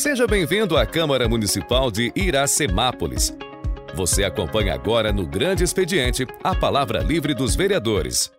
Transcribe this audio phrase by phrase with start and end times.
[0.00, 3.36] Seja bem-vindo à Câmara Municipal de Iracemápolis.
[3.94, 8.32] Você acompanha agora no Grande Expediente a palavra livre dos vereadores.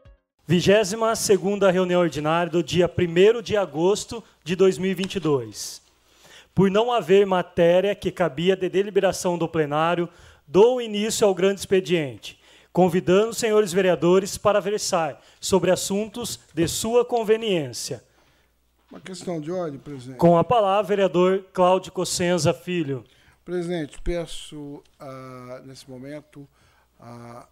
[0.48, 1.30] 22
[1.72, 5.84] reunião ordinária do dia 1 de agosto de 2022.
[6.56, 10.10] Por não haver matéria que cabia de deliberação do plenário,
[10.48, 12.40] dou início ao grande expediente,
[12.74, 18.02] convidando os senhores vereadores para versar sobre assuntos de sua conveniência.
[18.92, 20.18] Uma questão de ordem, presidente.
[20.18, 23.06] Com a palavra, vereador Cláudio Cossenza Filho.
[23.46, 26.46] Presidente, peço uh, nesse momento
[27.00, 27.48] a,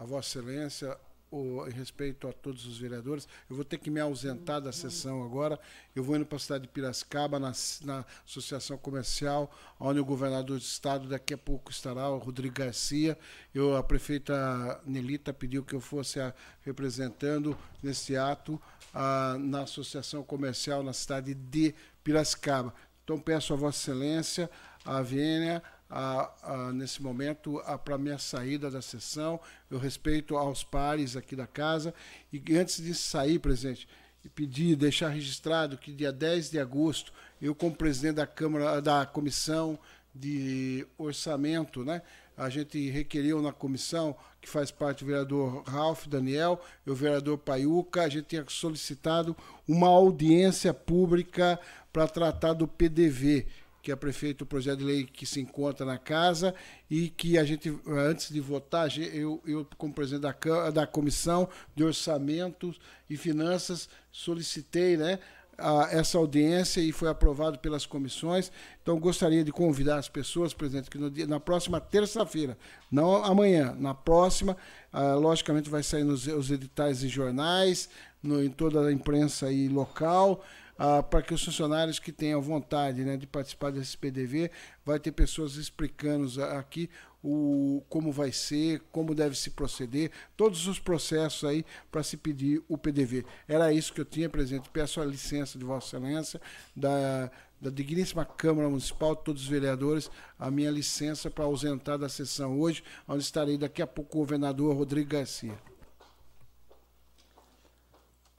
[0.00, 0.98] a Vossa Excelência
[1.32, 3.26] o, em respeito a todos os vereadores.
[3.48, 5.58] Eu vou ter que me ausentar da sessão agora.
[5.96, 9.50] Eu vou indo para a cidade de Piracicaba, na, na Associação Comercial,
[9.80, 13.18] onde o governador do estado daqui a pouco estará, o Rodrigo Garcia.
[13.54, 18.60] Eu, a prefeita Nelita pediu que eu fosse a, representando nesse ato
[18.92, 21.74] a, na Associação Comercial na cidade de
[22.04, 22.74] Piracicaba.
[23.04, 24.50] Então peço a Vossa Excelência,
[24.84, 29.38] a Vênia, a, a, nesse momento para minha saída da sessão.
[29.70, 31.92] Eu respeito aos pares aqui da casa.
[32.32, 33.86] E antes de sair, presidente,
[34.34, 39.78] pedir, deixar registrado que dia 10 de agosto, eu, como presidente da Câmara, da Comissão
[40.14, 42.00] de Orçamento, né?
[42.34, 47.36] A gente requeriu na comissão, que faz parte o vereador Ralph Daniel e o vereador
[47.36, 49.36] Paiuca, a gente tinha solicitado
[49.68, 51.60] uma audiência pública
[51.92, 53.46] para tratar do PDV
[53.82, 56.54] que é prefeito o projeto de lei que se encontra na casa
[56.88, 61.82] e que a gente, antes de votar, eu, eu como presidente da, da Comissão de
[61.82, 62.80] Orçamentos
[63.10, 65.18] e Finanças, solicitei né,
[65.58, 68.52] a, essa audiência e foi aprovado pelas comissões.
[68.80, 72.56] Então, gostaria de convidar as pessoas, presidente, que dia, na próxima terça-feira,
[72.90, 74.56] não amanhã, na próxima,
[74.92, 77.88] ah, logicamente vai sair nos os editais e jornais,
[78.22, 80.44] no, em toda a imprensa aí local,
[80.78, 84.50] ah, para que os funcionários que tenham vontade né, de participar desse PDV,
[84.84, 86.88] vai ter pessoas explicando aqui
[87.22, 92.62] o, como vai ser, como deve se proceder, todos os processos aí para se pedir
[92.68, 93.24] o PDV.
[93.46, 94.68] Era isso que eu tinha, presidente.
[94.70, 96.40] Peço a licença de Vossa Excelência,
[96.74, 97.30] da,
[97.60, 102.82] da digníssima Câmara Municipal, todos os vereadores, a minha licença para ausentar da sessão hoje,
[103.06, 105.71] onde estarei daqui a pouco o governador Rodrigo Garcia.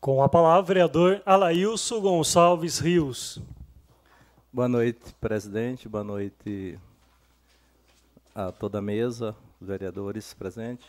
[0.03, 3.41] Com a palavra, vereador Alailson Gonçalves Rios.
[4.51, 5.87] Boa noite, presidente.
[5.87, 6.77] Boa noite
[8.35, 10.85] a toda a mesa, vereadores presentes,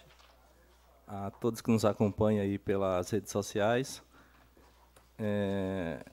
[1.06, 4.02] a todos que nos acompanham aí pelas redes sociais.
[5.16, 6.04] É,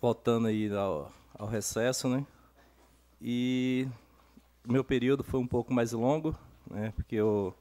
[0.00, 2.24] voltando aí ao, ao recesso, né?
[3.20, 3.88] E
[4.64, 6.32] meu período foi um pouco mais longo,
[6.70, 6.92] né?
[6.94, 7.52] Porque eu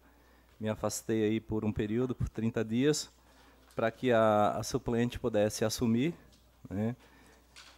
[0.60, 3.12] me afastei aí por um período, por 30 dias
[3.82, 6.14] para que a, a, suplente pudesse assumir.
[6.70, 6.96] Né?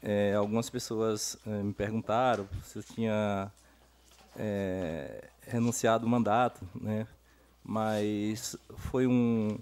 [0.01, 3.49] É, algumas pessoas é, me perguntaram se eu tinha
[4.35, 7.07] é, renunciado o mandato, né?
[7.63, 9.57] mas foi um,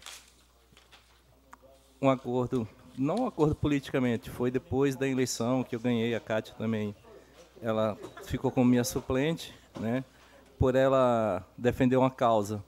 [2.02, 6.56] um acordo, não um acordo politicamente, foi depois da eleição que eu ganhei, a Cátia
[6.58, 6.96] também,
[7.62, 10.04] ela ficou como minha suplente, né?
[10.58, 12.64] por ela defender uma causa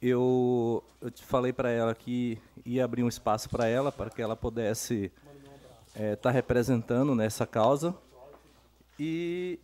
[0.00, 4.36] eu, eu falei para ela que ia abrir um espaço para ela, para que ela
[4.36, 5.12] pudesse
[5.88, 7.94] estar é, tá representando nessa causa.
[8.98, 9.58] E,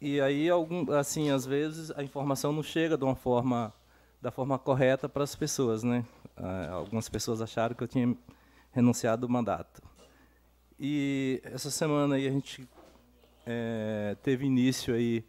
[0.00, 3.72] e aí, algum, assim, às vezes a informação não chega de uma forma,
[4.20, 6.04] da forma correta para as pessoas, né?
[6.36, 8.14] Ah, algumas pessoas acharam que eu tinha
[8.72, 9.82] renunciado do mandato.
[10.78, 12.68] E essa semana aí a gente
[13.46, 15.24] é, teve início aí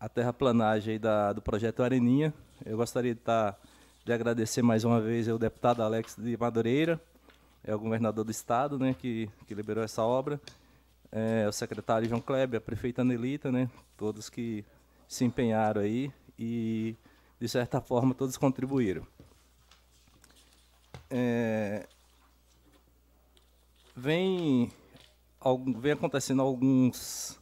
[0.00, 2.34] a terraplanagem aí da, do projeto Areninha.
[2.64, 3.67] Eu gostaria de estar tá
[4.08, 6.98] de agradecer mais uma vez ao deputado Alex de Madureira,
[7.62, 10.40] é o governador do estado, né, que, que liberou essa obra,
[11.12, 13.68] é, o secretário João Kleber, a prefeita Anelita, né,
[13.98, 14.64] todos que
[15.06, 16.96] se empenharam aí e,
[17.38, 19.06] de certa forma, todos contribuíram.
[21.10, 21.86] É,
[23.94, 24.72] vem,
[25.76, 27.38] vem acontecendo alguns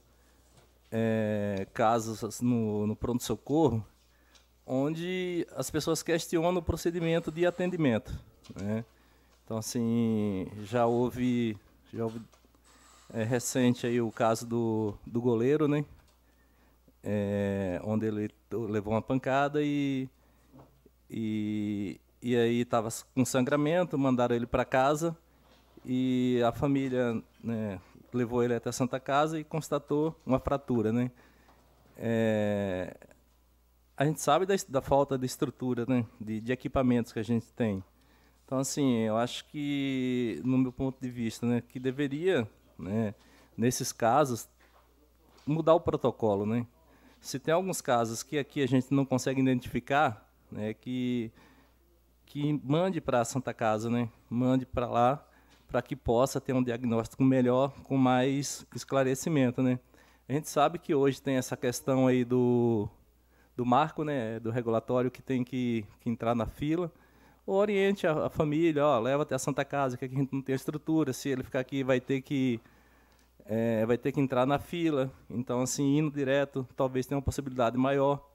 [0.90, 3.86] é, casos no, no pronto-socorro
[4.66, 8.12] onde as pessoas questionam o procedimento de atendimento.
[8.60, 8.84] Né?
[9.44, 11.56] Então, assim, já houve,
[11.94, 12.20] já houve
[13.14, 15.84] é, recente aí o caso do, do goleiro, né?
[17.08, 20.08] É, onde ele levou uma pancada e,
[21.08, 25.16] e, e aí estava com sangramento, mandaram ele para casa
[25.84, 27.80] e a família né,
[28.12, 31.12] levou ele até a Santa Casa e constatou uma fratura, né?
[31.96, 32.96] É,
[33.96, 37.46] a gente sabe da, da falta de estrutura, né, de, de, equipamentos que a gente
[37.52, 37.82] tem.
[38.44, 42.48] Então, assim, eu acho que, no meu ponto de vista, né, que deveria,
[42.78, 43.14] né,
[43.56, 44.48] nesses casos,
[45.46, 46.66] mudar o protocolo, né?
[47.20, 51.32] Se tem alguns casos que aqui a gente não consegue identificar, né, que
[52.26, 54.08] que mande para a Santa Casa, né?
[54.28, 55.26] Mande para lá
[55.68, 59.78] para que possa ter um diagnóstico melhor, com mais esclarecimento, né?
[60.28, 62.88] A gente sabe que hoje tem essa questão aí do
[63.56, 66.92] do marco, né, do regulatório que tem que, que entrar na fila.
[67.46, 70.42] Oriente a, a família, ó, leva até a Santa Casa, que aqui a gente não
[70.42, 71.12] tem estrutura.
[71.12, 72.60] Se ele ficar aqui, vai ter que
[73.46, 75.10] é, vai ter que entrar na fila.
[75.30, 78.28] Então, assim, indo direto, talvez tenha uma possibilidade maior,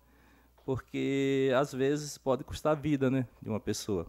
[0.65, 4.07] porque às vezes pode custar a vida, né, de uma pessoa.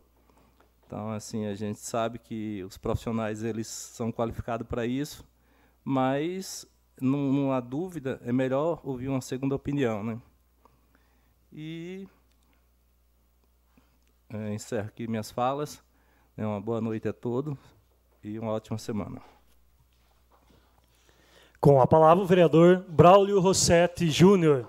[0.86, 5.26] Então, assim, a gente sabe que os profissionais eles são qualificados para isso,
[5.84, 6.66] mas
[7.00, 10.20] não, não há dúvida, é melhor ouvir uma segunda opinião, né?
[11.54, 12.08] E
[14.32, 15.82] é, encerro aqui minhas falas.
[16.36, 17.54] É uma boa noite a todos
[18.24, 19.20] e uma ótima semana.
[21.60, 24.66] Com a palavra o vereador Braulio Rossetti Júnior.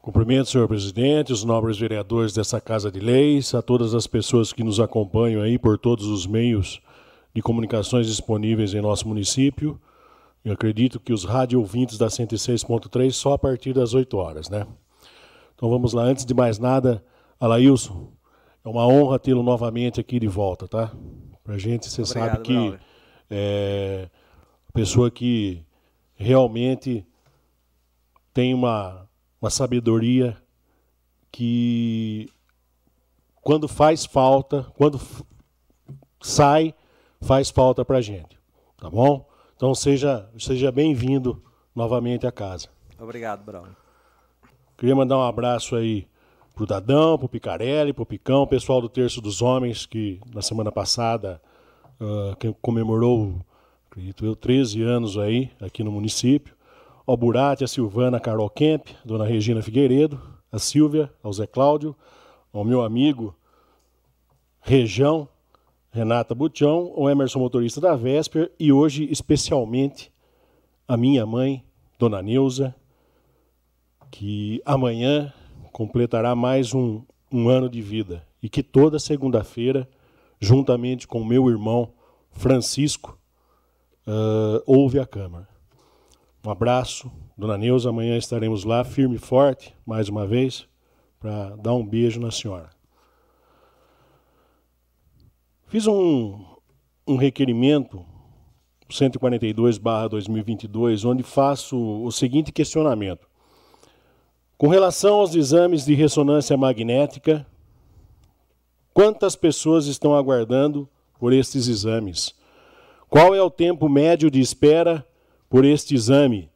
[0.00, 4.62] Cumprimento, senhor presidente, os nobres vereadores dessa Casa de Leis, a todas as pessoas que
[4.62, 6.80] nos acompanham aí por todos os meios
[7.34, 9.80] de comunicações disponíveis em nosso município.
[10.44, 14.66] Eu acredito que os rádio ouvintes da 106.3 só a partir das 8 horas, né?
[15.54, 17.04] Então vamos lá, antes de mais nada,
[17.38, 18.12] Alailson,
[18.64, 20.92] é uma honra tê-lo novamente aqui de volta, tá?
[21.44, 22.78] Pra gente, você sabe que
[23.30, 24.08] é
[24.66, 25.64] uma pessoa que
[26.14, 27.06] realmente
[28.32, 29.08] tem uma,
[29.40, 30.36] uma sabedoria
[31.30, 32.28] que
[33.40, 35.00] quando faz falta, quando
[36.20, 36.74] sai,
[37.22, 38.38] faz falta pra gente,
[38.78, 39.26] tá bom?
[39.56, 41.42] Então seja, seja bem-vindo
[41.74, 42.68] novamente à casa.
[42.98, 43.66] Obrigado, Brown.
[44.76, 46.06] Queria mandar um abraço aí
[46.54, 51.40] pro Dadão, pro Picarelli, pro Picão, pessoal do Terço dos Homens, que na semana passada
[52.00, 53.36] uh, comemorou,
[53.90, 56.54] acredito eu, 13 anos aí, aqui no município.
[57.06, 60.20] Ao Burati, a Silvana Carol Kemp, dona Regina Figueiredo,
[60.50, 61.96] a Silvia, ao Zé Cláudio,
[62.52, 63.34] ao meu amigo
[64.60, 65.28] Rejão,
[65.92, 70.10] Renata Butião, o Emerson Motorista da Vesper e hoje, especialmente,
[70.88, 71.62] a minha mãe,
[71.98, 72.74] Dona Neuza,
[74.10, 75.30] que amanhã
[75.70, 79.86] completará mais um, um ano de vida e que toda segunda-feira,
[80.40, 81.92] juntamente com meu irmão
[82.30, 83.18] Francisco,
[84.06, 85.46] uh, ouve a Câmara.
[86.42, 87.90] Um abraço, Dona Neuza.
[87.90, 90.66] Amanhã estaremos lá, firme e forte, mais uma vez,
[91.20, 92.70] para dar um beijo na senhora.
[95.72, 96.38] Fiz um,
[97.08, 98.04] um requerimento,
[98.90, 103.26] 142-2022, onde faço o seguinte questionamento.
[104.58, 107.46] Com relação aos exames de ressonância magnética,
[108.92, 110.86] quantas pessoas estão aguardando
[111.18, 112.34] por estes exames?
[113.08, 115.02] Qual é o tempo médio de espera
[115.48, 116.50] por este exame?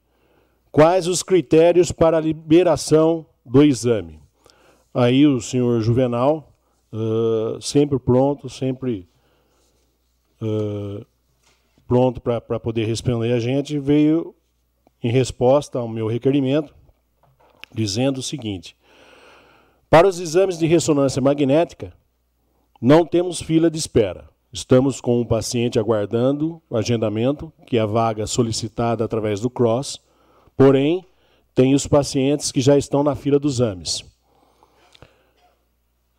[0.71, 4.21] Quais os critérios para a liberação do exame?
[4.93, 6.53] Aí o senhor Juvenal,
[6.93, 9.09] uh, sempre pronto, sempre
[10.41, 11.05] uh,
[11.87, 14.35] pronto para poder responder a gente, veio
[15.03, 16.75] em resposta ao meu requerimento
[17.73, 18.77] dizendo o seguinte:
[19.89, 21.93] Para os exames de ressonância magnética,
[22.81, 24.29] não temos fila de espera.
[24.53, 30.01] Estamos com um paciente aguardando o agendamento, que é a vaga solicitada através do CROSS,
[30.57, 31.05] porém,
[31.55, 34.05] tem os pacientes que já estão na fila dos exames.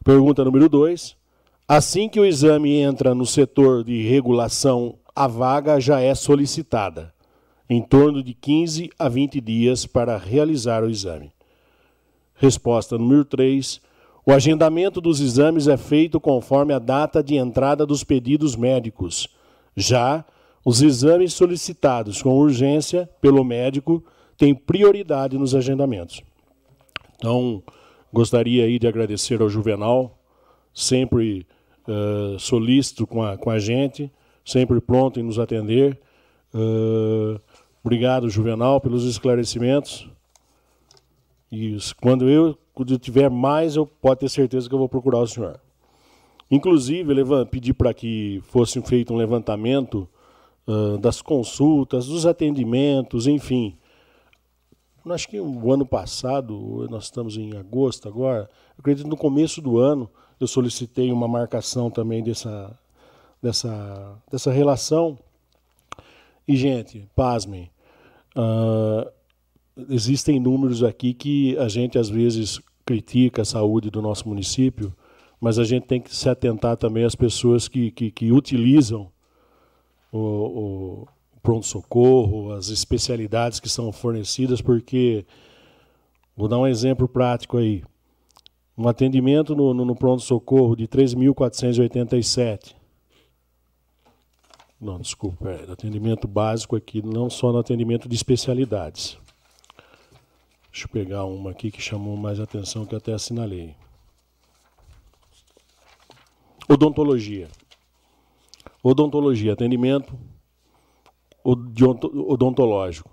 [0.08, 1.18] Pergunta número 2.
[1.68, 7.14] Assim que o exame entra no setor de regulação, a vaga já é solicitada,
[7.70, 11.30] em torno de 15 a 20 dias para realizar o exame.
[12.36, 13.82] Resposta número 3.
[14.26, 19.28] O agendamento dos exames é feito conforme a data de entrada dos pedidos médicos.
[19.76, 20.24] Já
[20.64, 24.02] os exames solicitados com urgência pelo médico
[24.38, 26.24] têm prioridade nos agendamentos.
[27.18, 27.62] Então,
[28.18, 30.18] gostaria aí de agradecer ao Juvenal,
[30.74, 31.46] sempre
[31.88, 34.12] uh, solícito com a, com a gente,
[34.44, 36.00] sempre pronto em nos atender.
[36.52, 37.40] Uh,
[37.84, 40.10] obrigado, Juvenal, pelos esclarecimentos.
[41.52, 45.20] E quando eu, quando eu tiver mais, eu pode ter certeza que eu vou procurar
[45.20, 45.60] o senhor.
[46.50, 47.14] Inclusive,
[47.52, 50.10] pedi para que fosse feito um levantamento
[50.68, 53.78] uh, das consultas, dos atendimentos, enfim.
[55.14, 60.10] Acho que o ano passado, nós estamos em agosto agora, acredito no começo do ano
[60.40, 62.78] eu solicitei uma marcação também dessa,
[63.42, 65.18] dessa, dessa relação.
[66.48, 67.70] E, gente, pasmem,
[68.36, 69.10] uh,
[69.90, 74.96] existem números aqui que a gente às vezes critica a saúde do nosso município,
[75.42, 79.12] mas a gente tem que se atentar também às pessoas que, que, que utilizam
[80.12, 81.08] o, o
[81.48, 85.26] pronto-socorro, as especialidades que são fornecidas, porque,
[86.36, 87.86] vou dar um exemplo prático aí,
[88.78, 92.76] um atendimento no, no, no pronto-socorro de 3.487,
[94.80, 99.18] não, desculpa, é atendimento básico aqui, não só no atendimento de especialidades.
[100.70, 103.74] Deixa eu pegar uma aqui que chamou mais atenção, que eu até assinalei.
[106.68, 107.48] Odontologia.
[108.84, 110.14] Odontologia, atendimento
[111.48, 113.10] odontológico.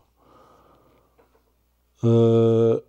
[2.02, 2.82] Uh,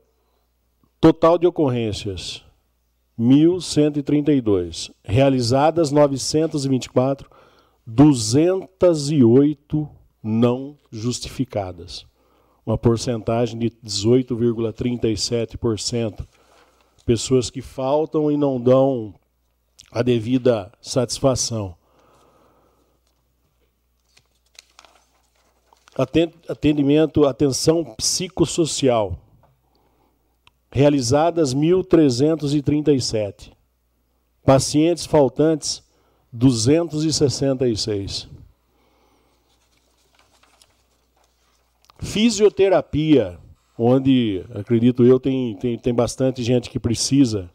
[0.99, 2.43] total de ocorrências,
[3.19, 4.91] 1.132.
[5.03, 7.29] Realizadas, 924.
[7.85, 9.87] 208
[10.23, 12.07] não justificadas.
[12.65, 16.25] Uma porcentagem de 18,37%.
[17.05, 19.13] Pessoas que faltam e não dão
[19.91, 21.75] a devida satisfação.
[25.97, 29.17] Atendimento, atenção psicossocial.
[30.69, 33.53] Realizadas 1.337.
[34.43, 35.81] Pacientes faltantes,
[36.33, 38.27] 266.
[41.99, 43.39] Fisioterapia,
[43.77, 47.49] onde, acredito eu, tem, tem, tem bastante gente que precisa.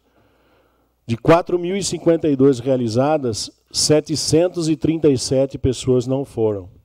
[1.06, 6.79] De 4.052 realizadas, 737 pessoas não foram.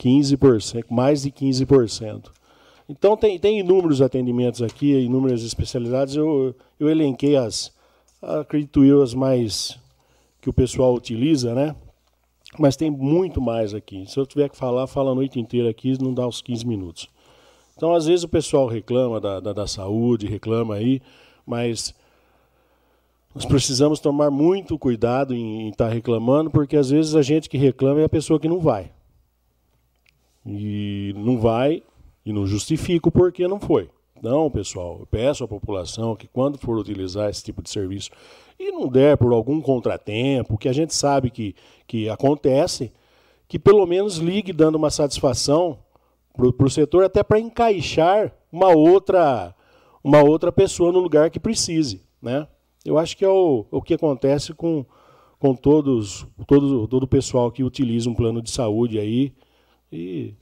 [0.00, 2.30] 15%, mais de 15%.
[2.88, 6.16] Então, tem, tem inúmeros atendimentos aqui, inúmeras especialidades.
[6.16, 7.72] Eu, eu elenquei as,
[8.20, 9.78] acredito eu, as mais
[10.40, 11.74] que o pessoal utiliza, né?
[12.58, 14.04] Mas tem muito mais aqui.
[14.06, 17.08] Se eu tiver que falar, fala a noite inteira aqui, não dá os 15 minutos.
[17.76, 21.00] Então, às vezes, o pessoal reclama da, da, da saúde, reclama aí,
[21.46, 21.94] mas
[23.34, 27.58] nós precisamos tomar muito cuidado em estar tá reclamando, porque às vezes a gente que
[27.58, 28.92] reclama é a pessoa que não vai.
[30.46, 31.82] E não vai
[32.24, 33.88] e não justifica o porquê não foi.
[34.22, 38.10] Não, pessoal, eu peço à população que quando for utilizar esse tipo de serviço,
[38.58, 41.54] e não der por algum contratempo, que a gente sabe que,
[41.86, 42.92] que acontece,
[43.48, 45.78] que pelo menos ligue dando uma satisfação
[46.32, 49.54] para o setor, até para encaixar uma outra,
[50.02, 52.02] uma outra pessoa no lugar que precise.
[52.22, 52.46] Né?
[52.84, 54.84] Eu acho que é o, o que acontece com,
[55.38, 59.32] com todos, todo, todo o pessoal que utiliza um plano de saúde aí,
[59.94, 60.34] e,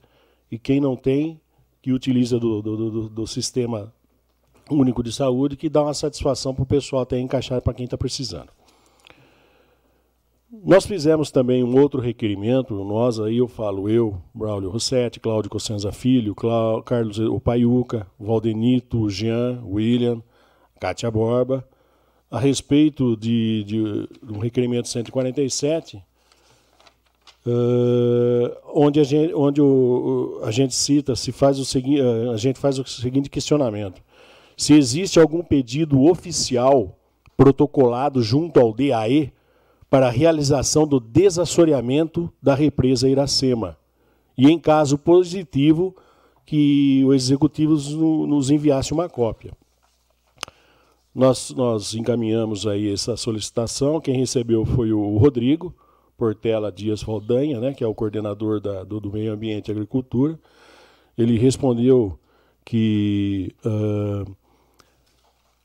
[0.51, 1.41] e quem não tem,
[1.81, 3.93] que utiliza do, do, do, do sistema
[4.71, 7.99] único de saúde que dá uma satisfação para o pessoal até encaixar para quem está
[7.99, 8.49] precisando.
[10.65, 15.91] Nós fizemos também um outro requerimento, nós aí eu falo eu, Braulio Rossetti, Cláudio Cossenza
[15.91, 20.23] Filho, Clá, Carlos Opaiuca, Valdenito, Jean, William,
[20.79, 21.67] Kátia Borba,
[22.31, 23.81] a respeito de, de
[24.31, 26.05] um requerimento 147,
[27.47, 32.01] uh, onde, a gente, onde o, a gente cita, se faz o seguinte,
[32.33, 34.03] a gente faz o seguinte questionamento
[34.57, 36.97] se existe algum pedido oficial
[37.37, 39.33] protocolado junto ao DAE
[39.91, 43.77] para a realização do desassoreamento da represa Iracema.
[44.37, 45.95] E, em caso positivo,
[46.47, 47.75] que o executivo
[48.27, 49.53] nos enviasse uma cópia.
[51.15, 54.01] Nós, nós encaminhamos aí essa solicitação.
[54.01, 55.75] Quem recebeu foi o Rodrigo
[56.17, 60.39] Portela Dias Valdanha, né, que é o coordenador da, do, do Meio Ambiente e Agricultura.
[61.17, 62.19] Ele respondeu
[62.65, 64.31] que uh,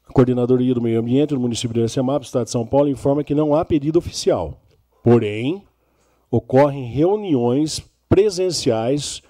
[0.07, 3.35] a Coordenadoria do Meio Ambiente do município de Iracemapa, Estado de São Paulo, informa que
[3.35, 4.59] não há pedido oficial.
[5.03, 5.63] Porém,
[6.29, 9.21] ocorrem reuniões presenciais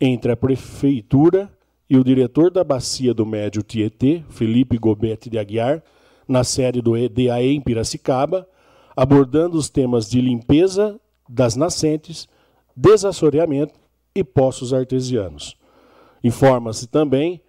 [0.00, 1.50] entre a prefeitura
[1.88, 5.82] e o diretor da bacia do Médio Tietê, Felipe Gobete de Aguiar,
[6.26, 8.48] na sede do EDAE em Piracicaba,
[8.96, 12.28] abordando os temas de limpeza das nascentes,
[12.76, 13.74] desassoreamento
[14.14, 15.56] e poços artesianos.
[16.22, 17.40] Informa-se também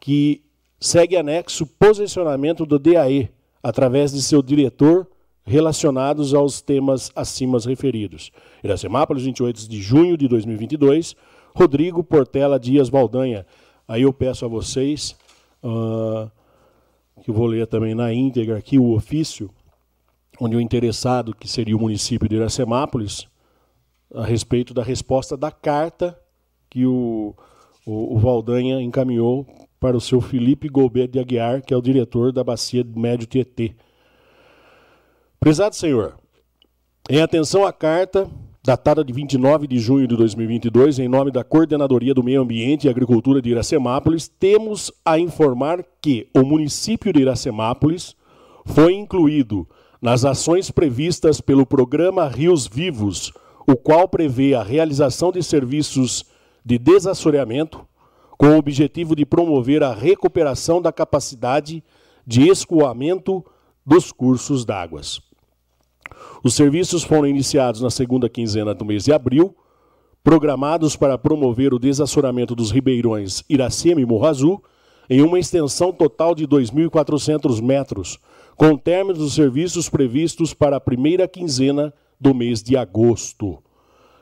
[0.00, 0.42] que
[0.80, 3.30] segue anexo posicionamento do DAE,
[3.62, 5.06] através de seu diretor,
[5.44, 8.30] relacionados aos temas acima referidos.
[8.62, 11.16] Iracemápolis, 28 de junho de 2022,
[11.54, 13.46] Rodrigo Portela Dias Valdanha.
[13.86, 15.16] Aí eu peço a vocês,
[15.62, 16.30] uh,
[17.22, 19.50] que eu vou ler também na íntegra aqui o ofício,
[20.40, 23.26] onde o interessado, que seria o município de Iracemápolis,
[24.14, 26.18] a respeito da resposta da carta
[26.68, 27.34] que o,
[27.86, 29.46] o, o Valdanha encaminhou
[29.78, 33.74] para o seu Felipe Golbet de Aguiar, que é o diretor da Bacia Médio Tietê.
[35.40, 36.16] Prezado senhor,
[37.10, 38.30] em atenção à carta
[38.64, 42.90] datada de 29 de junho de 2022, em nome da Coordenadoria do Meio Ambiente e
[42.90, 48.14] Agricultura de Iracemápolis, temos a informar que o município de Iracemápolis
[48.64, 49.68] foi incluído
[50.02, 53.32] nas ações previstas pelo programa Rios Vivos,
[53.64, 56.24] o qual prevê a realização de serviços
[56.64, 57.86] de desassoreamento,
[58.36, 61.84] com o objetivo de promover a recuperação da capacidade
[62.26, 63.44] de escoamento
[63.86, 65.20] dos cursos d'águas.
[66.42, 69.54] Os serviços foram iniciados na segunda quinzena do mês de abril,
[70.24, 74.64] programados para promover o desassoramento dos ribeirões Iracema e Morro Azul,
[75.08, 78.18] em uma extensão total de 2.400 metros,
[78.62, 83.60] com términos dos serviços previstos para a primeira quinzena do mês de agosto.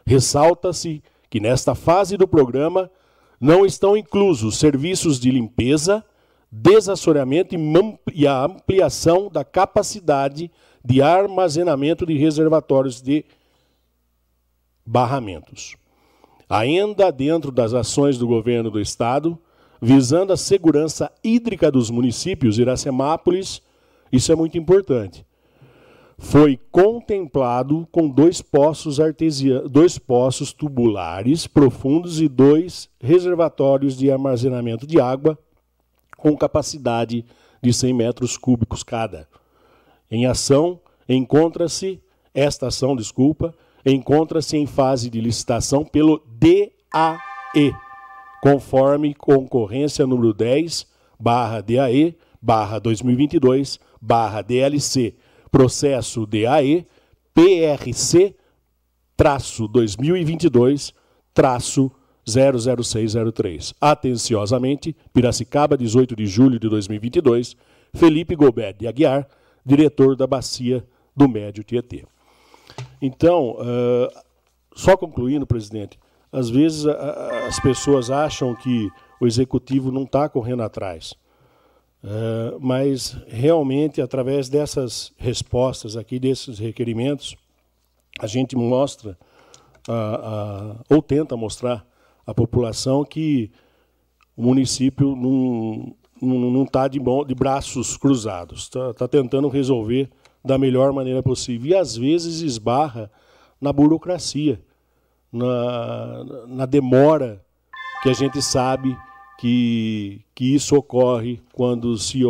[0.06, 2.90] Ressalta-se que nesta fase do programa
[3.38, 6.02] não estão inclusos serviços de limpeza,
[6.50, 7.54] desassoreamento
[8.14, 10.50] e a ampliação da capacidade
[10.82, 13.26] de armazenamento de reservatórios de
[14.86, 15.76] barramentos.
[16.48, 19.38] Ainda dentro das ações do governo do estado,
[19.82, 23.60] visando a segurança hídrica dos municípios, Iracemápolis,
[24.12, 25.24] isso é muito importante.
[26.18, 34.86] Foi contemplado com dois poços artesianos, dois poços tubulares profundos e dois reservatórios de armazenamento
[34.86, 35.38] de água
[36.18, 37.24] com capacidade
[37.62, 39.26] de 100 metros cúbicos cada.
[40.10, 42.00] Em ação, encontra-se
[42.34, 47.74] esta ação, desculpa, encontra-se em fase de licitação pelo DAE,
[48.42, 50.86] conforme concorrência número 10,
[51.18, 55.14] barra DAE, barra 2022, barra DLC,
[55.50, 56.86] processo DAE,
[57.34, 58.34] PRC,
[59.16, 60.94] traço 2022,
[61.34, 61.90] traço
[62.26, 63.74] 00603.
[63.80, 67.56] Atenciosamente, Piracicaba, 18 de julho de 2022,
[67.94, 69.26] Felipe Gobert de Aguiar,
[69.64, 70.84] diretor da Bacia
[71.16, 72.04] do Médio Tietê.
[73.02, 74.20] Então, uh,
[74.74, 75.98] só concluindo, presidente,
[76.32, 78.88] às vezes as pessoas acham que
[79.20, 81.14] o executivo não está correndo atrás.
[82.02, 87.36] Uh, mas realmente, através dessas respostas aqui, desses requerimentos,
[88.18, 89.18] a gente mostra,
[90.88, 91.86] ou tenta mostrar
[92.26, 93.50] à população que
[94.36, 100.10] o município não está de, de, braços cruzados, está tá tentando resolver
[100.44, 101.70] da melhor maneira possível.
[101.70, 103.10] E às vezes esbarra
[103.60, 104.60] na burocracia,
[105.32, 107.44] na, na demora
[108.02, 108.96] que a gente sabe
[109.40, 112.20] que, que isso ocorre quando se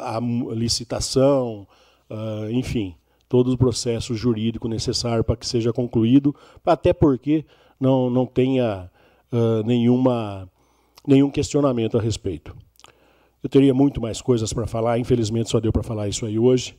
[0.00, 0.18] a
[0.54, 1.66] licitação,
[2.08, 2.94] uh, enfim,
[3.28, 7.44] todo o processo jurídico necessário para que seja concluído, até porque
[7.78, 8.90] não, não tenha
[9.30, 10.48] uh, nenhuma,
[11.06, 12.56] nenhum questionamento a respeito.
[13.42, 16.74] Eu teria muito mais coisas para falar, infelizmente só deu para falar isso aí hoje.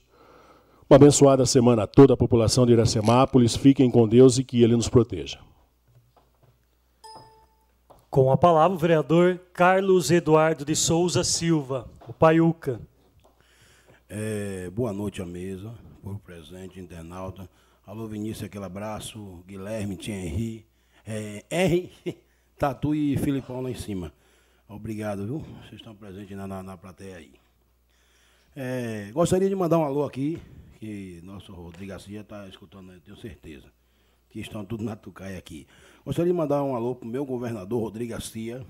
[0.90, 3.56] Uma abençoada semana a toda a população de Iracemápolis.
[3.56, 5.38] Fiquem com Deus e que Ele nos proteja.
[8.16, 12.80] Com a palavra, o vereador Carlos Eduardo de Souza Silva, o Paiuca.
[14.08, 17.50] É, boa noite à mesa, por presente, internauta.
[17.86, 19.44] Alô, Vinícius, aquele abraço.
[19.46, 20.66] Guilherme, Thierry,
[21.06, 21.92] é, R,
[22.58, 24.14] Tatu e Filipão lá em cima.
[24.66, 25.40] Obrigado, viu?
[25.40, 27.34] Vocês estão presentes na, na, na plateia aí.
[28.56, 30.42] É, gostaria de mandar um alô aqui
[30.80, 33.68] que nosso Rodrigo Garcia está escutando, tenho certeza.
[34.30, 35.68] Que estão tudo na Tucaia aqui.
[36.06, 38.64] Gostaria de mandar um alô pro meu governador, Rodrigo Garcia.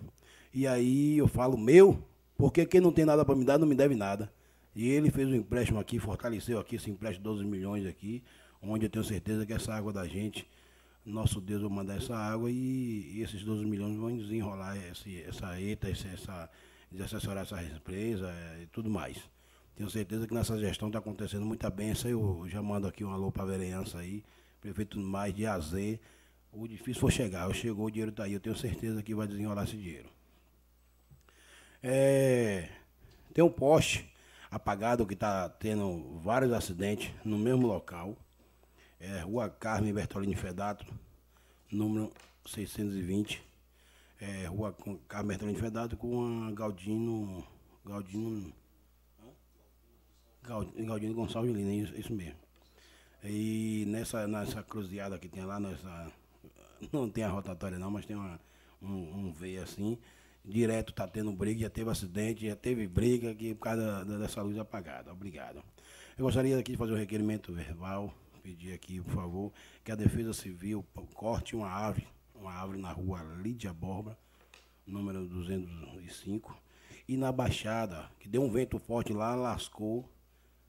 [0.54, 2.02] E aí eu falo meu,
[2.38, 4.32] porque quem não tem nada para me dar não me deve nada.
[4.74, 8.24] E ele fez um empréstimo aqui, fortaleceu aqui esse empréstimo de 12 milhões aqui,
[8.62, 10.48] onde eu tenho certeza que essa água da gente,
[11.06, 15.89] nosso Deus vai mandar essa água e, esses 12 milhões vão desenrolar esse, essa ETA,
[15.89, 16.50] essa, essa,
[16.89, 19.17] desassessorar essa empresa é, e tudo mais.
[19.76, 22.10] Tenho certeza que nessa gestão está acontecendo muita benção.
[22.10, 24.24] Eu já mando aqui um alô para a vereança aí,
[24.62, 25.74] prefeito mais de AZ.
[26.58, 27.54] O difícil foi chegar.
[27.54, 28.34] Chegou, o dinheiro está aí.
[28.34, 30.10] Eu tenho certeza que vai desenrolar esse dinheiro.
[31.84, 32.70] É,
[33.34, 34.10] tem um poste
[34.50, 38.15] apagado que está tendo vários acidentes no mesmo local.
[39.00, 40.86] É Rua Carmen Bertolini Fedato,
[41.70, 42.12] número
[42.46, 43.44] 620.
[44.22, 44.74] É, Rua
[45.10, 47.46] Carmen Bertolini Fedato com a Galdino.
[47.84, 48.54] Galdino
[50.41, 52.39] Galdino Gonçalves Lina, isso, mesmo.
[53.24, 56.12] E nessa, nessa cruzeada que tem lá, nessa,
[56.92, 58.40] não tem a rotatória não, mas tem uma,
[58.82, 59.98] um, um V assim,
[60.44, 64.42] direto tá tendo briga, já teve acidente, já teve briga aqui por causa da, dessa
[64.42, 65.12] luz apagada.
[65.12, 65.64] Obrigado.
[66.18, 70.32] Eu gostaria aqui de fazer um requerimento verbal, pedir aqui, por favor, que a Defesa
[70.32, 74.18] Civil corte uma árvore, uma árvore na rua Lídia Borba,
[74.86, 76.56] número 205,
[77.08, 80.08] e na Baixada, que deu um vento forte lá, lascou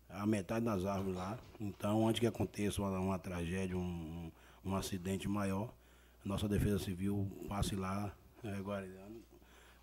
[0.09, 1.39] a metade das árvores lá.
[1.61, 4.31] Então, antes que aconteça uma, uma tragédia, um,
[4.65, 5.73] um, acidente maior,
[6.27, 8.13] nossa defesa civil passe lá,
[8.43, 8.87] é, agora,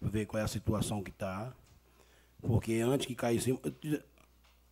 [0.01, 1.53] ver qual é a situação que está.
[2.41, 3.57] Porque antes que caísse.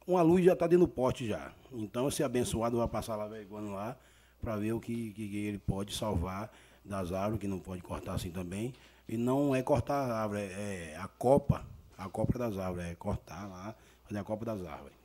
[0.06, 1.54] uma luz já está dentro do pote já.
[1.72, 3.98] Então esse abençoado vai passar lá vergonha lá
[4.42, 6.52] para ver o que, que ele pode salvar
[6.84, 8.74] das árvores, que não pode cortar assim também.
[9.08, 11.66] E não é cortar a árvore, é, é a copa,
[11.98, 14.98] a copa das árvores, é cortar lá, fazer a copa das árvores.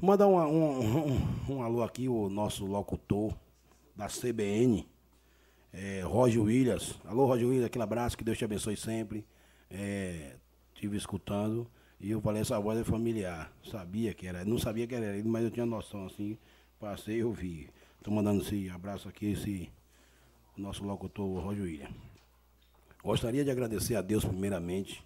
[0.00, 3.32] Mandar um, um, um, um alô aqui, o nosso locutor
[3.94, 4.89] da CBN,
[5.72, 6.98] é, Roger Williams.
[7.04, 9.24] Alô, Roger Williams, aquele abraço, que Deus te abençoe sempre.
[9.70, 10.36] É,
[10.74, 13.52] tive escutando e eu falei, essa voz é familiar.
[13.62, 16.38] Sabia que era, não sabia que era ele, mas eu tinha noção assim.
[16.78, 17.68] Passei e ouvi.
[17.98, 19.70] Estou mandando esse abraço aqui, esse
[20.56, 21.90] nosso locutor Roger William.
[23.02, 25.04] Gostaria de agradecer a Deus primeiramente.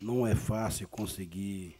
[0.00, 1.76] Não é fácil conseguir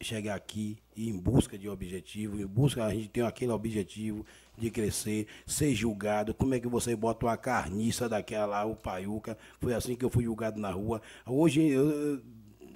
[0.00, 4.24] chegar aqui e em busca de objetivo, em busca, a gente tem aquele objetivo
[4.60, 6.34] de crescer, ser julgado.
[6.34, 9.36] Como é que você bota uma carniça daquela lá, o paiuca?
[9.60, 11.00] Foi assim que eu fui julgado na rua.
[11.26, 12.20] Hoje, eu,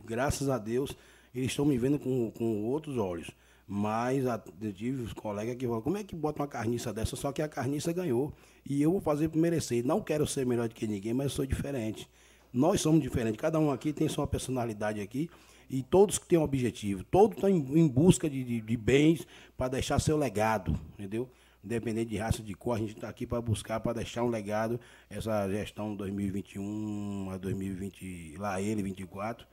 [0.05, 0.97] graças a Deus,
[1.35, 3.31] eles estão me vendo com, com outros olhos.
[3.67, 4.25] Mas
[4.61, 7.17] eu tive os colegas que falam, como é que bota uma carniça dessa?
[7.17, 8.33] Só que a carniça ganhou.
[8.69, 9.85] E eu vou fazer por merecer.
[9.85, 12.09] Não quero ser melhor do que ninguém, mas sou diferente.
[12.53, 13.41] Nós somos diferentes.
[13.41, 15.31] Cada um aqui tem sua personalidade aqui.
[15.71, 17.03] E todos têm um objetivo.
[17.05, 20.79] Todos estão em, em busca de, de, de bens para deixar seu legado.
[20.99, 21.29] Entendeu?
[21.65, 24.79] Independente de raça, de cor, a gente está aqui para buscar, para deixar um legado.
[25.09, 29.47] Essa gestão 2021 a 2020, lá ele, 24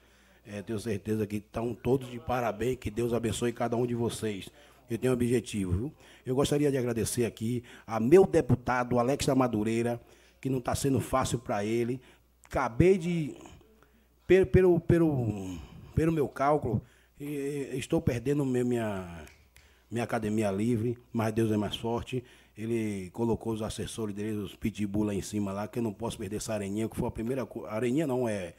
[0.46, 4.50] é, tenho certeza que estão todos de parabéns, que Deus abençoe cada um de vocês.
[4.90, 5.94] Eu tenho um objetivo, viu?
[6.26, 10.02] Eu gostaria de agradecer aqui a meu deputado Alex Madureira,
[10.40, 12.02] que não está sendo fácil para ele.
[12.46, 13.36] Acabei de,
[14.28, 15.58] pelo, pelo, pelo,
[15.96, 16.82] pelo meu cálculo,
[17.20, 19.24] estou perdendo minha,
[19.92, 22.24] minha academia livre, mas Deus é mais forte.
[22.58, 26.18] Ele colocou os assessores dele, os pitbull lá em cima lá, que eu não posso
[26.18, 27.48] perder essa areninha, que foi a primeira.
[27.68, 28.54] Areninha não, é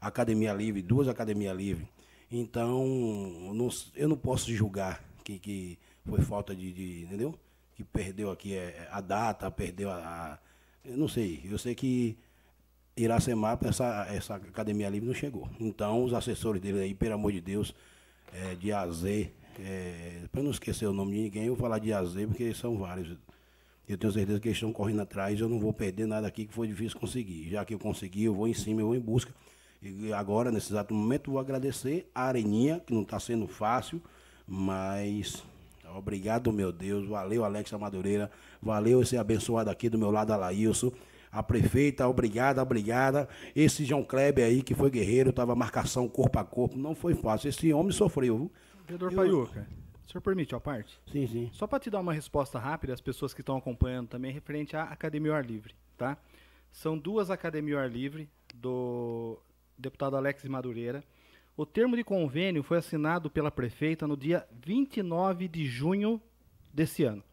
[0.00, 1.86] academia livre, duas academias livres.
[2.30, 2.84] Então,
[3.54, 7.34] não, eu não posso julgar que, que foi falta de, de entendeu?
[7.74, 10.38] Que perdeu aqui é, a data, perdeu a, a,
[10.84, 11.42] Eu não sei.
[11.44, 12.16] Eu sei que
[12.96, 15.48] Iracemar, essa, essa academia livre não chegou.
[15.60, 17.74] Então, os assessores dele aí, pelo amor de Deus,
[18.32, 19.04] é, de AZ,
[19.60, 22.76] é, para não esquecer o nome de ninguém, eu vou falar de AZ, porque são
[22.76, 23.16] vários.
[23.88, 26.52] Eu tenho certeza que eles estão correndo atrás, eu não vou perder nada aqui que
[26.52, 27.48] foi difícil conseguir.
[27.48, 29.32] Já que eu consegui, eu vou em cima, eu vou em busca.
[29.82, 34.02] E agora, nesse exato momento, vou agradecer a Areninha, que não está sendo fácil,
[34.46, 35.44] mas
[35.94, 37.06] obrigado, meu Deus.
[37.08, 38.30] Valeu, Alex Madureira.
[38.60, 40.90] Valeu esse abençoado aqui do meu lado, Alailson.
[41.30, 43.28] A prefeita, obrigada, obrigada.
[43.54, 46.78] Esse João Kleber aí, que foi guerreiro, estava marcação corpo a corpo.
[46.78, 47.48] Não foi fácil.
[47.48, 48.52] Esse homem sofreu, viu?
[48.86, 49.16] Vereador Eu...
[49.16, 49.68] Paiuca,
[50.06, 51.00] o senhor permite a parte?
[51.10, 51.50] Sim, sim.
[51.52, 54.84] Só para te dar uma resposta rápida, as pessoas que estão acompanhando também, referente à
[54.84, 56.16] Academia Ar Livre, tá?
[56.70, 59.38] São duas Academias Ar Livre do
[59.76, 61.02] deputado Alex Madureira.
[61.56, 66.20] O termo de convênio foi assinado pela prefeita no dia 29 de junho
[66.72, 67.24] desse ano.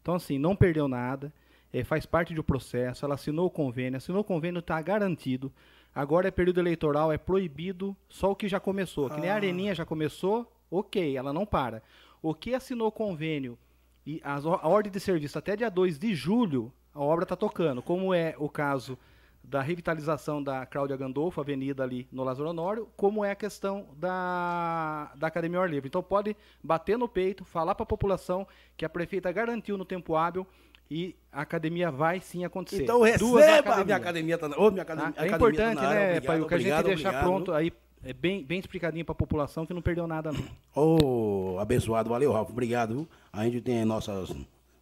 [0.00, 1.32] Então, assim, não perdeu nada,
[1.72, 5.52] é, faz parte do processo, ela assinou o convênio, assinou o convênio, está garantido.
[5.94, 9.10] Agora é período eleitoral, é proibido só o que já começou.
[9.10, 9.36] Que nem a ah.
[9.36, 11.82] Areninha já começou, ok, ela não para.
[12.22, 13.58] O que assinou o convênio
[14.06, 17.82] e a, a ordem de serviço até dia 2 de julho, a obra está tocando,
[17.82, 18.98] como é o caso
[19.42, 25.10] da revitalização da Cláudia Gandolfo, avenida ali no Lázaro Honório, como é a questão da,
[25.16, 25.88] da Academia Ar Livre.
[25.88, 30.16] Então pode bater no peito, falar para a população que a prefeita garantiu no tempo
[30.16, 30.46] hábil
[30.90, 32.82] e a academia vai sim acontecer.
[32.82, 34.38] Então receba a minha academia.
[34.38, 35.24] Tá, oh, minha academia, tá?
[35.24, 36.40] É importante, tá né, obrigado, pai?
[36.40, 37.24] O que a gente deixar obrigado.
[37.24, 40.30] pronto aí é bem, bem explicadinho para a população que não perdeu nada.
[40.74, 43.08] Ô, oh, abençoado, valeu, Ralf, obrigado.
[43.32, 44.34] A gente tem nossas,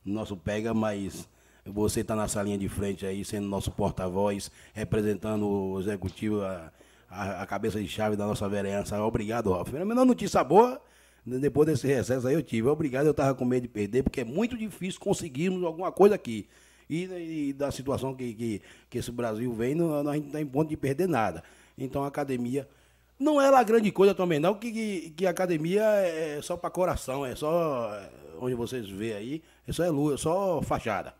[0.04, 1.28] nosso pega, mas
[1.64, 6.72] você está nessa linha de frente aí, sendo nosso porta-voz, representando o executivo, a,
[7.10, 9.02] a, a, cabeça de chave da nossa vereança.
[9.02, 9.74] Obrigado, Ralf.
[9.74, 10.80] A menor notícia boa,
[11.24, 12.68] depois desse recesso aí eu tive.
[12.68, 16.48] Obrigado, eu estava com medo de perder, porque é muito difícil conseguirmos alguma coisa aqui.
[16.88, 20.40] E, e da situação que, que, que, esse Brasil vem, não, a gente não está
[20.40, 21.42] em ponto de perder nada.
[21.76, 22.68] Então a academia.
[23.18, 27.24] Não é lá grande coisa também, não, que, que, que academia é só para coração,
[27.24, 31.14] é só é, onde vocês vê aí, é só é lua, é só fachada.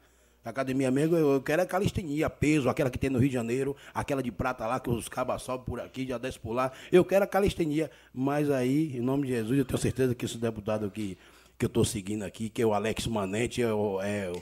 [0.45, 4.23] Academia mesmo, eu quero é calistenia, peso, aquela que tem no Rio de Janeiro, aquela
[4.23, 6.71] de prata lá, que os cabas sobem por aqui, já desce por lá.
[6.93, 7.91] Eu quero a calistenia.
[8.15, 11.19] Mas aí, em nome de Jesus, eu tenho certeza que esse deputado que,
[11.59, 14.01] que eu estou seguindo aqui, que é o Alex Manente, é o.
[14.01, 14.33] É,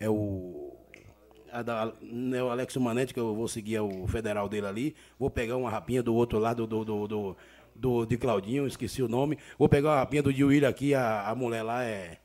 [0.00, 0.81] é o
[1.60, 1.92] da,
[2.34, 4.96] é o Alex Manente, que eu vou seguir é o federal dele ali.
[5.18, 7.36] Vou pegar uma rapinha do outro lado do, do, do,
[7.74, 9.36] do de Claudinho, esqueci o nome.
[9.58, 12.18] Vou pegar uma rapinha do Diuílio aqui, a, a mulher lá é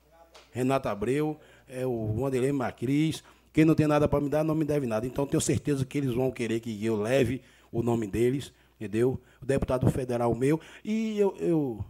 [0.51, 3.23] Renata Abreu é o Vanderlei Macris.
[3.51, 5.07] Quem não tem nada para me dar, não me deve nada.
[5.07, 9.19] Então tenho certeza que eles vão querer que eu leve o nome deles entendeu?
[9.41, 10.59] O deputado federal meu.
[10.83, 11.83] E eu, eu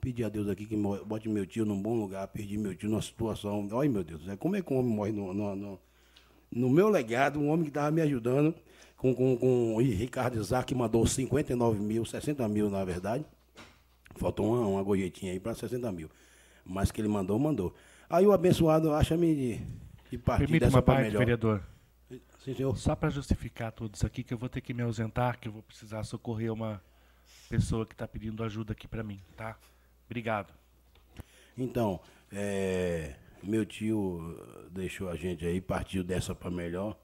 [0.00, 3.02] pedi a Deus aqui que bote meu tio num bom lugar, perdi meu tio numa
[3.02, 3.68] situação.
[3.72, 5.12] Olha, meu Deus, é como é que um homem morre
[6.50, 8.54] no meu legado, um homem que estava me ajudando,
[8.96, 13.24] com, com, com Ricardo Isaac, que mandou 59 mil, 60 mil, na verdade.
[14.16, 16.10] Faltou uma, uma gorjetinha aí para 60 mil.
[16.64, 17.74] Mas que ele mandou, mandou.
[18.08, 19.60] Aí o abençoado acha-me de,
[20.10, 21.18] de partir Permita dessa uma parte, melhor.
[21.18, 21.62] vereador.
[22.42, 22.76] Sim, senhor.
[22.76, 25.52] Só para justificar tudo isso aqui, que eu vou ter que me ausentar, que eu
[25.52, 26.80] vou precisar socorrer uma
[27.48, 29.56] pessoa que está pedindo ajuda aqui para mim, tá?
[30.06, 30.54] Obrigado.
[31.58, 33.14] Então, é,
[33.46, 34.36] meu tio
[34.70, 36.98] deixou a gente aí, partiu dessa para melhor.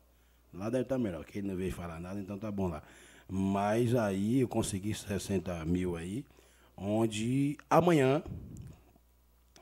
[0.52, 2.82] Lá deve estar tá melhor, que ele não veio falar nada, então tá bom lá.
[3.28, 6.24] Mas aí eu consegui 60 mil aí,
[6.76, 8.22] onde amanhã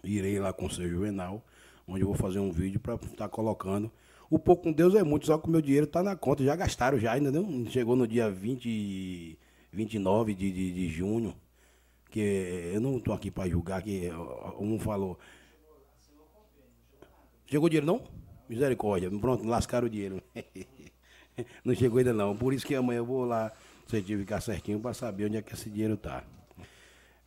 [0.03, 1.45] irei lá com o seu Juvenal,
[1.87, 3.91] onde eu vou fazer um vídeo para estar tá colocando.
[4.29, 6.57] O pouco com Deus é muito, só que o meu dinheiro está na conta, já
[6.57, 9.39] gastaram já, ainda não chegou no dia 20,
[9.73, 11.35] 29 de, de, de junho,
[12.11, 12.21] que
[12.75, 14.09] eu não estou aqui para julgar, que
[14.59, 15.19] um falou.
[17.51, 18.03] Chegou o dinheiro não?
[18.49, 20.23] Misericórdia, pronto, lascaram o dinheiro.
[21.65, 23.51] não chegou ainda não, por isso que amanhã eu vou lá
[23.89, 26.23] certificar certinho para saber onde é que esse dinheiro está.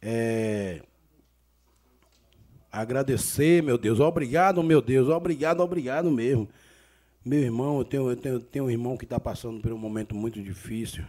[0.01, 0.81] É,
[2.71, 3.99] agradecer, meu Deus.
[3.99, 5.09] Obrigado, meu Deus.
[5.09, 6.47] Obrigado, obrigado mesmo.
[7.23, 10.15] Meu irmão, eu tenho, eu tenho, tenho um irmão que está passando por um momento
[10.15, 11.03] muito difícil.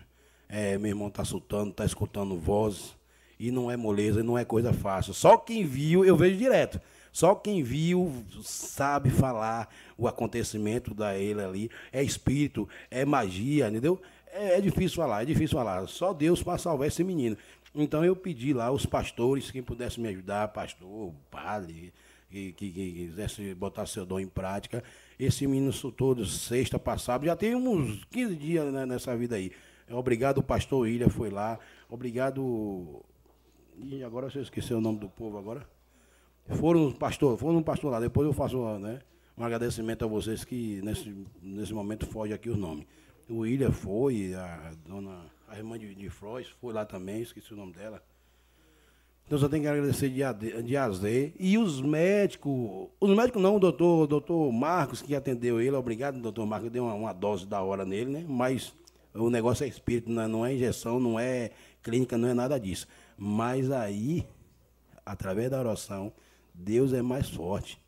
[0.49, 2.97] É, meu irmão está soltando, está escutando vozes.
[3.39, 5.15] E não é moleza, não é coisa fácil.
[5.15, 6.81] Só quem viu, eu vejo direto.
[7.15, 11.71] Só quem viu sabe falar o acontecimento da ele ali.
[11.93, 14.03] É espírito, é magia, entendeu?
[14.33, 15.87] É, é difícil falar, é difícil falar.
[15.87, 17.37] Só Deus para salvar esse menino.
[17.73, 21.95] Então eu pedi lá os pastores, quem pudesse me ajudar, pastor, padre,
[22.29, 24.83] que, que, que quisesse botar seu dom em prática.
[25.17, 29.53] Esse menino todo sexta passada, já tem uns 15 dias né, nessa vida aí.
[29.89, 31.61] Obrigado, pastor Ilha foi lá.
[31.89, 33.05] Obrigado.
[33.79, 35.74] E agora você esqueceu o nome do povo agora?
[36.49, 38.01] Foram pastor, foram um pastor lá.
[38.01, 39.01] Depois eu faço né,
[39.37, 42.87] um agradecimento a vocês que nesse, nesse momento foge aqui os nomes.
[43.29, 47.73] O Ilha foi, a dona a irmã de, de foi lá também, esqueci o nome
[47.73, 48.03] dela.
[49.27, 51.01] Então só tem que agradecer de, AD, de AZ.
[51.39, 56.45] E os médicos, os médicos não, o doutor, doutor Marcos, que atendeu ele, obrigado, doutor
[56.45, 58.25] Marcos, deu uma, uma, dose da hora nele, né?
[58.29, 58.75] Mas
[59.15, 61.53] o negócio é espírito, não é, não é injeção, não é
[61.83, 62.87] clínica, não é nada disso.
[63.17, 64.27] Mas aí,
[65.07, 66.13] através da oração,
[66.55, 67.83] Deus é mais forte.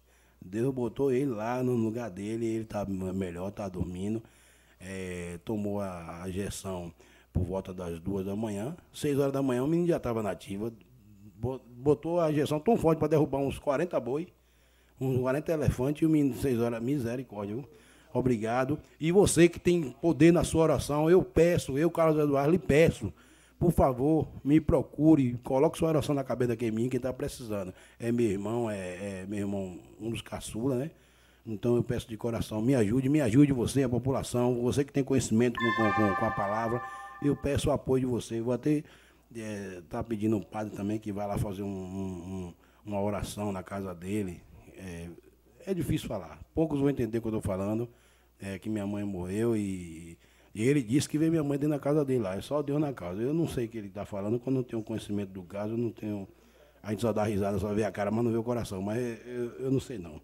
[0.44, 4.22] Deus botou ele lá no lugar dele, ele está melhor, está dormindo.
[4.80, 6.28] É, tomou a, a
[7.32, 8.76] por volta das duas da manhã.
[8.92, 10.72] Seis horas da manhã o menino já estava nativa.
[11.76, 14.28] Botou a injeção tão forte para derrubar uns 40 boi,
[15.00, 17.62] uns 40 elefantes e o menino seis horas, misericórdia.
[18.12, 18.78] Obrigado.
[18.98, 23.12] E você que tem poder na sua oração, eu peço, eu, Carlos Eduardo, lhe peço,
[23.58, 27.72] por favor, me procure, coloque sua oração na cabeça daquele menino que está precisando.
[27.98, 30.90] É meu irmão, é, é, meu irmão, um dos caçula, né?
[31.46, 35.04] Então eu peço de coração, me ajude, me ajude você, a população, você que tem
[35.04, 36.82] conhecimento com, com, com a palavra
[37.22, 38.40] eu peço o apoio de você.
[38.40, 38.82] Vou até
[39.30, 43.52] estar é, tá pedindo um padre também que vai lá fazer um, um, uma oração
[43.52, 44.42] na casa dele.
[44.76, 45.08] É,
[45.66, 46.38] é, difícil falar.
[46.54, 47.88] Poucos vão entender o que eu estou falando.
[48.38, 50.18] É, que minha mãe morreu e,
[50.56, 52.34] e, ele disse que veio minha mãe dentro da casa dele lá.
[52.34, 53.20] É só Deus na casa.
[53.20, 54.38] Eu não sei o que ele está falando.
[54.38, 56.26] Quando não tenho conhecimento do caso, eu não tenho.
[56.82, 58.80] A gente só dá risada, só vê a cara, mas não vê o coração.
[58.80, 60.18] Mas eu, eu não sei não.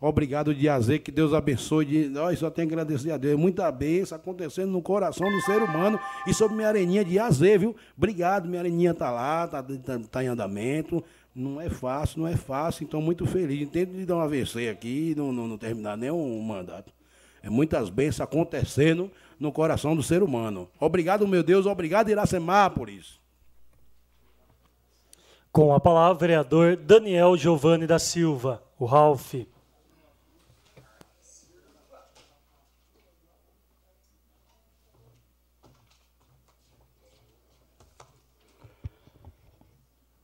[0.00, 1.84] Obrigado, Diazê, que Deus abençoe.
[1.84, 2.08] De...
[2.08, 3.38] Nós só tem que agradecer a Deus.
[3.38, 7.74] Muita bênção acontecendo no coração do ser humano e sobre minha areninha de Azê, viu?
[7.96, 11.02] Obrigado, minha areninha tá lá, tá, tá, tá, em andamento.
[11.34, 13.60] Não é fácil, não é fácil, então muito feliz.
[13.60, 16.92] Intento de dar uma AVC aqui e não, não, não terminar nenhum mandato.
[17.42, 19.10] É muitas bênçãos acontecendo
[19.42, 20.70] no coração do ser humano.
[20.78, 23.20] Obrigado, meu Deus, obrigado, Iracemápolis.
[25.50, 29.34] Com a palavra, vereador Daniel Giovanni da Silva, o Ralph.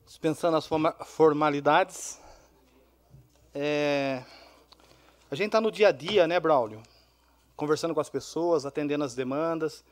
[0.05, 0.67] dispensando as
[1.05, 2.19] formalidades.
[3.55, 4.21] É,
[5.31, 6.83] a gente está no dia a dia, né, Braulio?
[7.59, 9.83] Conversando com as pessoas, atendendo as demandas,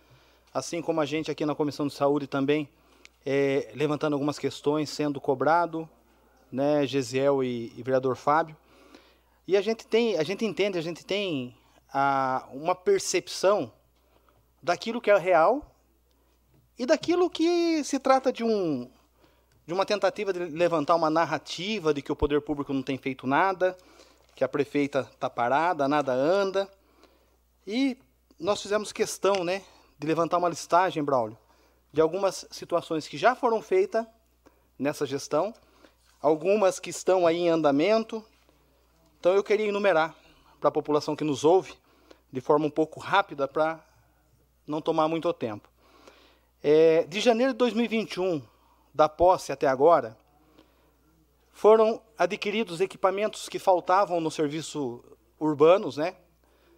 [0.53, 2.69] assim como a gente aqui na Comissão de Saúde também,
[3.25, 5.87] é, levantando algumas questões, sendo cobrado,
[6.49, 8.55] né, Gesiel e, e vereador Fábio.
[9.45, 11.57] E a gente tem, a gente entende, a gente tem
[11.93, 13.69] a, uma percepção
[14.63, 15.75] daquilo que é real
[16.79, 18.89] e daquilo que se trata de um,
[19.65, 23.27] de uma tentativa de levantar uma narrativa de que o poder público não tem feito
[23.27, 23.75] nada,
[24.33, 26.76] que a prefeita está parada, nada anda.
[27.67, 27.97] E
[28.39, 29.61] nós fizemos questão né,
[29.99, 31.37] de levantar uma listagem, Braulio,
[31.91, 34.07] de algumas situações que já foram feitas
[34.79, 35.53] nessa gestão,
[36.21, 38.23] algumas que estão aí em andamento.
[39.19, 40.15] Então eu queria enumerar
[40.61, 41.73] para a população que nos ouve,
[42.31, 43.83] de forma um pouco rápida, para
[44.65, 45.67] não tomar muito tempo.
[46.63, 48.41] É, de janeiro de 2021,
[48.93, 50.17] da posse até agora,
[51.51, 55.03] foram adquiridos equipamentos que faltavam no serviço
[55.37, 56.15] urbanos, né?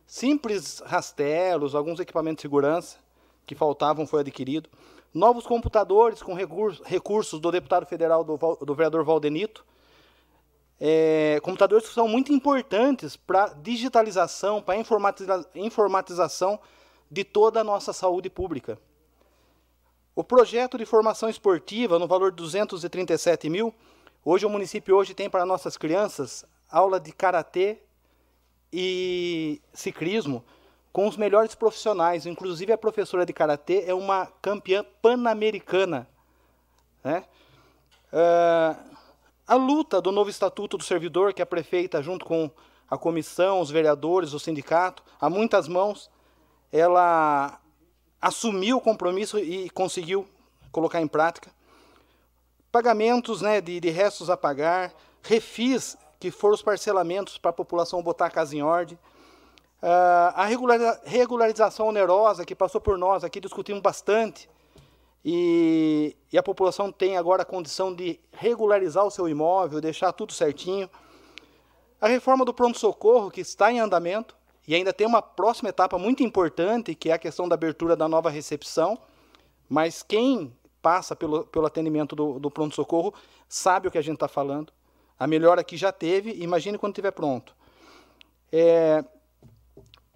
[0.09, 2.97] Simples rastelos, alguns equipamentos de segurança
[3.45, 4.67] que faltavam foi adquirido.
[5.13, 9.63] Novos computadores com recursos do deputado federal, do, do vereador Valdenito.
[10.79, 16.59] É, computadores que são muito importantes para digitalização, para informatiza informatização
[17.11, 18.79] de toda a nossa saúde pública.
[20.15, 23.71] O projeto de formação esportiva, no valor de 237 mil,
[24.25, 27.83] hoje o município hoje tem para nossas crianças aula de karatê
[28.71, 30.43] e ciclismo
[30.91, 32.25] com os melhores profissionais.
[32.25, 36.07] Inclusive a professora de karatê é uma campeã pan-americana.
[37.03, 37.23] Né?
[38.11, 38.89] Uh,
[39.47, 42.51] a luta do novo estatuto do servidor, que a prefeita, junto com
[42.89, 46.09] a comissão, os vereadores, o sindicato, a muitas mãos,
[46.71, 47.59] ela
[48.21, 50.27] assumiu o compromisso e conseguiu
[50.71, 51.51] colocar em prática.
[52.71, 58.03] Pagamentos né, de, de restos a pagar, refis, que foram os parcelamentos para a população
[58.03, 58.97] botar a casa em ordem.
[59.81, 60.45] Uh, a
[61.05, 64.49] regularização onerosa que passou por nós, aqui discutimos bastante,
[65.23, 70.31] e, e, a população tem agora a condição de regularizar o seu imóvel, deixar tudo
[70.31, 70.89] certinho.
[71.99, 76.23] A reforma do pronto-socorro, que está em andamento, e ainda tem uma próxima etapa muito
[76.23, 78.97] importante, que é a questão da abertura da nova recepção.
[79.67, 83.13] Mas quem passa pelo, pelo atendimento do, do pronto-socorro
[83.47, 84.71] sabe o que a gente está falando.
[85.19, 87.53] A melhora que já teve, imagine quando estiver pronto.
[88.51, 89.03] É,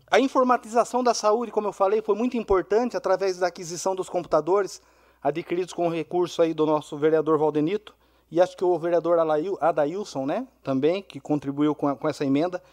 [0.10, 4.82] a informatização da saúde, como eu falei, foi muito importante através da aquisição dos computadores
[5.22, 7.96] adquiridos com o recurso aí do nosso vereador Valdenito
[8.34, 9.20] e acho que o vereador
[9.62, 12.64] Adailson, né, também, que contribuiu com, a, com essa emenda.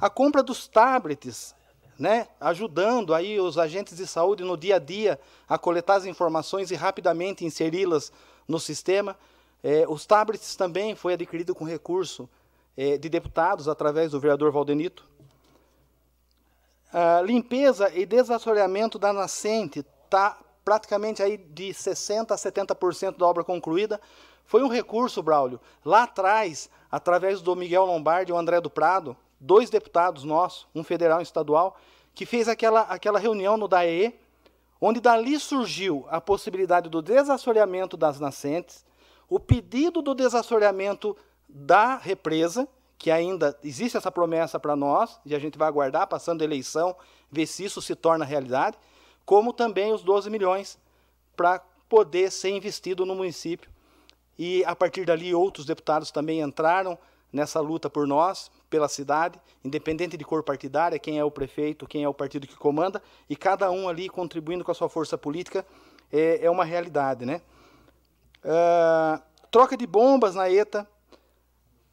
[0.00, 1.54] A compra dos tablets,
[1.98, 6.70] né, ajudando aí os agentes de saúde no dia a dia a coletar as informações
[6.70, 8.10] e rapidamente inseri-las
[8.48, 9.14] no sistema.
[9.62, 12.28] É, os tablets também foi adquirido com recurso
[12.76, 15.06] é, de deputados através do vereador Valdenito.
[16.92, 23.44] A limpeza e desassoreamento da nascente está praticamente aí de 60% a 70% da obra
[23.44, 24.00] concluída.
[24.44, 29.16] Foi um recurso, Braulio, lá atrás, através do Miguel Lombardi e o André do Prado,
[29.40, 31.76] dois deputados nossos, um federal e um estadual,
[32.14, 34.14] que fez aquela, aquela reunião no DAE,
[34.80, 38.84] onde dali surgiu a possibilidade do desassoreamento das nascentes,
[39.34, 41.16] o pedido do desassoreamento
[41.48, 42.68] da represa,
[42.98, 46.94] que ainda existe essa promessa para nós, e a gente vai aguardar, passando a eleição,
[47.30, 48.76] ver se isso se torna realidade,
[49.24, 50.78] como também os 12 milhões
[51.34, 53.70] para poder ser investido no município.
[54.38, 56.98] E a partir dali outros deputados também entraram
[57.32, 62.04] nessa luta por nós, pela cidade, independente de cor partidária, quem é o prefeito, quem
[62.04, 65.64] é o partido que comanda, e cada um ali contribuindo com a sua força política
[66.12, 67.40] é, é uma realidade, né?
[68.44, 70.86] Uh, troca de bombas na ETA,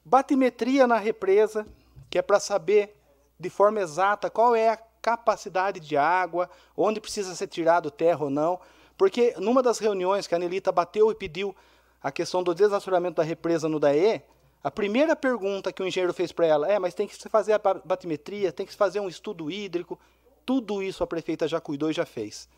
[0.03, 1.65] batimetria na represa,
[2.09, 2.95] que é para saber
[3.39, 8.29] de forma exata qual é a capacidade de água, onde precisa ser tirado terra ou
[8.29, 8.59] não,
[8.97, 11.55] porque numa das reuniões que a Anelita bateu e pediu
[12.01, 14.23] a questão do desassoramento da represa no DAE,
[14.61, 17.53] a primeira pergunta que o engenheiro fez para ela é: mas tem que se fazer
[17.53, 19.97] a batimetria, tem que se fazer um estudo hídrico.
[20.45, 22.49] Tudo isso a prefeita já cuidou e já fez.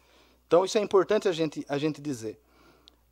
[0.48, 2.40] Então, isso é importante a gente, a gente dizer.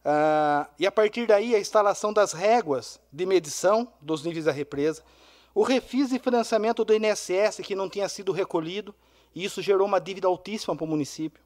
[0.04, 5.04] Ah, e a partir daí, a instalação das réguas de medição dos níveis da represa,
[5.54, 8.96] o refis de financiamento do INSS que não tinha sido recolhido,
[9.36, 11.44] e isso gerou uma dívida altíssima para o município.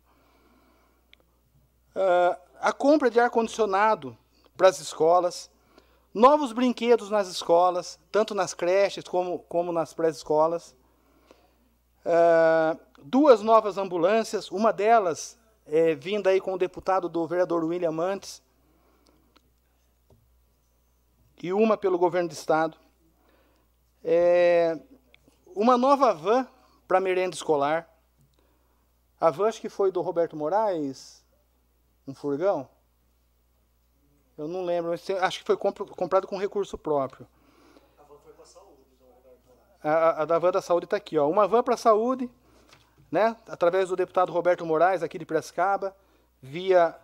[1.96, 4.18] Ah, a compra de ar-condicionado
[4.56, 5.52] para as escolas,
[6.14, 10.76] Novos brinquedos nas escolas, tanto nas creches como, como nas pré-escolas.
[12.06, 17.92] Uh, duas novas ambulâncias, uma delas é, vinda aí com o deputado do vereador William
[17.92, 18.42] Mantes,
[21.44, 22.78] e uma pelo governo do estado.
[24.02, 24.80] É,
[25.54, 26.48] uma nova van
[26.88, 27.90] para merenda escolar.
[29.20, 31.22] A van acho que foi do Roberto Moraes,
[32.08, 32.70] um furgão.
[34.38, 37.28] Eu não lembro, acho que foi comprado com recurso próprio.
[38.00, 38.80] A van foi para a saúde.
[39.84, 41.18] A, a da van da saúde está aqui.
[41.18, 41.30] Ó.
[41.30, 42.30] Uma van para a saúde,
[43.14, 45.96] né, através do deputado Roberto Moraes, aqui de Piracicaba,
[46.42, 46.96] via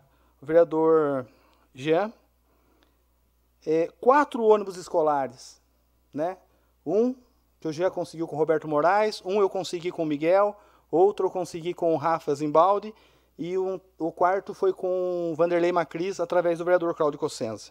[0.42, 1.28] o vereador
[1.72, 2.12] Jean.
[3.64, 5.62] É, quatro ônibus escolares.
[6.12, 6.36] Né?
[6.84, 7.14] Um
[7.62, 11.28] que o Jean conseguiu com o Roberto Moraes, um eu consegui com o Miguel, outro
[11.28, 12.92] eu consegui com o Rafa Zimbaldi,
[13.38, 17.70] e um, o quarto foi com Vanderlei Macris, através do vereador Claudio Cossenza.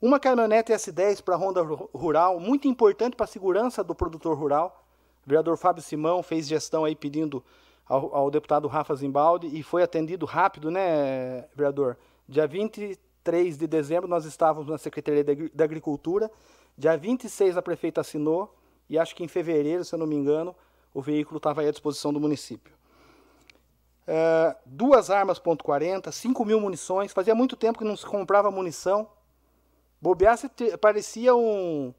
[0.00, 4.85] Uma caminhonete S10 para a Ronda Rural, muito importante para a segurança do produtor rural.
[5.26, 7.44] O vereador Fábio Simão fez gestão aí pedindo
[7.84, 11.96] ao, ao, deputado Rafa Zimbaldi e foi atendido rápido, né, vereador?
[12.28, 16.30] Dia 23 de dezembro nós estávamos na Secretaria da Agricultura,
[16.78, 18.54] dia 26 a prefeita assinou
[18.88, 20.54] e acho que em fevereiro, se eu não me engano,
[20.94, 22.72] o veículo estava à disposição do município.
[24.06, 28.48] Uh, duas armas ponto .40, 5 mil munições, fazia muito tempo que não se comprava
[28.52, 29.08] munição.
[30.00, 30.38] Bobear
[30.80, 31.92] parecia um,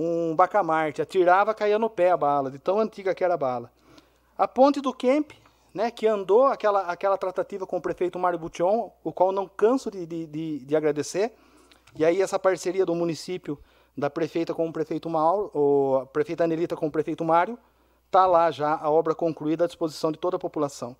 [0.00, 3.72] um bacamarte, atirava, caía no pé a bala, de tão antiga que era a bala.
[4.36, 5.32] A ponte do Kemp,
[5.74, 9.90] né, que andou aquela, aquela tratativa com o prefeito Mário Bution, o qual não canso
[9.90, 11.34] de, de, de, de, agradecer.
[11.96, 13.58] E aí essa parceria do município,
[13.96, 17.58] da prefeita com o prefeito Mauro, ou a prefeita Anelita com o prefeito Mário,
[18.06, 20.94] está lá já a obra concluída à disposição de toda a população.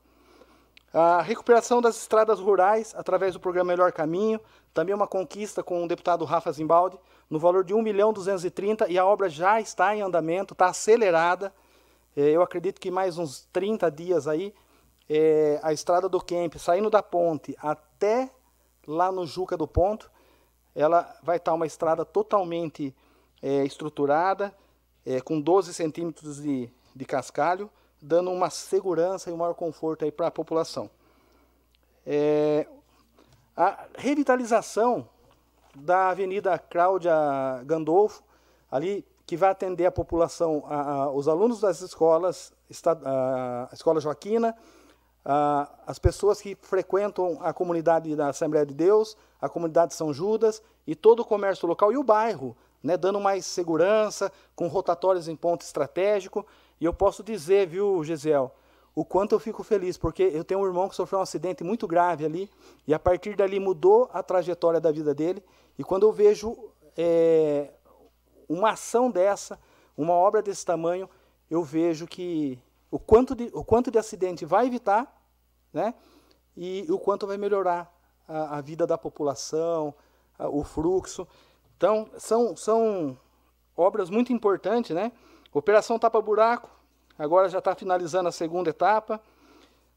[0.92, 4.40] A recuperação das estradas rurais através do programa Melhor Caminho,
[4.72, 8.98] também uma conquista com o deputado Rafa Zimbaldi, no valor de 1 milhão 230 e
[8.98, 11.52] a obra já está em andamento, está acelerada.
[12.16, 14.54] É, eu acredito que mais uns 30 dias aí,
[15.10, 18.30] é, a estrada do Kemp, saindo da ponte até
[18.86, 20.10] lá no Juca do Ponto,
[20.74, 22.94] ela vai estar uma estrada totalmente
[23.42, 24.54] é, estruturada,
[25.24, 27.70] com 12 centímetros de, de cascalho,
[28.00, 30.90] dando uma segurança e um maior conforto aí para a população.
[32.06, 32.66] É,
[33.56, 35.08] a revitalização
[35.74, 37.12] da Avenida Cláudia
[37.64, 38.22] Gandolfo,
[38.70, 42.52] ali que vai atender a população, a, a, os alunos das escolas,
[43.04, 44.56] a, a Escola Joaquina,
[45.86, 50.62] as pessoas que frequentam a comunidade da Assembleia de Deus, a comunidade de São Judas
[50.86, 55.36] e todo o comércio local e o bairro, né, dando mais segurança, com rotatórios em
[55.36, 56.46] ponto estratégico.
[56.80, 58.54] E eu posso dizer, viu, Gisel,
[58.94, 61.86] o quanto eu fico feliz, porque eu tenho um irmão que sofreu um acidente muito
[61.86, 62.50] grave ali,
[62.86, 65.42] e a partir dali mudou a trajetória da vida dele.
[65.78, 66.56] E quando eu vejo
[66.96, 67.70] é,
[68.48, 69.58] uma ação dessa,
[69.96, 71.08] uma obra desse tamanho,
[71.50, 72.58] eu vejo que
[72.90, 75.06] o quanto de, o quanto de acidente vai evitar,
[75.72, 75.94] né?
[76.56, 77.92] E o quanto vai melhorar
[78.26, 79.94] a, a vida da população,
[80.38, 81.26] a, o fluxo.
[81.76, 83.16] Então, são, são
[83.76, 85.12] obras muito importantes, né?
[85.52, 86.68] Operação Tapa Buraco,
[87.18, 89.20] agora já está finalizando a segunda etapa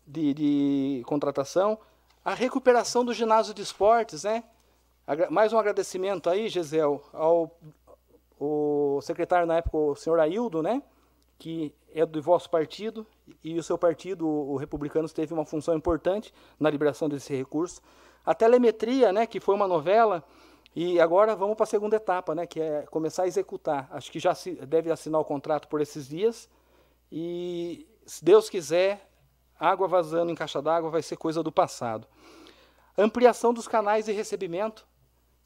[0.08, 1.78] de, de contratação.
[2.24, 4.44] A recuperação do ginásio de esportes, né?
[5.30, 7.52] Mais um agradecimento aí, Gisel, ao
[9.02, 10.82] secretário na época, o senhor Aildo, né,
[11.38, 13.06] que é do vosso partido,
[13.44, 17.82] e o seu partido, o Republicanos, teve uma função importante na liberação desse recurso.
[18.26, 20.24] A telemetria, né, que foi uma novela,
[20.76, 23.90] e agora vamos para a segunda etapa, né, que é começar a executar.
[23.92, 26.50] Acho que já se deve assinar o contrato por esses dias,
[27.12, 29.10] e se Deus quiser,
[29.60, 32.08] água vazando em caixa d'água vai ser coisa do passado.
[32.98, 34.88] Ampliação dos canais de recebimento,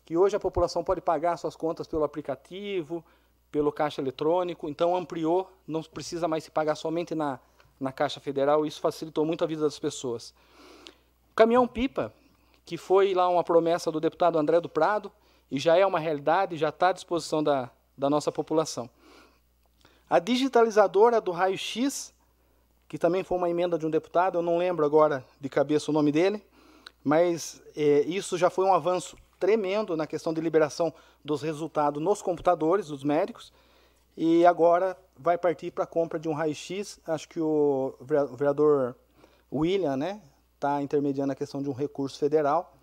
[0.05, 3.03] que hoje a população pode pagar suas contas pelo aplicativo,
[3.51, 7.39] pelo caixa eletrônico, então ampliou, não precisa mais se pagar somente na,
[7.79, 10.33] na Caixa Federal, isso facilitou muito a vida das pessoas.
[11.31, 12.13] O caminhão pipa,
[12.65, 15.11] que foi lá uma promessa do deputado André do Prado,
[15.51, 18.89] e já é uma realidade, já está à disposição da, da nossa população.
[20.09, 22.13] A digitalizadora do raio-x,
[22.87, 25.93] que também foi uma emenda de um deputado, eu não lembro agora de cabeça o
[25.93, 26.43] nome dele,
[27.03, 30.93] mas é, isso já foi um avanço tremendo na questão de liberação
[31.23, 33.53] dos resultados nos computadores dos médicos.
[34.17, 36.99] E agora vai partir para a compra de um raio-x.
[37.05, 38.95] Acho que o vereador
[39.51, 40.21] William né,
[40.55, 42.75] está intermediando a questão de um recurso federal.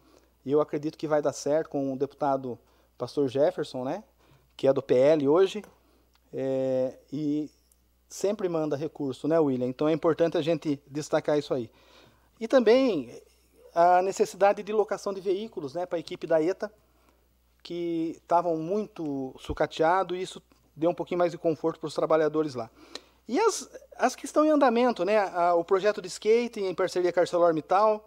[0.45, 2.59] E eu acredito que vai dar certo com o deputado
[2.97, 4.05] pastor Jefferson, né,
[4.57, 5.65] que é do PL hoje.
[6.33, 7.51] É, e
[8.09, 9.67] sempre manda recurso, né, William?
[9.67, 11.71] Então é importante a gente destacar isso aí.
[12.41, 13.23] E também
[13.75, 16.73] a necessidade de locação de veículos né, para a equipe da ETA,
[17.63, 20.43] que estavam muito sucateados, e isso
[20.75, 22.69] deu um pouquinho mais de conforto para os trabalhadores lá.
[23.33, 23.67] E as,
[23.97, 25.25] as que estão em andamento, né,
[25.55, 28.07] o projeto de skate em parceria com a ArcelorMittal,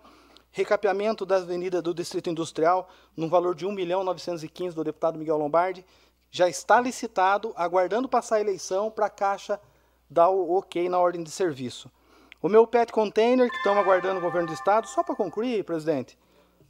[0.52, 5.38] recapeamento da avenida do Distrito Industrial, no valor de 1 milhão 915 do deputado Miguel
[5.38, 5.84] Lombardi,
[6.30, 9.60] já está licitado, aguardando passar a eleição para a Caixa
[10.08, 11.90] dar o ok na ordem de serviço.
[12.40, 16.16] O meu pet container, que estamos aguardando o governo do estado, só para concluir, presidente,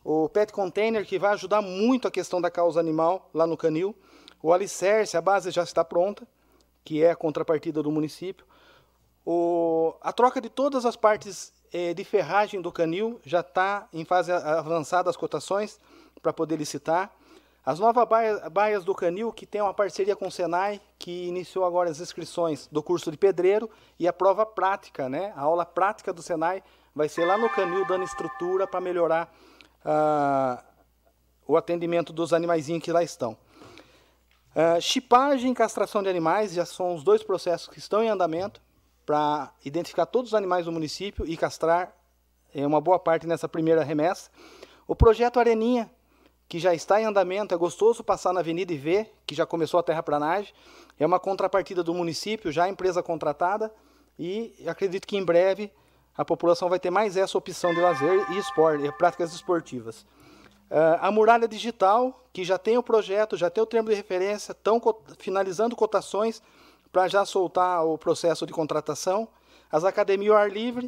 [0.02, 3.94] o pet container que vai ajudar muito a questão da causa animal lá no Canil.
[4.42, 6.26] O alicerce, a base já está pronta,
[6.86, 8.46] que é a contrapartida do município.
[9.26, 14.06] O, a troca de todas as partes eh, de ferragem do canil já está em
[14.06, 15.80] fase avançada as cotações
[16.22, 17.12] para poder licitar.
[17.66, 21.66] As novas baias, baias, do Canil, que tem uma parceria com o Senai, que iniciou
[21.66, 23.68] agora as inscrições do curso de pedreiro
[23.98, 25.34] e a prova prática, né?
[25.36, 26.64] A aula prática do Senai
[26.94, 29.34] vai ser lá no canil dando estrutura para melhorar
[29.84, 30.64] ah,
[31.48, 33.36] o atendimento dos animaizinhos que lá estão.
[34.56, 38.62] Uh, chipagem e castração de animais já são os dois processos que estão em andamento
[39.06, 41.94] para identificar todos os animais do município e castrar
[42.54, 44.32] é, uma boa parte nessa primeira remessa.
[44.88, 45.92] O projeto Areninha,
[46.48, 49.78] que já está em andamento, é gostoso passar na avenida e ver, que já começou
[49.78, 50.54] a terraplanagem.
[50.98, 53.74] É uma contrapartida do município, já empresa contratada,
[54.18, 55.70] e acredito que em breve
[56.18, 60.06] a população vai ter mais essa opção de lazer e esporte, práticas esportivas.
[60.70, 64.52] Uh, a muralha digital, que já tem o projeto, já tem o termo de referência,
[64.52, 64.82] estão
[65.20, 66.42] finalizando cotações
[66.92, 69.28] para já soltar o processo de contratação.
[69.72, 70.88] As academias ao ar livre,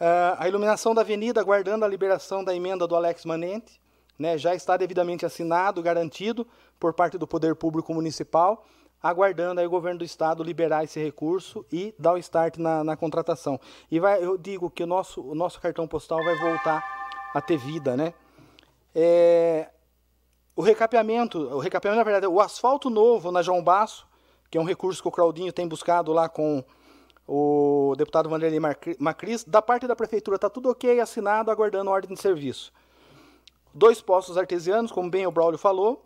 [0.00, 3.80] uh, a iluminação da avenida, aguardando a liberação da emenda do Alex Manente,
[4.18, 6.46] né, já está devidamente assinado, garantido
[6.78, 8.64] por parte do Poder Público Municipal
[9.02, 12.96] aguardando aí o governo do estado liberar esse recurso e dar o start na, na
[12.96, 13.58] contratação.
[13.90, 16.84] E vai, eu digo que o nosso, o nosso cartão postal vai voltar
[17.34, 18.14] a ter vida, né?
[18.94, 19.70] É,
[20.54, 24.06] o recapeamento, o recapeamento, na verdade, o asfalto novo na João Basso,
[24.50, 26.62] que é um recurso que o Claudinho tem buscado lá com
[27.26, 28.60] o deputado Vanderlei
[28.98, 32.72] Macris, da parte da prefeitura está tudo ok, assinado, aguardando ordem de serviço.
[33.72, 36.04] Dois postos artesianos, como bem o Braulio falou,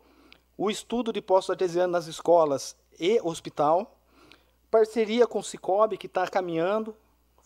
[0.56, 3.98] o estudo de postos artesianos nas escolas e hospital,
[4.70, 6.94] parceria com o Cicobi, que está caminhando,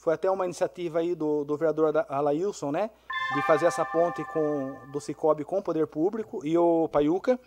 [0.00, 2.90] foi até uma iniciativa aí do, do vereador Alailson, né,
[3.34, 7.38] de fazer essa ponte com, do Cicobi com o poder público e o Paiuca,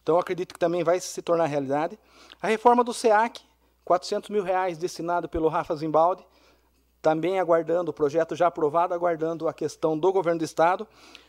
[0.00, 1.98] então acredito que também vai se tornar realidade.
[2.40, 3.42] A reforma do SEAC,
[3.84, 6.24] 400 mil reais destinado pelo Rafa Zimbaldi,
[7.02, 10.86] também aguardando o projeto já aprovado, aguardando a questão do governo do estado.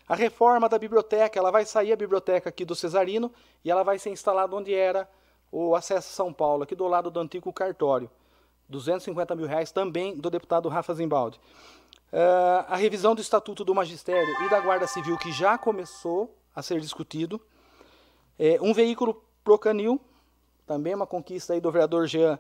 [0.08, 3.32] A reforma da biblioteca, ela vai sair a biblioteca aqui do Cesarino
[3.66, 5.10] e ela vai ser instalada onde era
[5.52, 8.10] o acesso São Paulo, aqui do lado do antigo cartório.
[8.72, 11.40] 250 mil reais também do deputado Rafa Zimbaldi.
[12.12, 16.62] Uh, a revisão do Estatuto do Magistério e da Guarda Civil, que já começou a
[16.62, 17.40] ser discutido.
[18.40, 20.02] É, um veículo Procanil,
[20.66, 22.40] também uma conquista aí do vereador Jean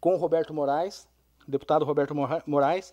[0.00, 1.06] com Roberto Moraes,
[1.46, 2.14] deputado Roberto
[2.46, 2.92] Moraes.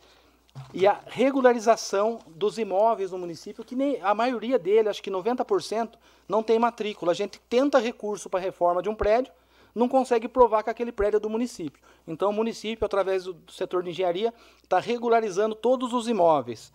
[0.73, 5.93] E a regularização dos imóveis no município, que nem, a maioria dele, acho que 90%,
[6.27, 7.13] não tem matrícula.
[7.13, 9.31] A gente tenta recurso para a reforma de um prédio,
[9.73, 11.81] não consegue provar que aquele prédio é do município.
[12.07, 16.71] Então, o município, através do setor de engenharia, está regularizando todos os imóveis.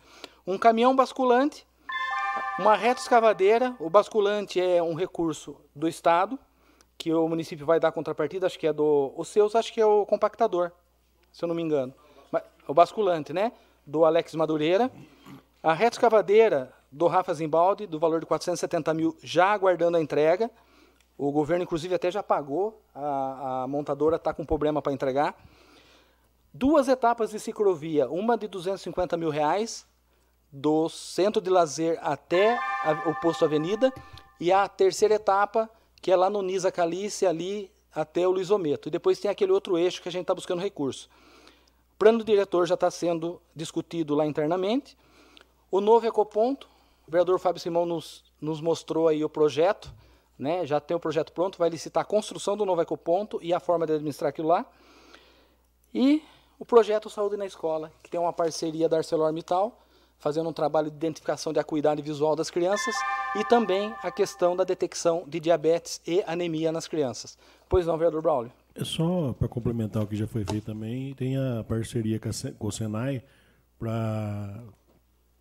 [0.47, 1.67] Um caminhão basculante,
[2.59, 6.39] uma reta escavadeira, o basculante é um recurso do Estado,
[6.97, 9.13] que o município vai dar contrapartida, acho que é do.
[9.17, 10.73] Os seus, acho que é o compactador,
[11.31, 11.93] se eu não me engano.
[12.67, 13.53] O basculante, né?
[13.87, 14.91] Do Alex Madureira.
[15.63, 20.51] A reta escavadeira do Rafa Zimbaldi, do valor de 470 mil, já aguardando a entrega.
[21.19, 25.35] O governo, inclusive, até já pagou, a, a montadora está com problema para entregar.
[26.53, 29.87] Duas etapas de ciclovia, uma de 250 mil reais,
[30.53, 33.93] do centro de lazer até a, o posto Avenida,
[34.39, 35.71] e a terceira etapa,
[36.03, 38.89] que é lá no Nisa Calice, ali até o Luizometo.
[38.89, 41.09] E depois tem aquele outro eixo que a gente está buscando recurso.
[41.95, 44.97] O plano diretor já está sendo discutido lá internamente.
[45.71, 46.69] O novo ecoponto,
[47.09, 49.91] o vereador Fábio Simão nos, nos mostrou aí o projeto,
[50.39, 50.67] né?
[50.67, 53.87] já tem o projeto pronto, vai licitar a construção do novo ecoponto e a forma
[53.87, 54.67] de administrar aquilo lá.
[55.95, 56.23] E
[56.59, 59.79] o projeto Saúde na Escola, que tem uma parceria da ArcelorMittal,
[60.19, 62.95] fazendo um trabalho de identificação de acuidade visual das crianças
[63.35, 67.37] e também a questão da detecção de diabetes e anemia nas crianças.
[67.69, 68.53] Pois não, vereador Braulio?
[68.75, 72.21] É só para complementar o que já foi feito também, tem a parceria
[72.59, 73.23] com o Senai
[73.79, 74.63] para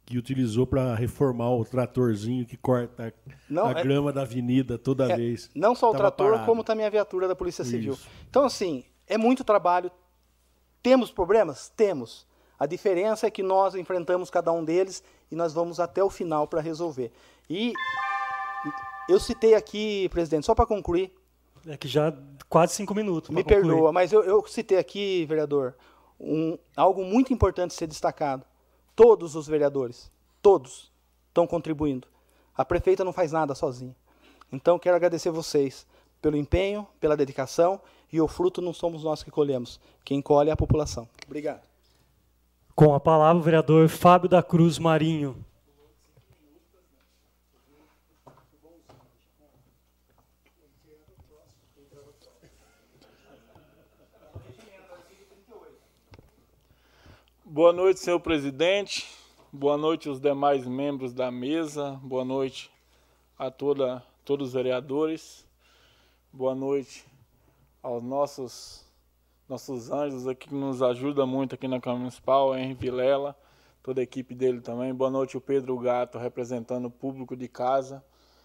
[0.06, 3.12] que utilizou para reformar o tratorzinho que corta
[3.50, 5.50] não, a é, grama da avenida toda é, vez.
[5.56, 6.46] Não só o trator, parado.
[6.46, 7.94] como também a viatura da Polícia Civil.
[7.94, 8.08] Isso.
[8.30, 9.92] Então, assim, é muito trabalho.
[10.84, 11.70] Temos problemas?
[11.76, 12.28] Temos.
[12.60, 16.48] A diferença é que nós enfrentamos cada um deles e nós vamos até o final
[16.48, 17.12] para resolver.
[17.50, 17.74] E
[19.10, 21.12] eu citei aqui, presidente, só para concluir.
[21.68, 22.14] É que já
[22.48, 23.32] quase cinco minutos.
[23.32, 23.64] Me concluir.
[23.64, 25.76] perdoa, mas eu, eu citei aqui, vereador,
[26.20, 28.46] um, algo muito importante ser destacado
[28.96, 30.92] Todos os vereadores, todos,
[31.28, 32.08] estão contribuindo.
[32.56, 33.96] A prefeita não faz nada sozinha.
[34.52, 35.86] Então, quero agradecer vocês
[36.22, 37.82] pelo empenho, pela dedicação,
[38.12, 39.80] e o fruto não somos nós que colhemos.
[40.04, 41.08] Quem colhe é a população.
[41.26, 41.62] Obrigado.
[42.74, 45.36] Com a palavra, o vereador Fábio da Cruz Marinho.
[57.56, 59.08] Boa noite, senhor presidente.
[59.50, 61.98] Boa noite aos demais membros da mesa.
[62.04, 62.70] Boa noite
[63.40, 65.48] a toda, todos os vereadores.
[66.34, 67.06] Boa noite
[67.82, 68.86] aos nossos
[69.48, 73.34] nossos anjos aqui que nos ajudam muito aqui na Câmara Municipal, Henri Vilela,
[73.82, 74.94] toda a equipe dele também.
[74.94, 78.04] Boa noite, o Pedro Gato, representando o público de casa,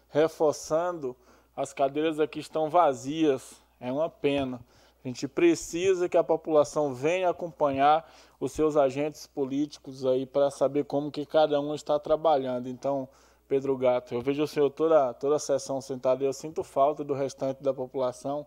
[0.09, 1.17] reforçando
[1.57, 3.61] as cadeiras aqui estão vazias.
[3.81, 4.65] É uma pena.
[5.05, 8.09] A gente precisa que a população venha acompanhar
[8.41, 12.69] os seus agentes políticos aí para saber como que cada um está trabalhando.
[12.71, 13.07] Então,
[13.47, 17.05] Pedro Gato, eu vejo o senhor toda, toda a sessão sentado e eu sinto falta
[17.05, 18.47] do restante da população.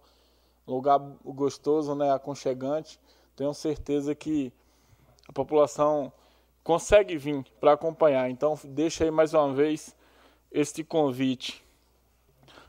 [0.67, 2.99] Lugar gostoso, né, aconchegante.
[3.35, 4.51] Tenho certeza que
[5.27, 6.11] a população
[6.63, 8.29] consegue vir para acompanhar.
[8.29, 9.95] Então, deixa aí mais uma vez
[10.51, 11.63] este convite.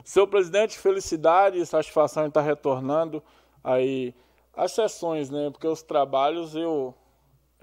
[0.05, 3.23] Seu presidente, felicidade e satisfação em estar retornando
[3.63, 4.15] aí
[4.53, 5.49] as sessões, né?
[5.51, 6.95] Porque os trabalhos eu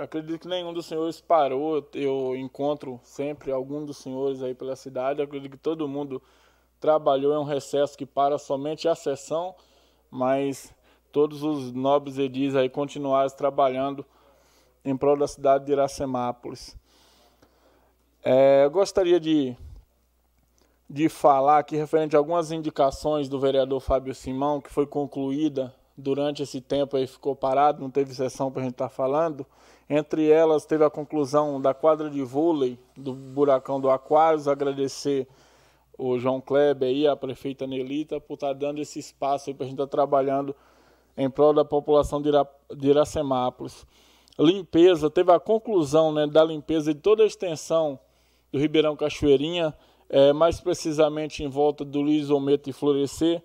[0.04, 1.88] acredito que nenhum dos senhores parou.
[1.94, 5.22] Eu encontro sempre algum dos senhores aí pela cidade.
[5.22, 6.22] Acredito que todo mundo
[6.80, 9.56] trabalhou em um recesso que para somente a sessão,
[10.10, 10.74] mas
[11.12, 14.06] todos os nobres edis aí continuaram trabalhando
[14.84, 16.76] em prol da cidade de Iracemápolis.
[18.24, 19.56] É, eu gostaria de
[20.90, 26.44] de falar aqui referente a algumas indicações do vereador Fábio Simão, que foi concluída durante
[26.44, 29.46] esse tempo aí, ficou parado, não teve sessão para a gente estar tá falando.
[29.94, 35.28] Entre elas, teve a conclusão da quadra de vôlei do Buracão do Aquários, agradecer
[35.98, 39.68] o João Kleber e a prefeita Nelita por estar tá dando esse espaço para a
[39.68, 40.56] gente estar tá trabalhando
[41.18, 43.86] em prol da população de, Ira, de Iracemápolis.
[44.40, 48.00] Limpeza, teve a conclusão né, da limpeza de toda a extensão
[48.50, 49.74] do Ribeirão Cachoeirinha,
[50.10, 53.44] é, mais precisamente em volta do Luiz Ometo e Florescer.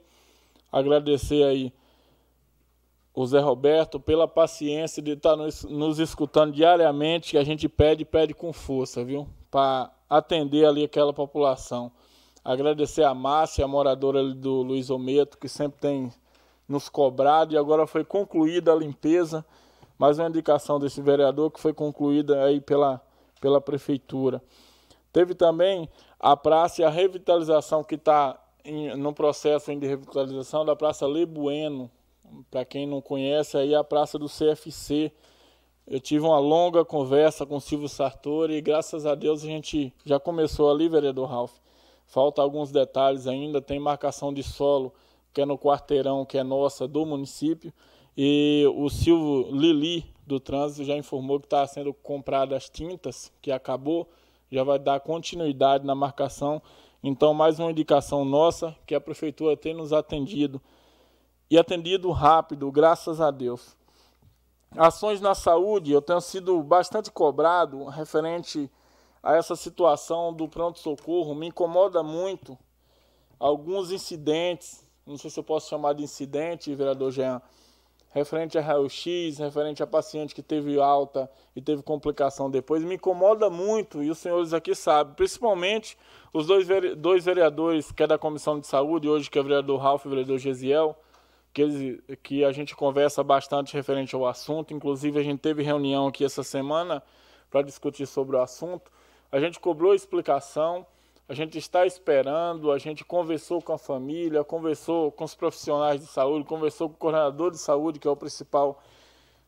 [0.70, 1.72] Agradecer aí
[3.16, 8.04] o Zé Roberto pela paciência de estar nos, nos escutando diariamente, que a gente pede,
[8.04, 9.26] pede com força, viu?
[9.50, 11.90] Para atender ali aquela população.
[12.44, 16.12] Agradecer a Márcia, a moradora do Luiz Ometo, que sempre tem
[16.68, 19.42] nos cobrado e agora foi concluída a limpeza.
[19.98, 23.00] Mais uma indicação desse vereador que foi concluída aí pela,
[23.40, 24.42] pela prefeitura.
[25.10, 25.88] Teve também
[26.20, 28.38] a praça e a revitalização que está
[28.98, 31.90] no processo de revitalização da Praça Lebueno.
[32.50, 35.12] Para quem não conhece, aí a praça do CFC.
[35.86, 39.92] Eu tive uma longa conversa com o Silvio Sartori e graças a Deus a gente
[40.04, 41.54] já começou ali, vereador Ralph.
[42.06, 44.92] Falta alguns detalhes ainda, tem marcação de solo,
[45.32, 47.72] que é no quarteirão, que é nossa, do município.
[48.16, 53.52] E o Silvio Lili, do trânsito, já informou que está sendo comprada as tintas, que
[53.52, 54.08] acabou
[54.50, 56.62] já vai dar continuidade na marcação.
[57.02, 60.60] Então, mais uma indicação nossa que a prefeitura tem nos atendido
[61.50, 63.76] e atendido rápido, graças a Deus.
[64.76, 68.70] Ações na saúde, eu tenho sido bastante cobrado referente
[69.22, 71.34] a essa situação do pronto-socorro.
[71.34, 72.58] Me incomoda muito
[73.38, 77.40] alguns incidentes, não sei se eu posso chamar de incidente, vereador Jean,
[78.10, 83.50] referente a raio-x, referente a paciente que teve alta e teve complicação depois, me incomoda
[83.50, 85.98] muito, e os senhores aqui sabem, principalmente
[86.32, 86.66] os dois,
[86.96, 90.08] dois vereadores, que é da Comissão de Saúde, hoje que é o vereador Ralf e
[90.08, 90.96] o vereador Gesiel,
[91.56, 96.22] que, que a gente conversa bastante referente ao assunto, inclusive a gente teve reunião aqui
[96.22, 97.02] essa semana
[97.50, 98.92] para discutir sobre o assunto,
[99.32, 100.86] a gente cobrou explicação,
[101.26, 106.06] a gente está esperando, a gente conversou com a família, conversou com os profissionais de
[106.06, 108.78] saúde, conversou com o coordenador de saúde, que é o principal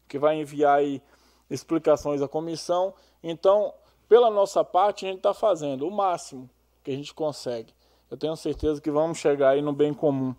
[0.08, 1.02] que vai enviar aí
[1.50, 2.94] explicações à comissão.
[3.22, 3.74] Então,
[4.08, 6.48] pela nossa parte, a gente está fazendo o máximo
[6.82, 7.74] que a gente consegue.
[8.10, 10.34] Eu tenho certeza que vamos chegar aí no bem comum.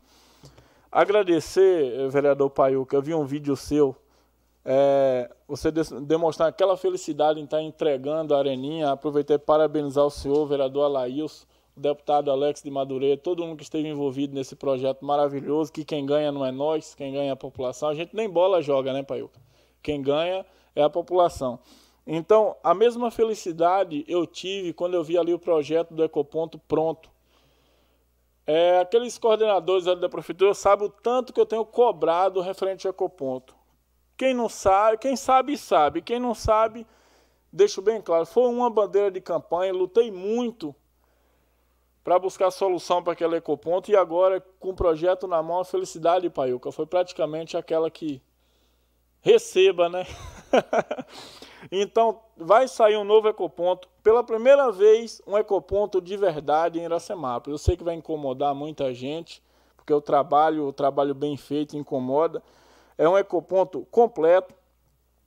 [0.92, 3.96] Agradecer, vereador Paiuca, eu vi um vídeo seu
[4.66, 8.92] é, você demonstrar aquela felicidade em estar entregando a areninha.
[8.92, 13.64] Aproveitei para parabenizar o senhor, vereador Alails, o deputado Alex de Madureira, todo mundo que
[13.64, 17.36] esteve envolvido nesse projeto maravilhoso, que quem ganha não é nós, quem ganha é a
[17.36, 17.90] população.
[17.90, 19.40] A gente nem bola joga, né, Paiuca?
[19.82, 21.60] Quem ganha é a população.
[22.06, 27.10] Então, a mesma felicidade eu tive quando eu vi ali o projeto do Ecoponto pronto.
[28.52, 33.56] É, aqueles coordenadores da prefeitura sabem o tanto que eu tenho cobrado referente ao Ecoponto.
[34.18, 36.02] Quem não sabe, quem sabe, sabe.
[36.02, 36.88] Quem não sabe,
[37.54, 40.74] deixo bem claro, foi uma bandeira de campanha, lutei muito
[42.04, 46.28] para buscar solução para aquele ecoponto e agora com o projeto na mão, a felicidade,
[46.28, 48.20] Paiuca, foi praticamente aquela que
[49.22, 50.08] receba, né?
[51.72, 53.88] então, vai sair um novo ecoponto.
[54.03, 57.53] Pela primeira vez, um ecoponto de verdade em Iracemápolis.
[57.53, 59.43] Eu sei que vai incomodar muita gente,
[59.76, 62.41] porque o trabalho, o trabalho bem feito incomoda,
[62.97, 64.53] é um ecoponto completo,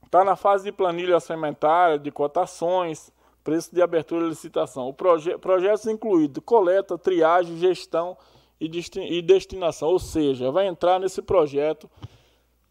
[0.05, 3.11] está na fase de planilha orçamentária, de cotações,
[3.43, 4.87] preço de abertura e licitação.
[4.87, 8.17] O proje projetos incluídos coleta, triagem, gestão
[8.59, 8.69] e,
[9.09, 11.89] e destinação, ou seja, vai entrar nesse projeto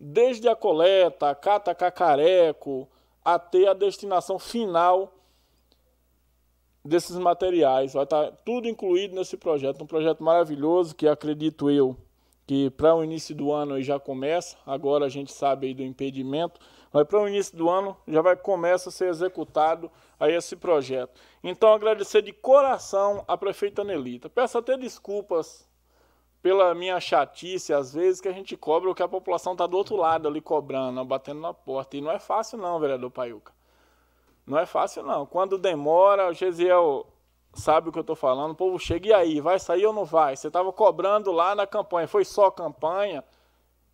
[0.04, 2.88] desde a coleta, cata cacareco,
[3.24, 5.12] até a destinação final
[6.84, 7.92] desses materiais.
[7.92, 9.82] Vai estar tudo incluído nesse projeto.
[9.82, 11.96] Um projeto maravilhoso que acredito eu
[12.46, 14.56] que para o início do ano já começa.
[14.66, 16.60] Agora a gente sabe aí do impedimento,
[16.92, 21.18] mas para o início do ano já vai começa a ser executado aí esse projeto.
[21.42, 24.28] Então agradecer de coração a prefeita Nelita.
[24.28, 25.68] Peço até desculpas
[26.42, 29.76] pela minha chatice, às vezes, que a gente cobra o que a população está do
[29.76, 31.96] outro lado ali cobrando, batendo na porta.
[31.96, 33.52] E não é fácil não, vereador Paiuca.
[34.44, 35.24] Não é fácil não.
[35.24, 37.06] Quando demora, o Gesiel
[37.54, 38.50] sabe o que eu estou falando.
[38.50, 40.36] O povo chega, e aí, vai sair ou não vai?
[40.36, 43.22] Você estava cobrando lá na campanha, foi só campanha?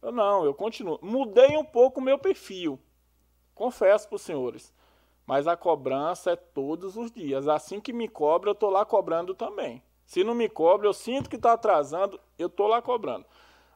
[0.01, 0.99] Eu não, eu continuo.
[1.03, 2.79] Mudei um pouco o meu perfil,
[3.55, 4.73] confesso para os senhores.
[5.27, 7.47] Mas a cobrança é todos os dias.
[7.47, 9.83] Assim que me cobra, eu estou lá cobrando também.
[10.09, 13.27] Se não me cobra, eu sinto que está atrasando, eu estou lá cobrando.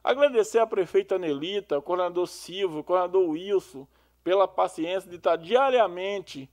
[0.03, 3.87] Agradecer à prefeita Nelita, ao coordenador Silvio, ao coordenador Wilson,
[4.23, 6.49] pela paciência de estar diariamente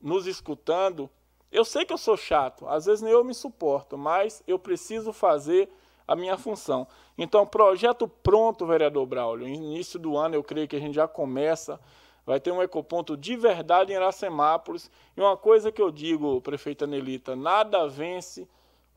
[0.00, 1.10] nos escutando.
[1.50, 5.12] Eu sei que eu sou chato, às vezes nem eu me suporto, mas eu preciso
[5.12, 5.68] fazer
[6.08, 6.88] a minha função.
[7.18, 9.46] Então, projeto pronto, vereador Braulio.
[9.46, 11.78] Início do ano, eu creio que a gente já começa.
[12.24, 14.90] Vai ter um ecoponto de verdade em Iracemápolis.
[15.14, 18.48] E uma coisa que eu digo, prefeita Nelita, nada vence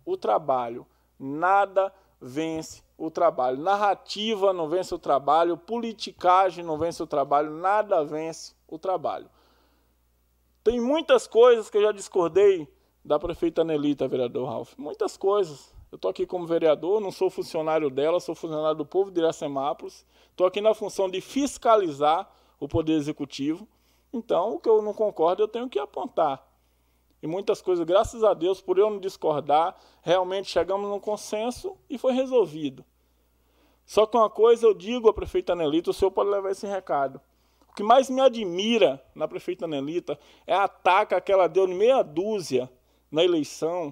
[0.06, 0.86] o trabalho.
[1.20, 3.58] Nada vence o trabalho.
[3.58, 9.30] Narrativa não vence o trabalho, politicagem não vence o trabalho, nada vence o trabalho.
[10.64, 12.68] Tem muitas coisas que eu já discordei
[13.03, 14.74] da prefeita Nelita, vereador Ralph.
[14.78, 15.74] Muitas coisas.
[15.91, 20.06] Eu estou aqui como vereador, não sou funcionário dela, sou funcionário do povo de Iracemápolis.
[20.32, 22.30] Estou aqui na função de fiscalizar
[22.60, 23.68] o Poder Executivo.
[24.12, 26.45] Então, o que eu não concordo, eu tenho que apontar
[27.26, 31.97] e muitas coisas, graças a Deus, por eu não discordar, realmente chegamos num consenso e
[31.97, 32.86] foi resolvido.
[33.84, 37.19] Só que uma coisa eu digo à prefeita Nelita, o senhor pode levar esse recado.
[37.67, 41.73] O que mais me admira na prefeita Nelita é a ataca que ela deu em
[41.73, 42.69] meia dúzia
[43.11, 43.91] na eleição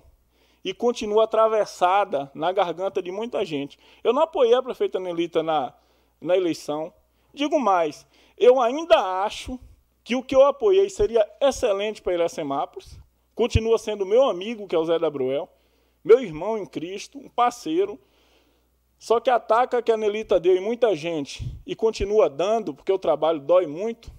[0.63, 3.79] e continua atravessada na garganta de muita gente.
[4.03, 5.73] Eu não apoiei a prefeita Nelita na,
[6.21, 6.93] na eleição.
[7.33, 8.05] Digo mais,
[8.37, 9.59] eu ainda acho
[10.03, 13.01] que o que eu apoiei seria excelente para Iracemápolis,
[13.35, 15.49] Continua sendo meu amigo, que é o Zé da Bruel,
[16.03, 17.99] meu irmão em Cristo, um parceiro.
[18.99, 22.99] Só que ataca que a Nelita deu em muita gente e continua dando, porque o
[22.99, 24.11] trabalho dói muito.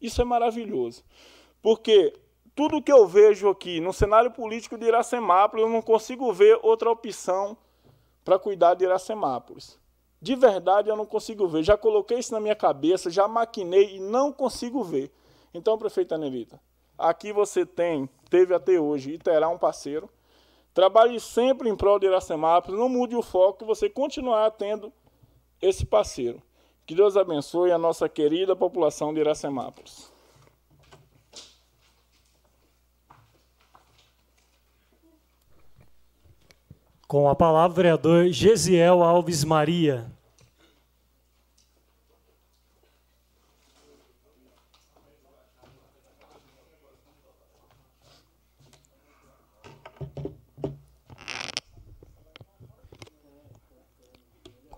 [0.00, 1.04] Isso é maravilhoso.
[1.62, 2.14] Porque
[2.54, 6.90] tudo que eu vejo aqui no cenário político de Iracemápolis, eu não consigo ver outra
[6.90, 7.56] opção
[8.24, 9.78] para cuidar de Iracemápolis.
[10.20, 11.62] De verdade, eu não consigo ver.
[11.62, 15.10] Já coloquei isso na minha cabeça, já maquinei e não consigo ver.
[15.54, 16.60] Então, prefeita Nelita,
[17.00, 20.06] Aqui você tem, teve até hoje e terá um parceiro.
[20.74, 24.92] Trabalhe sempre em prol de Iracemápolis, não mude o foco, você continuará tendo
[25.62, 26.42] esse parceiro.
[26.84, 30.12] Que Deus abençoe a nossa querida população de Iracemápolis.
[37.08, 40.12] Com a palavra, vereador Gesiel Alves Maria.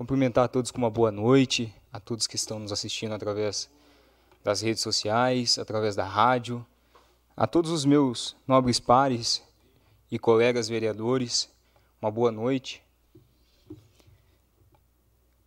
[0.02, 3.70] Cumprimentar a todos com uma boa noite, a todos que estão nos assistindo através
[4.42, 6.66] das redes sociais, através da rádio,
[7.36, 9.44] a todos os meus nobres pares
[10.10, 11.48] e colegas vereadores,
[12.00, 12.82] uma boa noite.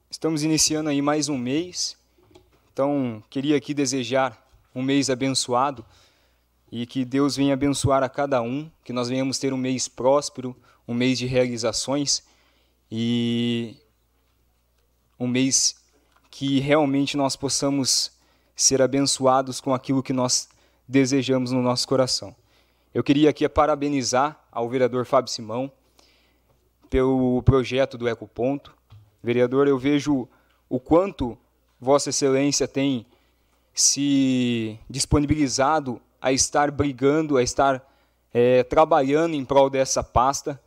[0.10, 1.98] Estamos iniciando aí mais um mês,
[2.72, 4.42] então queria aqui desejar
[4.74, 5.86] um mês abençoado
[6.72, 10.56] e que Deus venha abençoar a cada um, que nós venhamos ter um mês próspero,
[10.88, 12.24] um mês de realizações
[12.90, 13.84] e
[15.20, 15.76] um mês
[16.30, 18.12] que realmente nós possamos
[18.56, 20.50] ser abençoados com aquilo que nós
[20.88, 22.36] desejamos no nosso coração.
[22.94, 25.72] Eu queria aqui parabenizar ao vereador Fábio Simão
[26.90, 28.74] pelo projeto do Ecoponto.
[29.22, 30.28] Vereador, eu vejo
[30.70, 31.38] o quanto
[31.80, 33.06] Vossa Excelência tem
[33.74, 37.86] se disponibilizado a estar brigando, a estar
[38.34, 40.60] é, trabalhando em prol dessa pasta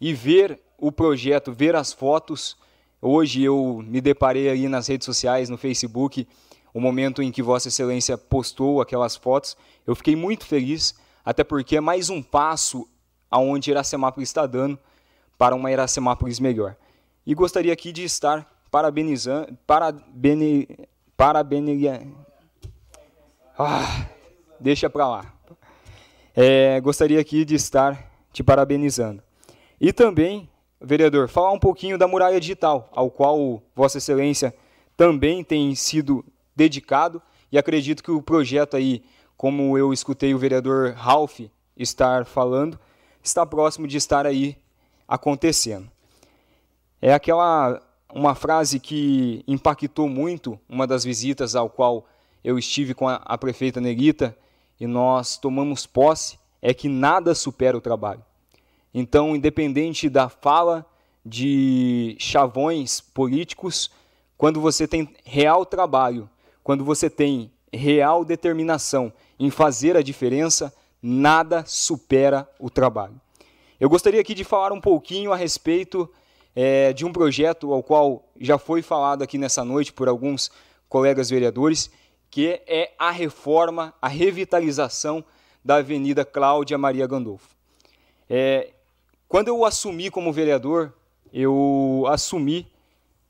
[0.00, 2.56] e ver o projeto, ver as fotos
[3.02, 6.28] Hoje eu me deparei aí nas redes sociais, no Facebook,
[6.74, 9.56] o momento em que Vossa Excelência postou aquelas fotos.
[9.86, 10.94] Eu fiquei muito feliz,
[11.24, 12.86] até porque é mais um passo
[13.30, 14.78] aonde Iracemápolis está dando
[15.38, 16.76] para uma Iracemápolis melhor.
[17.26, 20.68] E gostaria aqui de estar parabenizando, parabene,
[21.16, 22.14] parabene,
[23.58, 24.06] ah,
[24.58, 25.34] deixa para lá.
[26.36, 29.22] É, gostaria aqui de estar te parabenizando.
[29.80, 30.48] E também
[30.80, 34.54] vereador, falar um pouquinho da muralha digital, ao qual Vossa Excelência
[34.96, 36.24] também tem sido
[36.54, 39.02] dedicado, e acredito que o projeto aí,
[39.36, 41.40] como eu escutei o vereador Ralph
[41.76, 42.78] estar falando,
[43.22, 44.56] está próximo de estar aí
[45.08, 45.90] acontecendo.
[47.00, 52.06] É aquela uma frase que impactou muito uma das visitas ao qual
[52.42, 54.36] eu estive com a, a prefeita Nerita
[54.78, 58.24] e nós tomamos posse, é que nada supera o trabalho.
[58.92, 60.84] Então, independente da fala
[61.24, 63.90] de chavões políticos,
[64.36, 66.28] quando você tem real trabalho,
[66.62, 73.20] quando você tem real determinação em fazer a diferença, nada supera o trabalho.
[73.78, 76.10] Eu gostaria aqui de falar um pouquinho a respeito
[76.54, 80.50] é, de um projeto ao qual já foi falado aqui nessa noite por alguns
[80.88, 81.90] colegas vereadores,
[82.30, 85.24] que é a reforma, a revitalização
[85.64, 87.48] da Avenida Cláudia Maria Gandolfo.
[88.28, 88.70] É,
[89.30, 90.92] quando eu assumi como vereador,
[91.32, 92.66] eu assumi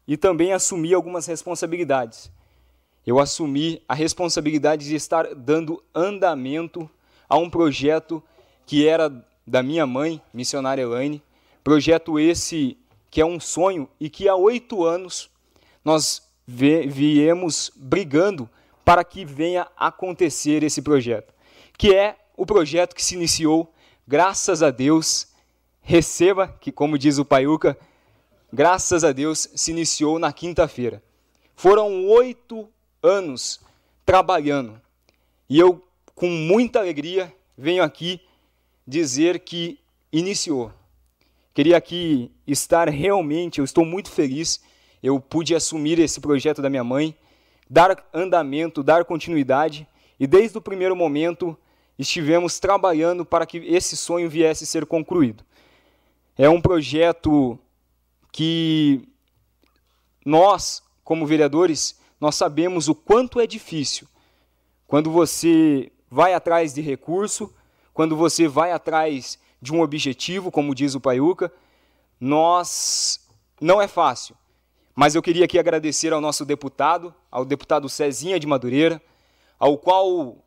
[0.08, 2.32] e também assumi algumas responsabilidades.
[3.06, 6.88] Eu assumi a responsabilidade de estar dando andamento
[7.28, 8.22] a um projeto
[8.64, 9.12] que era
[9.46, 11.22] da minha mãe, missionária Elaine,
[11.62, 12.78] projeto esse
[13.10, 15.28] que é um sonho e que há oito anos
[15.84, 18.48] nós viemos brigando
[18.86, 21.34] para que venha acontecer esse projeto,
[21.76, 23.70] que é o projeto que se iniciou,
[24.08, 25.29] graças a Deus,
[25.82, 27.76] receba, que como diz o Paiuca,
[28.52, 31.02] graças a Deus, se iniciou na quinta-feira.
[31.54, 32.68] Foram oito
[33.02, 33.60] anos
[34.04, 34.80] trabalhando
[35.50, 38.20] e eu, com muita alegria, venho aqui
[38.86, 39.80] dizer que
[40.12, 40.72] iniciou.
[41.52, 44.62] Queria aqui estar realmente, eu estou muito feliz,
[45.02, 47.16] eu pude assumir esse projeto da minha mãe,
[47.68, 49.88] dar andamento, dar continuidade,
[50.20, 51.58] e desde o primeiro momento
[51.98, 55.44] estivemos trabalhando para que esse sonho viesse a ser concluído.
[56.42, 57.58] É um projeto
[58.32, 59.06] que
[60.24, 64.08] nós, como vereadores, nós sabemos o quanto é difícil
[64.86, 67.52] quando você vai atrás de recurso,
[67.92, 71.52] quando você vai atrás de um objetivo, como diz o Paiuca,
[72.18, 73.20] nós
[73.60, 74.34] não é fácil.
[74.94, 78.98] Mas eu queria aqui agradecer ao nosso deputado, ao deputado Cezinha de Madureira,
[79.58, 80.38] ao qual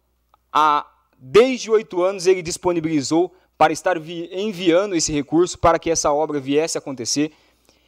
[0.51, 0.87] há
[1.19, 3.31] desde oito anos ele disponibilizou
[3.64, 7.32] para estar enviando esse recurso para que essa obra viesse a acontecer.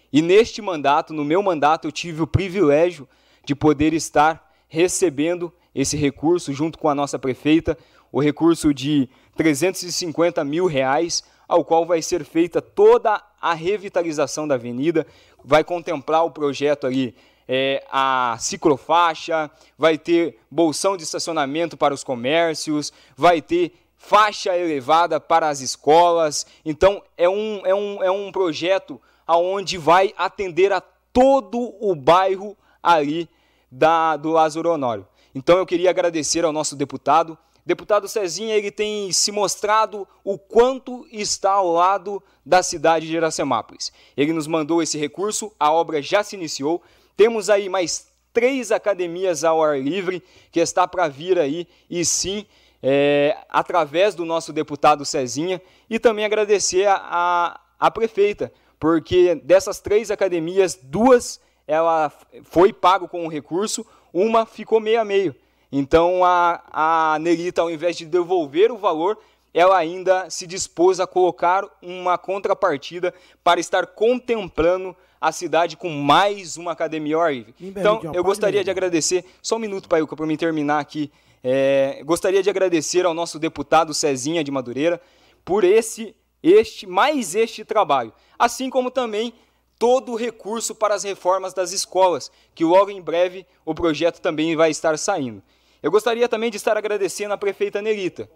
[0.10, 3.06] E neste mandato, no meu mandato, eu tive o privilégio
[3.44, 7.78] de poder estar recebendo esse recurso junto com a nossa prefeita,
[8.10, 14.56] o recurso de 350 mil reais, ao qual vai ser feita toda a revitalização da
[14.56, 15.06] avenida,
[15.44, 17.14] vai contemplar o projeto ali,
[17.50, 23.74] é, a ciclofaixa, vai ter bolsão de estacionamento para os comércios, vai ter
[24.08, 26.45] faixa elevada para as escolas.
[26.64, 30.82] Então, é um, é um, é um projeto aonde vai atender a
[31.12, 33.28] todo o bairro ali
[33.72, 35.08] da, do Lázaro Honório.
[35.34, 41.08] Então, eu queria agradecer ao nosso deputado, Deputado Cezinha, ele tem se mostrado o quanto
[41.12, 43.91] está ao lado da cidade de Iracemápolis.
[44.16, 46.84] Ele nos mandou esse recurso, a obra já se iniciou.
[47.18, 52.45] Temos aí mais três academias ao ar livre que está para vir aí, e sim,
[52.82, 59.80] é, através do nosso deputado Cezinha, e também agradecer a, a, a prefeita, porque dessas
[59.80, 62.12] três academias, duas ela
[62.44, 65.36] foi pago com o recurso, uma ficou meio a meio.
[65.72, 69.18] Então a, a Nelita, ao invés de devolver o valor,
[69.54, 73.14] ela ainda se dispôs a colocar uma contrapartida
[73.44, 77.56] para estar contemplando a cidade com mais uma academia livre.
[77.60, 81.12] Então, eu gostaria de agradecer, só um minuto, Paiuca, para me terminar aqui.
[81.48, 85.00] É, gostaria de agradecer ao nosso deputado Cezinha de Madureira
[85.46, 89.32] por esse, este, mais este trabalho, assim como também
[89.78, 94.56] todo o recurso para as reformas das escolas, que logo em breve o projeto também
[94.56, 95.43] vai estar saindo.
[95.84, 98.28] Eu gostaria também de estar agradecendo a prefeita Nerita.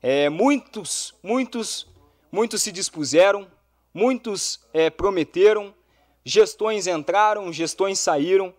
[0.00, 1.88] É, muitos, muitos,
[2.30, 3.48] muitos se dispuseram,
[3.92, 5.74] muitos é, prometeram,
[6.24, 8.54] gestões entraram, gestões saíram,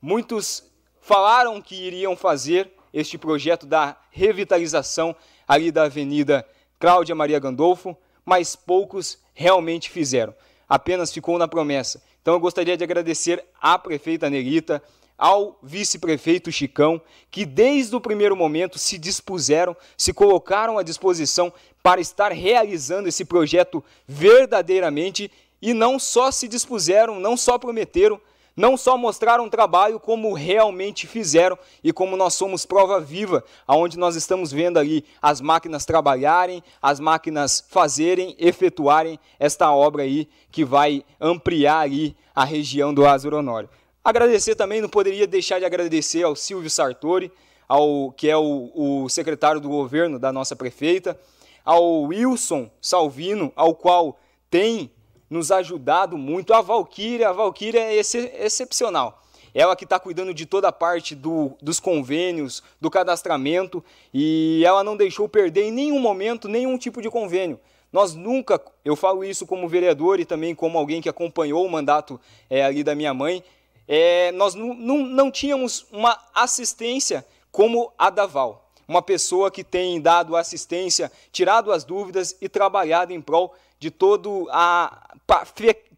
[0.00, 0.68] muitos
[1.00, 5.14] falaram que iriam fazer este projeto da revitalização
[5.46, 6.46] ali da Avenida
[6.78, 10.34] Cláudia Maria Gandolfo, mas poucos realmente fizeram.
[10.68, 12.02] Apenas ficou na promessa.
[12.20, 14.82] Então eu gostaria de agradecer à prefeita Nerita,
[15.18, 22.00] ao vice-prefeito Chicão, que desde o primeiro momento se dispuseram, se colocaram à disposição para
[22.00, 25.30] estar realizando esse projeto verdadeiramente
[25.60, 28.20] e não só se dispuseram, não só prometeram,
[28.56, 34.16] não só mostraram trabalho, como realmente fizeram e como nós somos prova viva, aonde nós
[34.16, 41.04] estamos vendo ali as máquinas trabalharem, as máquinas fazerem, efetuarem esta obra aí que vai
[41.20, 43.68] ampliar ali a região do Lázaro Honório.
[44.04, 47.30] Agradecer também, não poderia deixar de agradecer ao Silvio Sartori,
[47.68, 51.18] ao, que é o, o secretário do governo da nossa prefeita,
[51.64, 54.18] ao Wilson Salvino, ao qual
[54.50, 54.90] tem
[55.32, 56.52] nos ajudado muito.
[56.52, 59.22] A Valquíria, a Valquíria é ex excepcional.
[59.54, 64.82] Ela que está cuidando de toda a parte do, dos convênios, do cadastramento, e ela
[64.84, 67.58] não deixou perder em nenhum momento nenhum tipo de convênio.
[67.92, 72.18] Nós nunca, eu falo isso como vereador e também como alguém que acompanhou o mandato
[72.48, 73.44] é, ali da minha mãe,
[73.86, 78.70] é, nós não tínhamos uma assistência como a da Val.
[78.88, 84.46] Uma pessoa que tem dado assistência, tirado as dúvidas e trabalhado em prol de todo
[84.52, 85.16] a.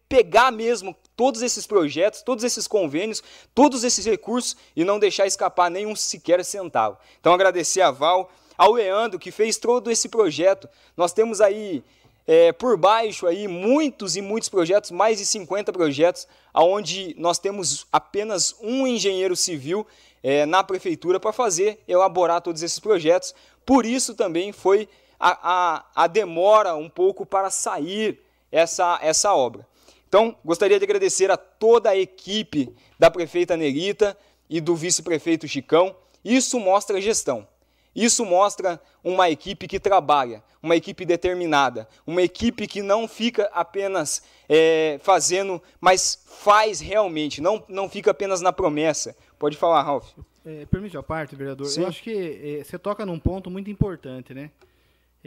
[0.09, 3.21] pegar mesmo todos esses projetos, todos esses convênios,
[3.53, 6.97] todos esses recursos e não deixar escapar nenhum sequer centavo.
[7.19, 10.67] Então agradecer a Val, ao Leandro que fez todo esse projeto.
[10.97, 11.83] Nós temos aí
[12.25, 17.85] é, por baixo aí muitos e muitos projetos, mais de 50 projetos, onde nós temos
[17.91, 19.85] apenas um engenheiro civil
[20.23, 23.35] é, na prefeitura para fazer, elaborar todos esses projetos.
[23.63, 24.89] Por isso também foi
[25.19, 29.67] a, a, a demora um pouco para sair essa, essa obra.
[30.07, 34.17] Então, gostaria de agradecer a toda a equipe da prefeita Nerita
[34.49, 35.95] e do vice-prefeito Chicão.
[36.23, 37.47] Isso mostra gestão.
[37.95, 44.21] Isso mostra uma equipe que trabalha, uma equipe determinada, uma equipe que não fica apenas
[44.49, 49.15] é, fazendo, mas faz realmente, não, não fica apenas na promessa.
[49.39, 50.11] Pode falar, Ralf.
[50.45, 51.67] É, permite a parte, vereador.
[51.67, 51.83] Sim.
[51.83, 54.51] Eu acho que é, você toca num ponto muito importante, né?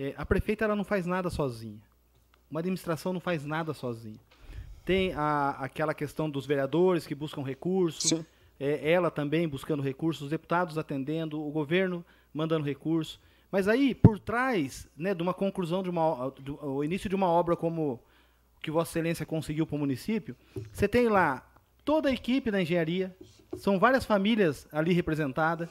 [0.00, 1.82] É, a prefeita ela não faz nada sozinha.
[2.48, 4.20] Uma administração não faz nada sozinha.
[4.84, 8.24] Tem a, aquela questão dos vereadores que buscam recursos,
[8.60, 13.18] é, ela também buscando recursos, os deputados atendendo, o governo mandando recursos.
[13.50, 17.26] Mas aí, por trás né, de uma conclusão, de uma, do, o início de uma
[17.26, 18.00] obra como
[18.62, 20.36] que Vossa Excelência conseguiu para o município,
[20.72, 21.44] você tem lá
[21.84, 23.16] toda a equipe da engenharia,
[23.56, 25.68] são várias famílias ali representadas.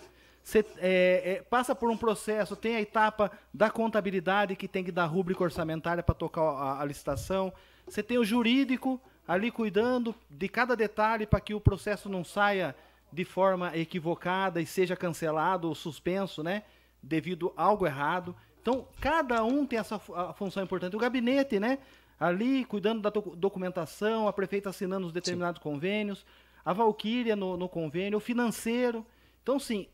[0.48, 4.94] Você é, é, passa por um processo, tem a etapa da contabilidade, que tem que
[4.94, 7.52] dar rúbrica orçamentária para tocar a, a licitação.
[7.86, 12.74] Você tem o jurídico ali cuidando de cada detalhe para que o processo não saia
[13.12, 16.64] de forma equivocada e seja cancelado ou suspenso, né?
[17.04, 18.34] Devido a algo errado.
[18.62, 20.96] Então, cada um tem essa função importante.
[20.96, 21.78] O gabinete, né?
[22.18, 25.64] Ali cuidando da documentação, a prefeita assinando os determinados sim.
[25.64, 26.26] convênios,
[26.64, 29.06] a Valquíria no, no convênio, o financeiro.
[29.44, 29.88] Então, sim,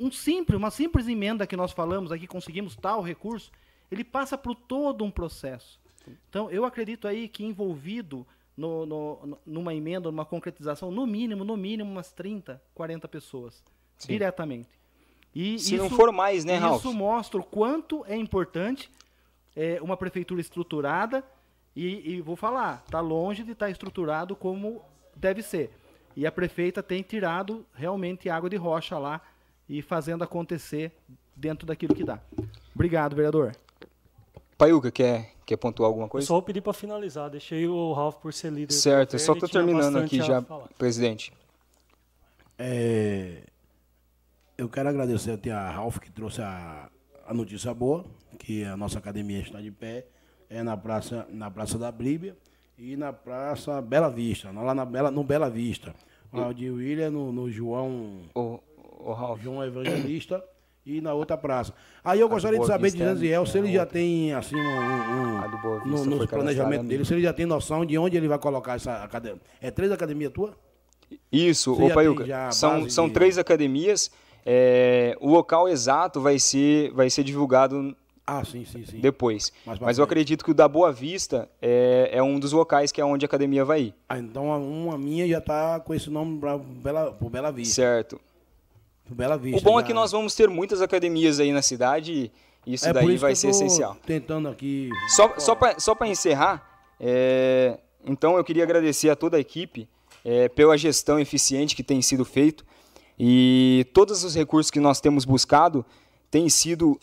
[0.00, 3.52] um simples, uma simples emenda que nós falamos aqui, conseguimos tal recurso,
[3.90, 5.78] ele passa por todo um processo.
[6.28, 8.26] Então, eu acredito aí que envolvido
[8.56, 13.62] no, no, numa emenda, numa concretização, no mínimo, no mínimo, umas 30, 40 pessoas.
[13.98, 14.14] Sim.
[14.14, 14.70] Diretamente.
[15.34, 16.80] E Se isso, não for mais, né, Ralf?
[16.80, 18.90] Isso mostra o quanto é importante
[19.54, 21.22] é, uma prefeitura estruturada
[21.76, 24.82] e, e vou falar, está longe de estar tá estruturado como
[25.14, 25.70] deve ser.
[26.16, 29.20] E a prefeita tem tirado realmente água de rocha lá
[29.70, 30.92] e fazendo acontecer
[31.36, 32.18] dentro daquilo que dá.
[32.74, 33.54] Obrigado, vereador.
[34.58, 36.24] Paiuca, quer, quer pontuar alguma coisa?
[36.24, 38.74] Eu só pedir para finalizar, deixei o Ralph por ser líder.
[38.74, 40.42] Certo, só estou terminando aqui já,
[40.76, 41.32] presidente.
[42.58, 43.44] É,
[44.58, 46.90] eu quero agradecer até a Ralph que trouxe a,
[47.24, 48.04] a notícia boa,
[48.40, 50.04] que a nossa academia está de pé,
[50.50, 52.36] é na Praça, na praça da Bíblia
[52.76, 55.94] e na Praça Bela Vista, lá na Bela, no Bela Vista.
[56.32, 58.60] O de William, no, no João, o,
[59.04, 60.42] o João Evangelista
[60.84, 61.72] e na outra praça.
[62.02, 66.04] Aí eu gostaria de saber de Janziel se ele já tem, assim, um, um, no,
[66.04, 69.40] no planejamento dele, se ele já tem noção de onde ele vai colocar essa academia.
[69.60, 70.54] É três academias tua?
[71.30, 73.14] Isso, ô Paiuca, são, são de...
[73.14, 74.10] três academias.
[74.44, 77.94] É, o local exato vai ser, vai ser divulgado
[78.26, 79.00] ah, sim, sim, sim.
[79.00, 79.52] depois.
[79.66, 83.00] Mas, mas eu acredito que o da Boa Vista é, é um dos locais que
[83.00, 83.94] é onde a academia vai ir.
[84.08, 87.74] Ah, então uma minha já está com esse nome para Bela, Bela Vista.
[87.74, 88.20] Certo.
[89.14, 89.58] Bela Vista.
[89.58, 89.84] O bom já...
[89.84, 92.30] é que nós vamos ter muitas academias aí na cidade
[92.66, 93.96] e isso é daí isso vai ser essencial.
[94.06, 94.90] Tentando aqui.
[95.08, 96.64] Só, só para só encerrar,
[96.98, 99.88] é, então eu queria agradecer a toda a equipe
[100.24, 102.64] é, pela gestão eficiente que tem sido feito
[103.18, 105.84] e todos os recursos que nós temos buscado
[106.30, 106.98] têm sido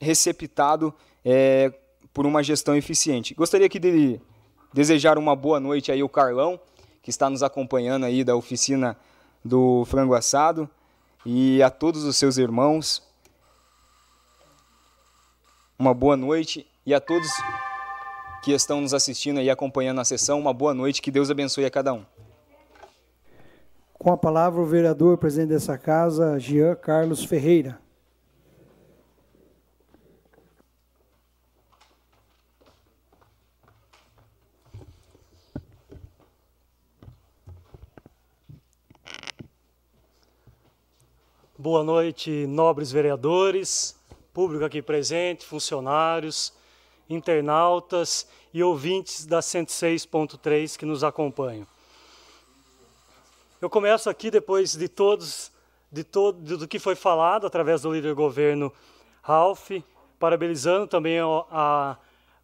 [0.00, 1.72] receptado é,
[2.12, 3.34] por uma gestão eficiente.
[3.34, 4.20] Gostaria aqui de
[4.72, 6.60] desejar uma boa noite aí ao Carlão,
[7.02, 8.96] que está nos acompanhando aí da oficina
[9.44, 10.68] do frango assado
[11.26, 13.02] e a todos os seus irmãos.
[15.78, 17.28] Uma boa noite e a todos
[18.42, 21.70] que estão nos assistindo e acompanhando a sessão, uma boa noite, que Deus abençoe a
[21.70, 22.04] cada um.
[23.94, 27.83] Com a palavra o vereador presidente dessa casa, Jean Carlos Ferreira.
[41.64, 43.98] Boa noite, nobres vereadores,
[44.34, 46.52] público aqui presente, funcionários,
[47.08, 51.66] internautas e ouvintes da 106.3 que nos acompanham.
[53.62, 55.50] Eu começo aqui depois de todos,
[55.90, 58.70] de todo do que foi falado através do líder governo
[59.22, 59.70] Ralph,
[60.18, 61.96] parabenizando também ao, a,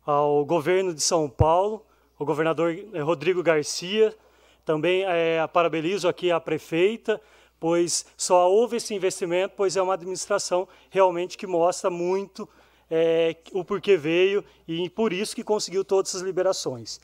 [0.07, 1.85] ao governo de São Paulo,
[2.19, 4.17] o governador eh, Rodrigo Garcia,
[4.65, 7.21] também é, parabenizo aqui a prefeita,
[7.61, 12.49] pois só houve esse investimento, pois é uma administração realmente que mostra muito
[12.91, 16.99] é, o porquê veio e por isso que conseguiu todas essas liberações.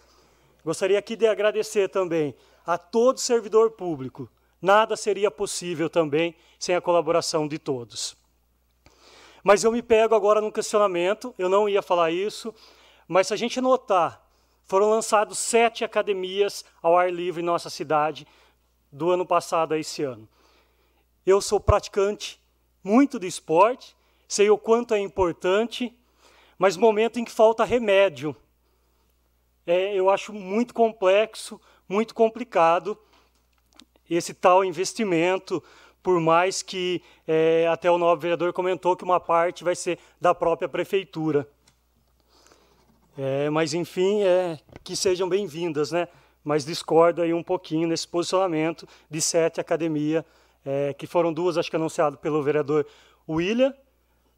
[0.65, 2.35] Gostaria aqui de agradecer também
[2.67, 4.29] a todo servidor público.
[4.61, 8.17] Nada seria possível também sem a colaboração de todos.
[9.45, 12.53] Mas eu me pego agora num questionamento, eu não ia falar isso,
[13.07, 14.27] mas se a gente notar,
[14.65, 18.27] foram lançados sete academias ao ar livre em nossa cidade
[18.91, 20.29] do ano passado a esse ano.
[21.27, 22.41] Eu sou praticante
[22.85, 23.97] muito de esporte,
[24.29, 25.93] sei o quanto é importante,
[26.57, 28.35] mas momento em que falta remédio.
[29.67, 32.97] É, eu acho muito complexo, muito complicado
[34.09, 35.61] esse tal investimento,
[36.01, 40.33] por mais que é, até o novo vereador comentou que uma parte vai ser da
[40.33, 41.49] própria prefeitura.
[43.19, 46.07] É, mas enfim, é, que sejam bem-vindas, né?
[46.45, 50.25] Mas discordo aí um pouquinho nesse posicionamento de sete academia
[50.67, 52.85] é, que foram duas, acho que anunciadas pelo vereador
[53.29, 53.73] William,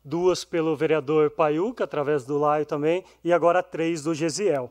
[0.04, 4.70] duas pelo vereador Paiuca, através do Laio também, e agora três do Gesiel.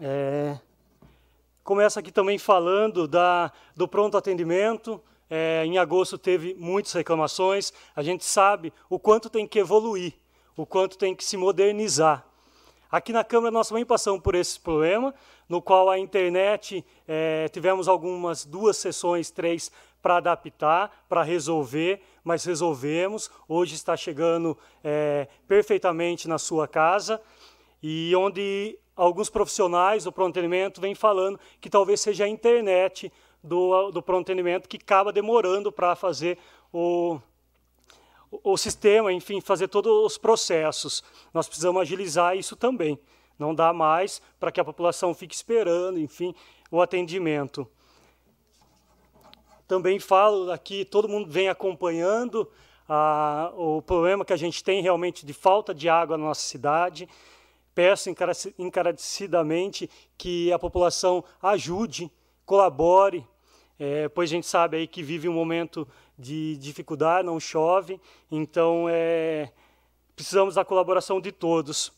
[0.00, 0.58] É,
[1.64, 5.00] começa aqui também falando da, do pronto atendimento.
[5.28, 7.72] É, em agosto teve muitas reclamações.
[7.94, 10.12] A gente sabe o quanto tem que evoluir,
[10.56, 12.24] o quanto tem que se modernizar.
[12.90, 15.12] Aqui na Câmara nós também passamos por esse problema,
[15.48, 19.72] no qual a internet é, tivemos algumas duas sessões, três
[20.06, 23.28] para adaptar, para resolver, mas resolvemos.
[23.48, 27.20] Hoje está chegando é, perfeitamente na sua casa
[27.82, 33.90] e onde alguns profissionais do pronto atendimento vêm falando que talvez seja a internet do,
[33.90, 36.38] do pronto atendimento que acaba demorando para fazer
[36.72, 37.18] o,
[38.44, 41.02] o sistema, enfim, fazer todos os processos.
[41.34, 42.96] Nós precisamos agilizar isso também.
[43.36, 46.32] Não dá mais para que a população fique esperando, enfim,
[46.70, 47.68] o atendimento.
[49.66, 52.48] Também falo aqui, todo mundo vem acompanhando
[52.88, 57.08] ah, o problema que a gente tem realmente de falta de água na nossa cidade.
[57.74, 58.08] Peço
[58.58, 62.10] encarecidamente que a população ajude,
[62.44, 63.26] colabore,
[63.78, 65.86] é, pois a gente sabe aí que vive um momento
[66.18, 68.00] de dificuldade, não chove,
[68.30, 69.52] então é,
[70.14, 71.92] precisamos da colaboração de todos.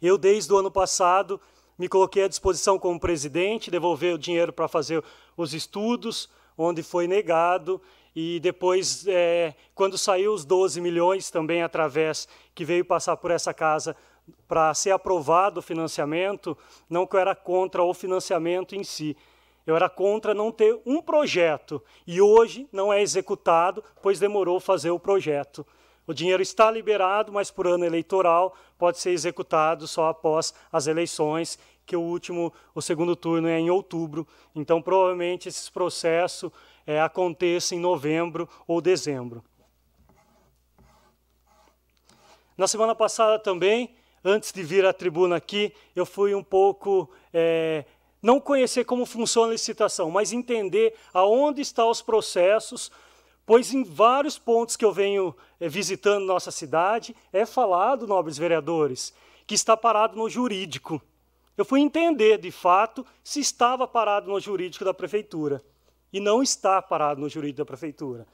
[0.00, 1.40] Eu, desde o ano passado,
[1.76, 5.02] me coloquei à disposição como presidente, devolver o dinheiro para fazer
[5.36, 7.80] os estudos, onde foi negado,
[8.14, 13.52] e depois, é, quando saiu os 12 milhões, também através, que veio passar por essa
[13.52, 13.96] casa,
[14.46, 16.56] para ser aprovado o financiamento,
[16.88, 19.16] não que eu era contra o financiamento em si,
[19.66, 21.82] eu era contra não ter um projeto.
[22.06, 25.66] E hoje não é executado, pois demorou fazer o projeto.
[26.06, 31.58] O dinheiro está liberado, mas por ano eleitoral pode ser executado só após as eleições,
[31.86, 34.26] que o último, o segundo turno é em outubro.
[34.54, 36.52] Então, provavelmente esse processo
[36.86, 39.44] é, aconteça em novembro ou dezembro.
[42.56, 43.94] Na semana passada também,
[44.24, 47.84] antes de vir à tribuna aqui, eu fui um pouco é,
[48.22, 52.90] não conhecer como funciona a licitação, mas entender aonde estão os processos,
[53.44, 59.12] pois em vários pontos que eu venho é, visitando nossa cidade, é falado, nobres vereadores,
[59.46, 61.02] que está parado no jurídico.
[61.56, 65.62] Eu fui entender, de fato, se estava parado no jurídico da prefeitura.
[66.12, 68.26] E não está parado no jurídico da prefeitura.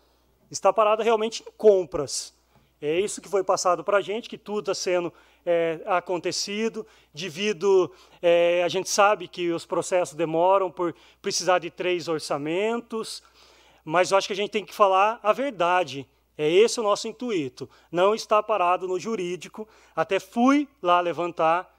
[0.50, 2.34] Está parado realmente em compras.
[2.80, 5.12] É isso que foi passado para a gente, que tudo está sendo
[5.44, 7.92] é, acontecido, devido.
[8.22, 13.22] É, a gente sabe que os processos demoram por precisar de três orçamentos,
[13.84, 16.08] mas eu acho que a gente tem que falar a verdade.
[16.38, 17.68] É esse o nosso intuito.
[17.92, 19.68] Não está parado no jurídico.
[19.94, 21.78] Até fui lá levantar.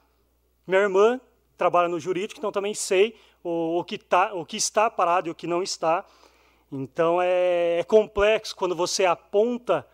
[0.64, 1.20] Minha irmã
[1.62, 3.14] trabalha no jurídico, então também sei
[3.44, 6.04] o, o, que, tá, o que está parado e o que não está.
[6.72, 9.86] Então é, é complexo quando você aponta,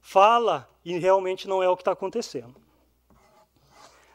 [0.00, 2.54] fala e realmente não é o que está acontecendo.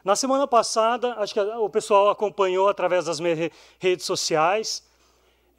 [0.02, 4.82] Na semana passada, acho que o pessoal acompanhou através das minhas redes sociais,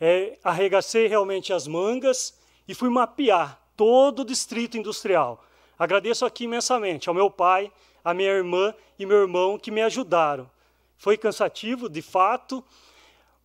[0.02, 5.44] é, arregacei realmente as mangas e fui mapear todo o distrito industrial.
[5.78, 7.72] Agradeço aqui imensamente ao meu pai,
[8.04, 10.50] à minha irmã e meu irmão que me ajudaram.
[11.04, 12.64] Foi cansativo, de fato,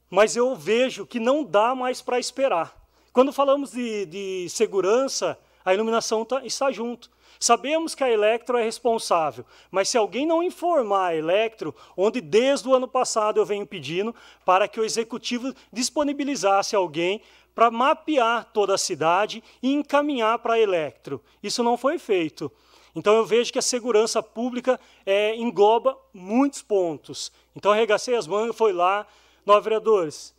[0.08, 2.72] mas eu vejo que não dá mais para esperar.
[3.12, 7.10] Quando falamos de, de segurança, a iluminação tá, está junto.
[7.40, 12.68] Sabemos que a Electro é responsável, mas se alguém não informar a Electro, onde desde
[12.68, 14.14] o ano passado eu venho pedindo
[14.44, 17.20] para que o executivo disponibilizasse alguém
[17.56, 21.20] para mapear toda a cidade e encaminhar para a Electro.
[21.42, 22.52] Isso não foi feito.
[22.98, 27.32] Então eu vejo que a segurança pública é, engloba muitos pontos.
[27.54, 29.06] Então arregacei as mangas, foi lá,
[29.46, 30.34] nove vereadores,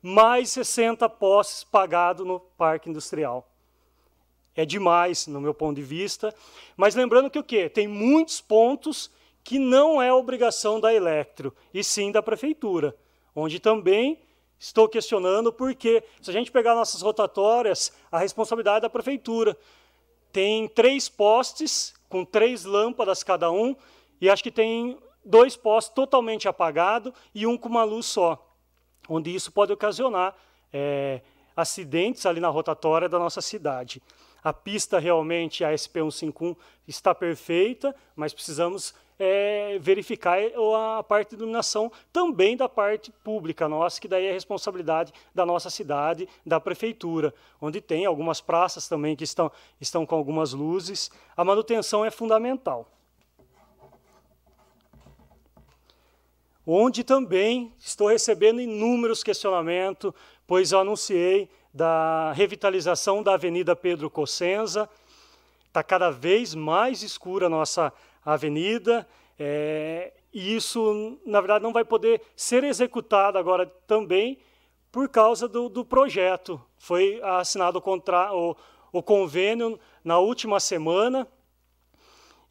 [0.00, 3.48] mais 60 postes pagados no parque industrial
[4.54, 6.34] é demais, no meu ponto de vista.
[6.76, 7.68] Mas lembrando que o quê?
[7.68, 9.10] Tem muitos pontos
[9.42, 12.96] que não é obrigação da Electro, e sim da prefeitura,
[13.34, 14.20] onde também
[14.58, 19.56] estou questionando porque, se a gente pegar nossas rotatórias, a responsabilidade é da prefeitura.
[20.30, 23.74] Tem três postes, com três lâmpadas cada um,
[24.20, 28.54] e acho que tem dois postes totalmente apagados e um com uma luz só,
[29.08, 30.36] onde isso pode ocasionar
[30.70, 31.22] é,
[31.56, 34.02] acidentes ali na rotatória da nossa cidade.
[34.44, 36.54] A pista realmente, a SP151,
[36.86, 40.38] está perfeita, mas precisamos é, verificar
[40.98, 45.70] a parte de iluminação também da parte pública nossa, que daí é responsabilidade da nossa
[45.70, 51.10] cidade, da prefeitura, onde tem algumas praças também que estão, estão com algumas luzes.
[51.36, 52.88] A manutenção é fundamental.
[56.66, 60.12] Onde também estou recebendo inúmeros questionamentos,
[60.46, 64.88] pois eu anunciei da revitalização da Avenida Pedro Cossenza.
[65.66, 67.92] Está cada vez mais escura a nossa
[68.24, 69.06] avenida.
[69.38, 74.38] É, e isso, na verdade, não vai poder ser executado agora também
[74.90, 76.60] por causa do, do projeto.
[76.78, 78.56] Foi assinado o, contra, o,
[78.92, 81.26] o convênio na última semana,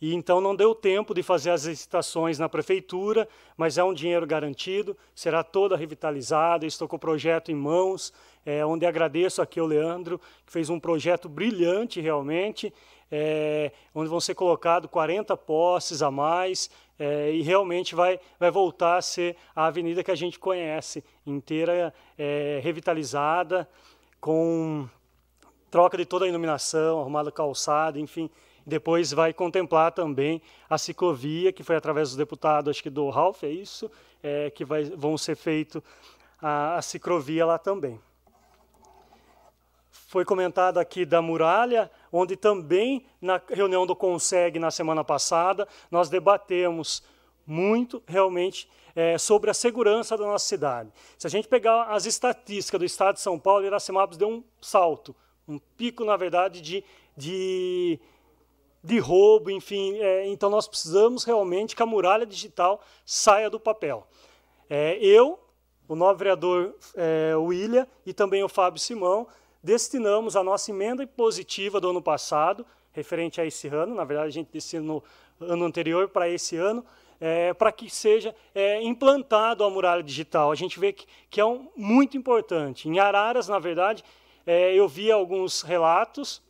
[0.01, 4.25] e então não deu tempo de fazer as licitações na prefeitura, mas é um dinheiro
[4.25, 8.11] garantido, será toda revitalizada, estou com o projeto em mãos,
[8.43, 12.73] é, onde agradeço aqui ao Leandro, que fez um projeto brilhante realmente,
[13.11, 18.97] é, onde vão ser colocados 40 postes a mais, é, e realmente vai, vai voltar
[18.97, 23.67] a ser a avenida que a gente conhece, inteira é, revitalizada,
[24.19, 24.87] com
[25.69, 28.29] troca de toda a iluminação, arrumada calçada, enfim,
[28.65, 33.43] depois vai contemplar também a ciclovia, que foi através do deputado, acho que do Ralph,
[33.43, 33.89] é isso,
[34.21, 35.83] é, que vai, vão ser feito
[36.41, 37.99] a, a ciclovia lá também.
[40.11, 46.09] Foi comentado aqui da muralha, onde também na reunião do Conseg na semana passada, nós
[46.09, 47.01] debatemos
[47.47, 50.91] muito realmente é, sobre a segurança da nossa cidade.
[51.17, 55.15] Se a gente pegar as estatísticas do estado de São Paulo, Iracemápolis deu um salto,
[55.47, 56.83] um pico, na verdade, de,
[57.15, 57.97] de
[58.83, 59.97] de roubo, enfim.
[59.97, 64.05] É, então nós precisamos realmente que a muralha digital saia do papel.
[64.69, 65.39] É, eu,
[65.87, 69.25] o novo vereador é, William e também o Fábio Simão
[69.63, 74.31] destinamos a nossa emenda impositiva do ano passado, referente a esse ano, na verdade a
[74.31, 75.03] gente destinou
[75.39, 76.85] no ano anterior para esse ano,
[77.19, 80.51] é, para que seja é, implantado a muralha digital.
[80.51, 82.89] A gente vê que, que é um, muito importante.
[82.89, 84.03] Em Araras, na verdade,
[84.45, 86.41] é, eu vi alguns relatos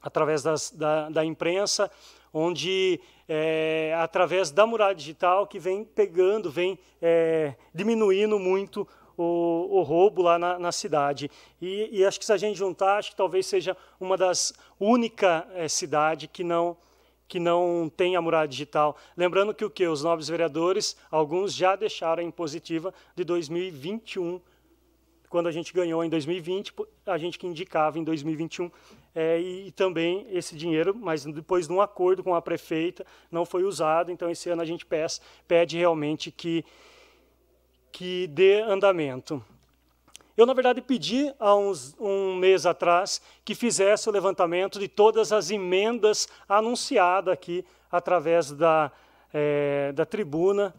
[0.00, 1.90] através das, da, da imprensa,
[2.32, 9.82] onde é, através da muralha digital que vem pegando, vem é, diminuindo muito o, o,
[9.82, 11.30] roubo lá na, na cidade.
[11.60, 15.44] E, e, acho que se a gente juntar, acho que talvez seja uma das únicas
[15.54, 16.76] é, cidades que não
[17.28, 18.96] que não tem a muralha digital.
[19.16, 24.40] Lembrando que o que os nobres vereadores, alguns já deixaram a impositiva de 2021
[25.28, 26.72] quando a gente ganhou em 2020,
[27.04, 28.70] a gente que indicava em 2021,
[29.14, 33.44] é, e, e, também esse dinheiro, mas depois de um acordo com a prefeita, não
[33.44, 36.64] foi usado, então esse ano a gente pede, pede realmente que,
[37.96, 39.42] que dê andamento.
[40.36, 45.32] Eu, na verdade, pedi há uns, um mês atrás que fizesse o levantamento de todas
[45.32, 48.92] as emendas anunciadas aqui através da,
[49.32, 50.74] é, da tribuna,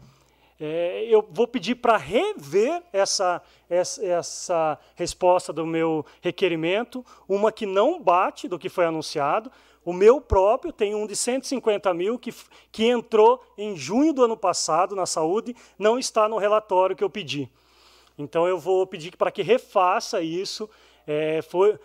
[0.60, 7.66] é, eu vou pedir para rever essa, essa, essa resposta do meu requerimento, uma que
[7.66, 9.50] não bate do que foi anunciado.
[9.84, 12.34] O meu próprio tem um de 150 mil que,
[12.70, 17.10] que entrou em junho do ano passado na saúde, não está no relatório que eu
[17.10, 17.48] pedi.
[18.18, 20.68] Então eu vou pedir para que refaça isso.
[21.06, 21.78] É, foi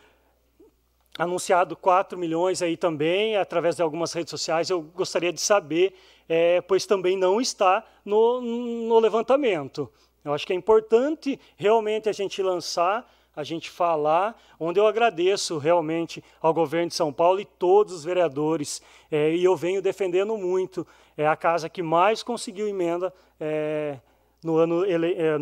[1.18, 4.70] anunciado 4 milhões aí também, através de algumas redes sociais.
[4.70, 5.96] Eu gostaria de saber
[6.28, 9.90] é, pois também não está no, no levantamento.
[10.24, 15.58] Eu acho que é importante realmente a gente lançar, a gente falar, onde eu agradeço
[15.58, 18.82] realmente ao governo de São Paulo e todos os vereadores,
[19.12, 20.86] é, e eu venho defendendo muito.
[21.18, 24.00] É a casa que mais conseguiu emenda é,
[24.44, 25.38] no ano ele, é,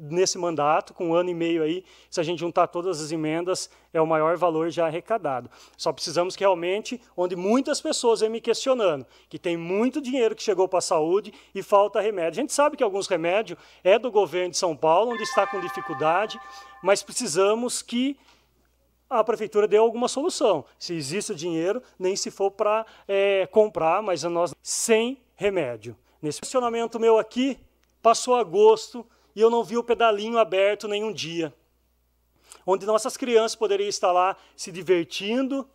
[0.00, 3.68] nesse mandato, com um ano e meio aí, se a gente juntar todas as emendas,
[3.92, 5.50] é o maior valor já arrecadado.
[5.76, 10.42] Só precisamos que realmente, onde muitas pessoas vêm me questionando, que tem muito dinheiro que
[10.42, 12.40] chegou para a saúde e falta remédio.
[12.40, 15.60] A gente sabe que alguns remédios é do governo de São Paulo, onde está com
[15.60, 16.40] dificuldade,
[16.82, 18.16] mas precisamos que
[19.10, 20.64] a prefeitura dê alguma solução.
[20.78, 25.96] Se existe dinheiro, nem se for para é, comprar, mas nós sem remédio.
[26.22, 27.58] Nesse questionamento meu aqui,
[28.00, 29.04] passou agosto,
[29.34, 31.54] e eu não vi o pedalinho aberto nenhum dia.
[32.66, 35.68] Onde nossas crianças poderiam estar lá se divertindo,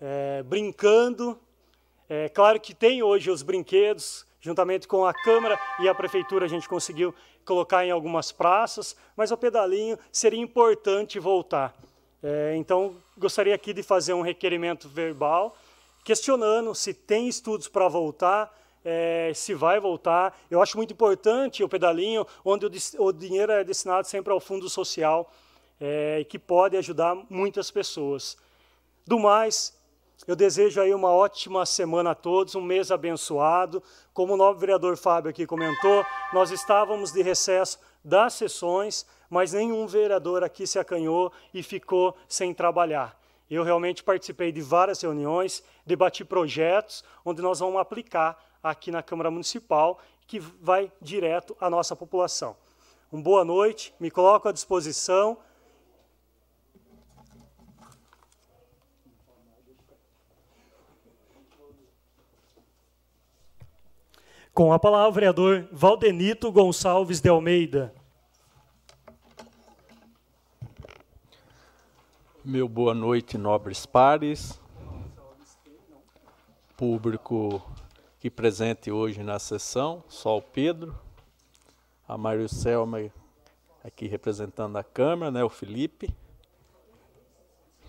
[0.00, 1.38] é, brincando.
[2.08, 6.48] É, claro que tem hoje os brinquedos, juntamente com a Câmara e a Prefeitura, a
[6.48, 7.14] gente conseguiu
[7.44, 11.74] colocar em algumas praças, mas o pedalinho seria importante voltar.
[12.22, 15.56] É, então, gostaria aqui de fazer um requerimento verbal,
[16.04, 20.38] questionando se tem estudos para voltar, é, se vai voltar.
[20.50, 24.68] Eu acho muito importante o pedalinho, onde o, o dinheiro é destinado sempre ao fundo
[24.68, 25.30] social,
[25.80, 28.36] é, que pode ajudar muitas pessoas.
[29.06, 29.78] Do mais,
[30.26, 33.82] eu desejo aí uma ótima semana a todos, um mês abençoado.
[34.12, 39.86] Como o novo vereador Fábio aqui comentou, nós estávamos de recesso das sessões, mas nenhum
[39.86, 43.18] vereador aqui se acanhou e ficou sem trabalhar.
[43.50, 49.30] Eu realmente participei de várias reuniões, debati projetos onde nós vamos aplicar aqui na Câmara
[49.30, 52.56] Municipal, que vai direto à nossa população.
[53.10, 55.38] Uma boa noite, me coloco à disposição.
[64.52, 67.94] Com a palavra, o vereador Valdenito Gonçalves de Almeida.
[72.44, 74.60] Meu boa noite, nobres pares,
[76.76, 77.62] público
[78.18, 80.98] que presente hoje na sessão, só o Pedro,
[82.06, 82.98] a Mário Selma
[83.84, 86.14] aqui representando a Câmara, né, o Felipe.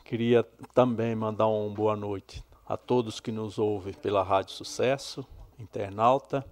[0.06, 0.44] Queria
[0.74, 5.26] também mandar uma boa noite a todos que nos ouvem pela Rádio Sucesso,
[5.58, 6.46] internauta.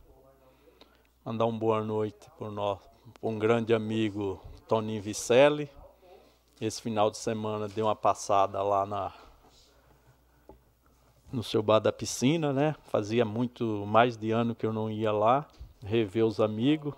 [1.23, 2.47] Mandar uma boa noite para
[3.21, 5.69] um grande amigo Toninho Vicelli.
[6.59, 9.13] Esse final de semana deu uma passada lá na
[11.31, 12.75] no seu bar da piscina, né?
[12.83, 15.47] Fazia muito mais de ano que eu não ia lá,
[15.83, 16.93] rever os amigos.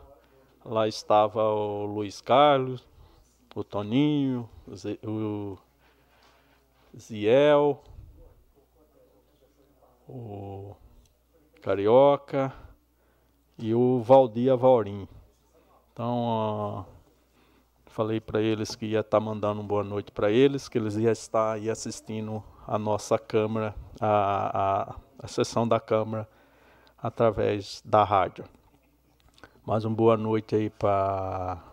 [0.63, 2.87] Lá estava o Luiz Carlos,
[3.55, 4.49] o Toninho,
[5.03, 5.57] o
[6.97, 7.81] Ziel,
[10.07, 10.75] o
[11.61, 12.53] Carioca
[13.57, 15.07] e o Valdir Avorim.
[15.91, 16.85] Então, uh,
[17.87, 20.95] falei para eles que ia estar tá mandando uma boa noite para eles, que eles
[20.95, 26.29] iam estar aí assistindo a nossa Câmara, a, a, a sessão da Câmara
[27.01, 28.45] através da rádio.
[29.65, 31.63] Mais uma boa noite aí para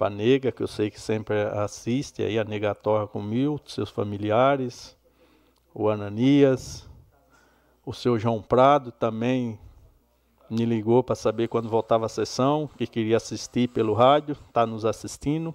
[0.00, 3.88] a Nega, que eu sei que sempre assiste aí, a Nega Torra com Milton, seus
[3.88, 4.96] familiares,
[5.72, 6.88] o Ananias,
[7.86, 9.56] o seu João Prado também
[10.50, 14.84] me ligou para saber quando voltava a sessão, que queria assistir pelo rádio, está nos
[14.84, 15.54] assistindo.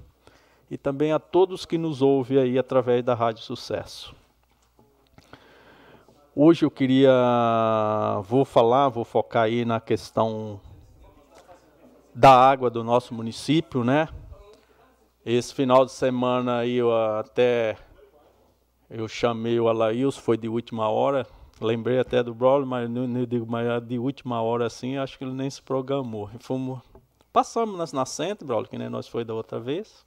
[0.72, 4.16] E também a todos que nos ouvem aí através da Rádio Sucesso.
[6.40, 7.12] Hoje eu queria,
[8.28, 10.62] vou falar, vou focar aí na questão
[12.14, 14.08] da água do nosso município, né?
[15.26, 17.76] Esse final de semana aí eu até
[18.88, 21.26] eu chamei o Alails, foi de última hora.
[21.60, 25.24] Lembrei até do Braulio, mas não, não digo, mas de última hora assim, acho que
[25.24, 26.30] ele nem se programou.
[26.40, 26.82] Fomos,
[27.34, 30.06] passamos nas nascentes, Braulio, que nem nós foi da outra vez.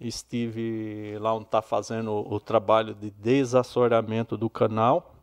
[0.00, 5.14] Estive lá onde está fazendo o, o trabalho de desassoreamento do canal.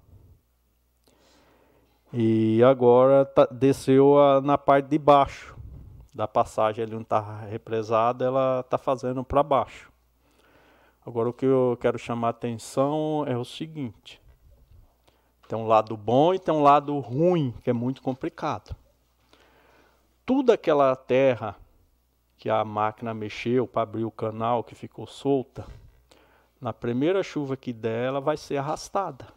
[2.12, 5.56] E agora tá, desceu a, na parte de baixo
[6.14, 9.92] da passagem ali onde está represada, ela está fazendo para baixo.
[11.06, 14.22] Agora o que eu quero chamar a atenção é o seguinte.
[15.48, 18.76] Tem um lado bom e tem um lado ruim, que é muito complicado.
[20.26, 21.56] Tudo aquela terra
[22.44, 25.66] que a máquina mexeu para abrir o canal que ficou solta,
[26.60, 29.30] na primeira chuva que der, ela vai ser arrastada.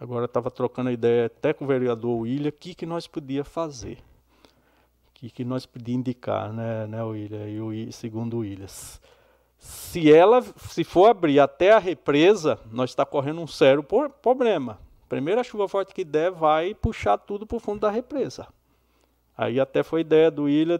[0.00, 3.98] Agora estava trocando ideia até com o vereador William, o que, que nós podia fazer.
[3.98, 7.48] O que, que nós podia indicar, né, né William?
[7.48, 8.66] E o, segundo o William.
[9.58, 13.84] Se ela, se for abrir até a represa, nós está correndo um sério
[14.20, 14.80] problema.
[15.08, 18.48] Primeira chuva forte que der, vai puxar tudo para o fundo da represa.
[19.40, 20.78] Aí até foi ideia do William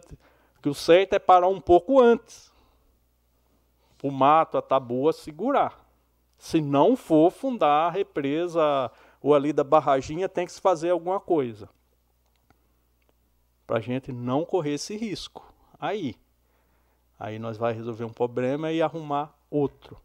[0.61, 2.53] que o certo é parar um pouco antes.
[4.03, 5.83] O mato, a taboa segurar.
[6.37, 11.19] Se não for fundar a represa ou ali da barraginha, tem que se fazer alguma
[11.19, 11.67] coisa.
[13.65, 15.43] para a gente não correr esse risco.
[15.79, 16.15] Aí,
[17.19, 19.97] aí nós vai resolver um problema e arrumar outro.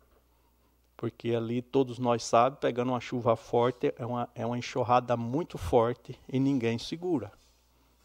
[0.97, 5.59] Porque ali todos nós sabemos, pegando uma chuva forte, é uma, é uma enxurrada muito
[5.59, 7.31] forte e ninguém segura.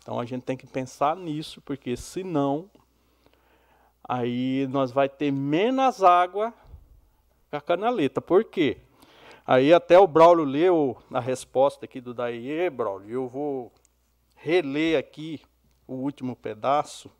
[0.01, 2.69] Então a gente tem que pensar nisso, porque senão
[4.03, 6.53] aí nós vai ter menos água
[7.49, 8.19] com a canaleta.
[8.19, 8.77] Por quê?
[9.45, 13.71] Aí até o Braulio leu a resposta aqui do Daie, Braulio, eu vou
[14.35, 15.39] reler aqui
[15.87, 17.11] o último pedaço,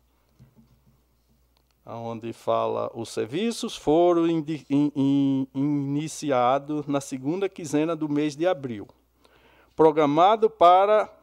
[1.86, 8.48] onde fala: os serviços foram in, in, in, iniciados na segunda quinzena do mês de
[8.48, 8.88] abril,
[9.76, 11.21] programado para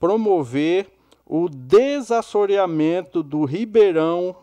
[0.00, 0.90] promover
[1.24, 4.34] o desassoreamento do Ribeirão,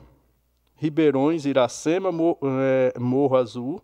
[0.75, 2.09] Ribeirões, Iracema,
[2.61, 3.81] é, Morro Azul,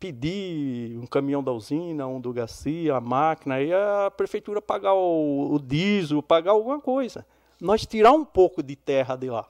[0.00, 5.52] pedir um caminhão da usina, um do Garcia, a máquina, aí a prefeitura pagar o,
[5.52, 7.26] o diesel, pagar alguma coisa.
[7.60, 9.46] Nós tirar um pouco de terra de lá,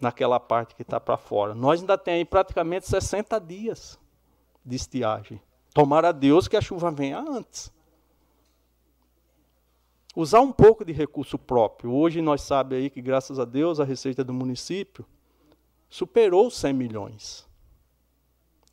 [0.00, 1.54] naquela parte que está para fora.
[1.54, 3.98] Nós ainda tem aí praticamente 60 dias
[4.64, 5.40] de estiagem.
[5.72, 7.72] Tomara a Deus que a chuva venha antes.
[10.14, 11.92] Usar um pouco de recurso próprio.
[11.92, 15.04] Hoje nós sabemos aí que, graças a Deus, a receita do município
[15.88, 17.46] superou 100 milhões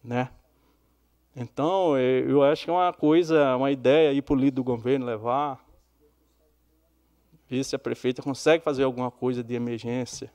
[0.03, 0.29] né?
[1.35, 4.63] Então, é, eu acho que é uma coisa, uma ideia aí para o líder do
[4.63, 5.63] governo levar,
[7.47, 10.31] ver se a prefeita consegue fazer alguma coisa de emergência.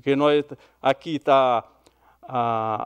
[0.00, 0.44] Porque nós,
[0.80, 1.64] aqui está,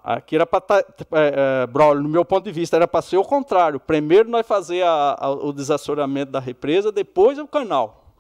[0.05, 0.79] aqui era para tá,
[1.13, 3.81] é, é, no meu ponto de vista, era para ser o contrário.
[3.81, 8.15] Primeiro nós fazer a, a, o desassoramento da represa, depois o canal.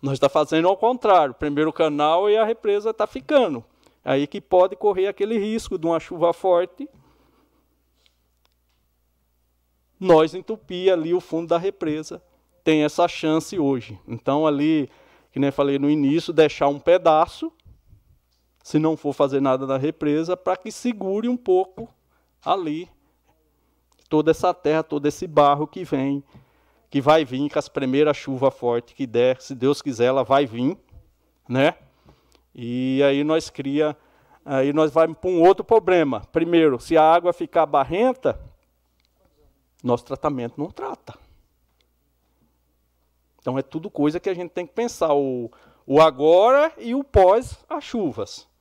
[0.00, 1.34] Nós está fazendo ao contrário.
[1.34, 3.64] Primeiro o canal e a represa está ficando.
[4.04, 6.88] Aí que pode correr aquele risco de uma chuva forte
[9.98, 12.22] nós entupir ali o fundo da represa.
[12.62, 13.98] Tem essa chance hoje.
[14.06, 14.90] Então, ali,
[15.32, 17.52] que nem falei no início, deixar um pedaço,
[18.66, 21.88] se não for fazer nada na represa, para que segure um pouco
[22.44, 22.90] ali
[24.08, 26.20] toda essa terra, todo esse barro que vem,
[26.90, 30.46] que vai vir com as primeiras chuvas fortes que der, se Deus quiser, ela vai
[30.46, 30.76] vir,
[31.48, 31.76] né?
[32.52, 33.96] E aí nós cria,
[34.44, 36.22] aí nós vamos para um outro problema.
[36.32, 38.36] Primeiro, se a água ficar barrenta,
[39.80, 41.16] nosso tratamento não trata.
[43.38, 45.52] Então é tudo coisa que a gente tem que pensar, o,
[45.86, 48.55] o agora e o pós as chuvas.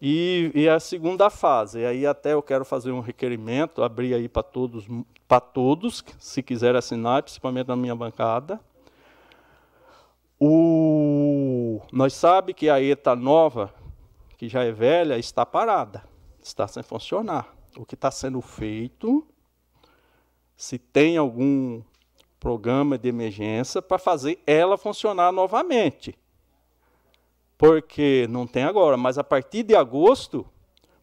[0.00, 4.42] E, e, a segunda fase, aí até eu quero fazer um requerimento, abrir aí para
[4.42, 4.86] todos,
[5.26, 8.60] para todos, se quiser assinar, principalmente na minha bancada.
[10.38, 13.72] O, nós sabe que a ETA nova,
[14.36, 16.04] que já é velha, está parada,
[16.42, 19.26] está sem funcionar o que está sendo feito,
[20.56, 21.82] se tem algum
[22.40, 26.18] programa de emergência para fazer ela funcionar novamente.
[27.58, 30.46] Porque não tem agora, mas a partir de agosto,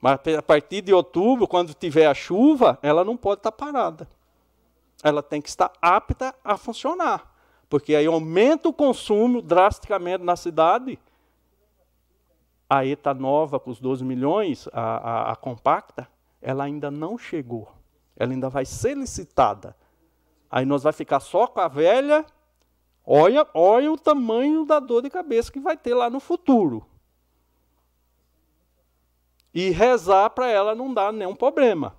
[0.02, 4.08] a partir de outubro, quando tiver a chuva, ela não pode estar parada.
[5.04, 7.34] Ela tem que estar apta a funcionar.
[7.70, 11.00] Porque aí aumenta o consumo drasticamente na cidade.
[12.70, 16.08] A ETA nova, com os 12 milhões, a, a, a compacta,
[16.42, 17.72] ela ainda não chegou.
[18.16, 19.76] Ela ainda vai ser licitada.
[20.52, 22.26] Aí nós vai ficar só com a velha
[23.06, 26.86] Olha, olha o tamanho da dor de cabeça que vai ter lá no futuro.
[29.54, 31.96] E rezar para ela não dar nenhum problema.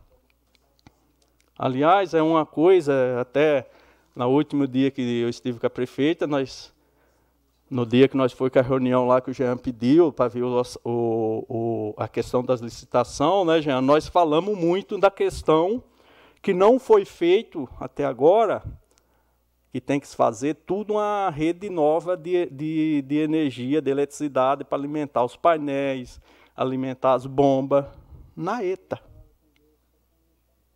[1.56, 3.68] Aliás, é uma coisa, até
[4.16, 6.72] no último dia que eu estive com a prefeita, nós,
[7.70, 10.42] no dia que nós foi com a reunião lá que o Jean pediu para ver
[10.42, 15.82] o, o, o, a questão das licitações, né, Jean, nós falamos muito da questão
[16.42, 18.62] que não foi feito até agora,
[19.74, 24.62] que tem que se fazer tudo uma rede nova de, de, de energia, de eletricidade
[24.62, 26.20] para alimentar os painéis,
[26.54, 27.84] alimentar as bombas
[28.36, 29.02] na ETA.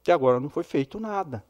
[0.01, 1.45] Até agora não foi feito nada.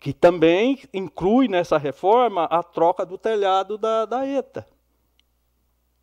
[0.00, 4.66] Que também inclui nessa reforma a troca do telhado da, da ETA.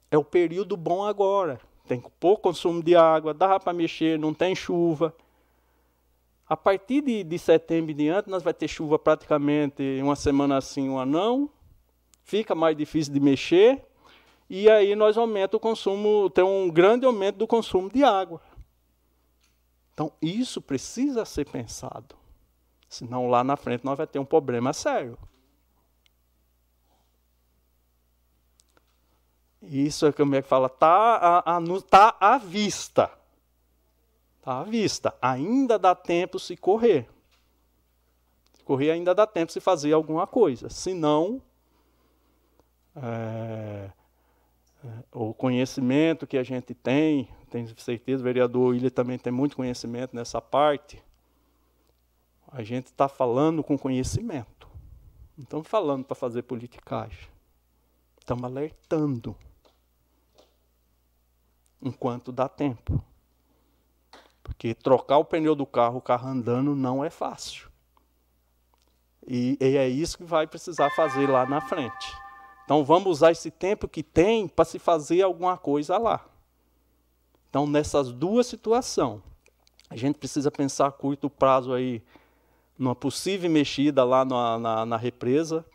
[0.10, 1.60] É o período bom agora.
[1.90, 5.14] Tem pouco consumo de água, dá para mexer, não tem chuva.
[6.48, 10.88] A partir de, de setembro em diante, nós vai ter chuva praticamente uma semana assim,
[10.88, 11.50] uma não.
[12.24, 13.84] Fica mais difícil de mexer.
[14.48, 18.42] E aí nós aumenta o consumo, tem um grande aumento do consumo de água.
[19.94, 22.16] Então, isso precisa ser pensado.
[22.88, 25.18] Senão lá na frente nós vai ter um problema sério.
[29.64, 33.10] Isso é como é que fala, está à, tá à vista.
[34.46, 35.18] Está à vista.
[35.20, 37.10] Ainda dá tempo se correr.
[38.54, 40.70] Se correr ainda dá tempo se fazer alguma coisa.
[40.70, 41.42] Se não,
[42.96, 43.90] é,
[44.84, 49.56] é, o conhecimento que a gente tem, tenho certeza, o vereador William também tem muito
[49.56, 51.04] conhecimento nessa parte.
[52.48, 54.70] A gente está falando com conhecimento.
[55.36, 57.28] Não estamos falando para fazer politicagem.
[58.20, 59.36] Estamos alertando.
[61.82, 63.04] Enquanto dá tempo.
[64.46, 67.68] Porque trocar o pneu do carro, o carro andando, não é fácil.
[69.28, 72.16] E, e é isso que vai precisar fazer lá na frente.
[72.64, 76.24] Então vamos usar esse tempo que tem para se fazer alguma coisa lá.
[77.50, 79.22] Então, nessas duas situações,
[79.90, 82.04] a gente precisa pensar a curto prazo aí
[82.78, 85.66] numa possível mexida lá na, na, na represa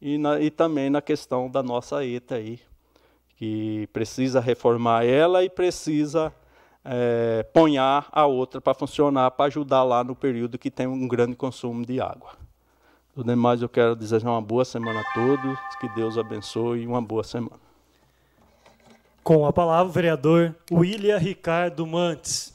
[0.00, 2.60] e, na, e, também na questão da nossa ETA aí,
[3.36, 6.34] que precisa reformar ela e precisa
[6.84, 11.36] é, ponhar a outra para funcionar, para ajudar lá no período que tem um grande
[11.36, 12.32] consumo de água.
[13.14, 17.02] Do demais, eu quero desejar uma boa semana a todos, que Deus abençoe e uma
[17.02, 17.60] boa semana.
[19.22, 22.52] Com a palavra, o vereador William Ricardo Mantes.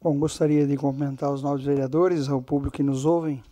[0.00, 3.42] Bom, gostaria de cumprimentar os novos vereadores, ao público que nos ouvem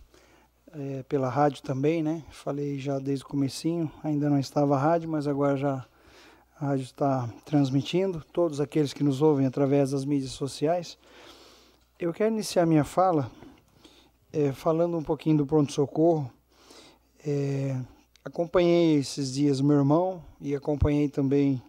[0.73, 2.23] é, pela rádio também, né?
[2.31, 5.85] Falei já desde o comecinho, ainda não estava a rádio, mas agora já
[6.59, 8.23] a rádio está transmitindo.
[8.33, 10.97] Todos aqueles que nos ouvem através das mídias sociais.
[11.99, 13.31] Eu quero iniciar minha fala
[14.31, 16.31] é, falando um pouquinho do pronto-socorro.
[17.25, 17.79] É,
[18.25, 21.61] acompanhei esses dias meu irmão e acompanhei também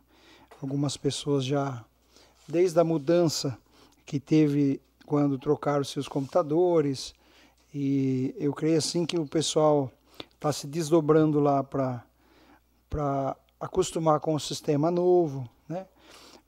[0.62, 1.85] algumas pessoas já
[2.48, 3.56] desde a mudança
[4.06, 7.14] que teve quando trocaram seus computadores,
[7.74, 9.90] e eu creio assim que o pessoal
[10.34, 15.86] está se desdobrando lá para acostumar com o sistema novo, né?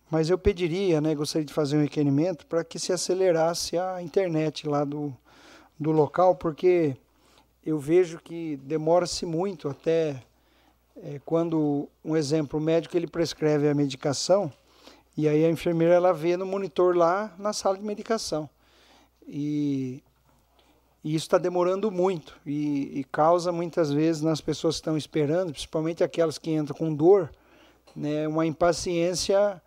[0.09, 4.69] Mas eu pediria, né, gostaria de fazer um requerimento para que se acelerasse a internet
[4.69, 5.13] lá do,
[5.77, 6.97] do local, porque
[7.65, 10.23] eu vejo que demora-se muito até
[10.97, 14.53] é, quando, um exemplo, o médico ele prescreve a medicação
[15.17, 18.49] e aí a enfermeira ela vê no monitor lá na sala de medicação.
[19.27, 20.05] E
[21.07, 25.53] e isso está demorando muito e, e, causa muitas vezes nas pessoas que estão esperando,
[25.53, 27.31] principalmente aquelas que entram com dor,
[27.95, 29.63] né, uma impaciência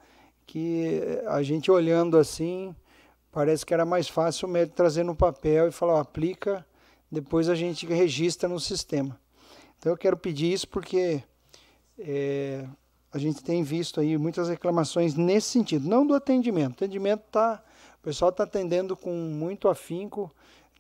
[0.46, 2.76] que a gente olhando assim,
[3.32, 6.66] parece que era mais fácil o médico trazer no papel e falar, ó, aplica,
[7.10, 9.18] depois a gente registra no sistema.
[9.78, 11.24] Então eu quero pedir isso porque
[11.98, 12.66] é,
[13.14, 16.72] a gente tem visto aí muitas reclamações nesse sentido, não do atendimento.
[16.72, 17.64] O atendimento tá,
[17.98, 20.30] o pessoal está atendendo com muito afinco,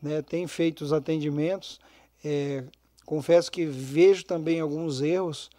[0.02, 1.80] né, tem feito os atendimentos.
[2.24, 2.64] É,
[3.06, 5.50] confesso que vejo também alguns erros,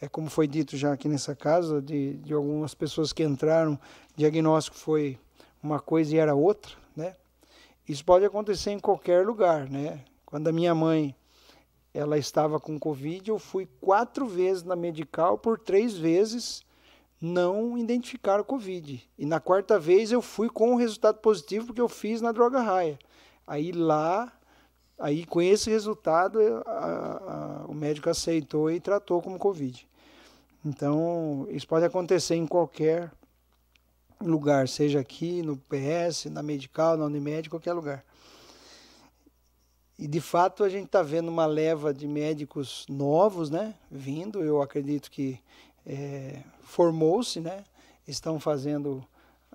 [0.00, 3.78] é como foi dito já aqui nessa casa, de, de algumas pessoas que entraram,
[4.16, 5.18] diagnóstico foi
[5.62, 7.16] uma coisa e era outra, né?
[7.88, 10.04] Isso pode acontecer em qualquer lugar, né?
[10.24, 11.14] Quando a minha mãe
[11.92, 16.62] ela estava com Covid, eu fui quatro vezes na medical, por três vezes
[17.20, 19.06] não identificaram Covid.
[19.18, 22.60] E na quarta vez eu fui com o resultado positivo porque eu fiz na droga
[22.60, 22.98] raia.
[23.50, 24.32] Aí lá,
[24.96, 29.88] aí com esse resultado, a, a, o médico aceitou e tratou como Covid.
[30.64, 33.10] Então, isso pode acontecer em qualquer
[34.20, 38.04] lugar, seja aqui no PS, na Medical, na Unimed, qualquer lugar.
[39.98, 44.44] E de fato a gente está vendo uma leva de médicos novos, né, vindo.
[44.44, 45.40] Eu acredito que
[45.84, 47.64] é, formou-se, né,
[48.06, 49.04] estão fazendo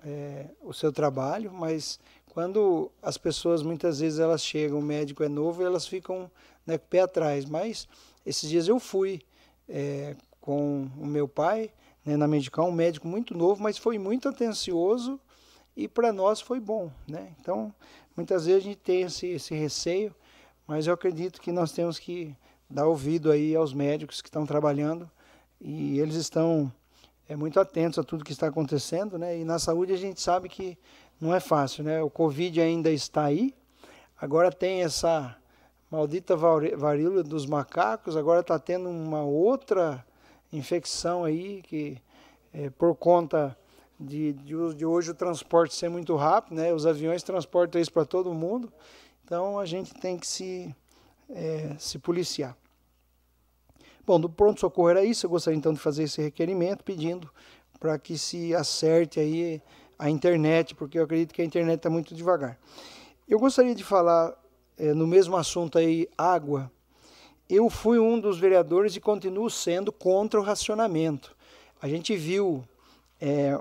[0.04, 1.98] é, o seu trabalho, mas
[2.36, 6.30] quando as pessoas muitas vezes elas chegam, o médico é novo, elas ficam
[6.66, 7.46] né, com o pé atrás.
[7.46, 7.88] Mas
[8.26, 9.22] esses dias eu fui
[9.66, 11.70] é, com o meu pai
[12.04, 15.18] né, na Medical, um médico muito novo, mas foi muito atencioso
[15.74, 17.32] e para nós foi bom, né?
[17.40, 17.74] Então
[18.14, 20.14] muitas vezes a gente tem esse, esse receio
[20.66, 22.36] mas eu acredito que nós temos que
[22.68, 25.10] dar ouvido aí aos médicos que estão trabalhando
[25.58, 26.70] e eles estão
[27.26, 29.38] é, muito atentos a tudo que está acontecendo, né?
[29.38, 30.76] E na saúde a gente sabe que
[31.20, 32.02] não é fácil, né?
[32.02, 33.54] O Covid ainda está aí,
[34.20, 35.36] agora tem essa
[35.90, 40.04] maldita varíola dos macacos, agora está tendo uma outra
[40.52, 41.98] infecção aí que
[42.52, 43.56] é, por conta
[43.98, 46.72] de, de, de hoje o transporte ser muito rápido, né?
[46.72, 48.72] Os aviões transportam isso para todo mundo.
[49.24, 50.74] Então a gente tem que se,
[51.30, 52.56] é, se policiar.
[54.06, 55.26] Bom, do pronto-socorro era isso.
[55.26, 57.28] Eu gostaria então de fazer esse requerimento pedindo
[57.80, 59.60] para que se acerte aí
[59.98, 62.58] a internet, porque eu acredito que a internet está muito devagar.
[63.28, 64.34] Eu gostaria de falar
[64.78, 66.70] é, no mesmo assunto aí, água.
[67.48, 71.34] Eu fui um dos vereadores e continuo sendo contra o racionamento.
[71.80, 72.64] A gente viu
[73.20, 73.58] é,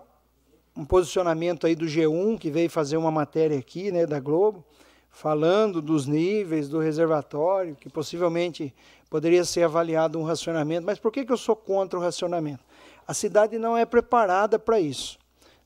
[0.76, 4.64] um posicionamento aí do G1, que veio fazer uma matéria aqui, né, da Globo,
[5.10, 8.74] falando dos níveis do reservatório, que possivelmente
[9.10, 10.86] poderia ser avaliado um racionamento.
[10.86, 12.64] Mas por que, que eu sou contra o racionamento?
[13.08, 15.18] A cidade não é preparada para isso.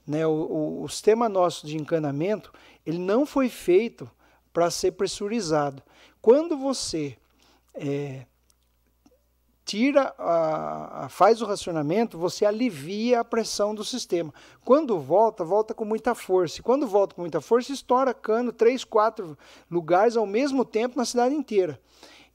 [0.10, 0.26] Né?
[0.26, 2.52] O, o, o, sistema nosso de encanamento
[2.84, 4.10] ele não foi feito
[4.52, 5.84] para ser pressurizado.
[6.19, 7.15] Quando você
[7.76, 8.26] é,
[9.64, 14.34] tira, a, a, faz o racionamento, você alivia a pressão do sistema.
[14.65, 16.60] Quando volta, volta com muita força.
[16.60, 19.38] E quando volta com muita força, estoura cano, três, quatro
[19.69, 21.80] lugares ao mesmo tempo na cidade inteira.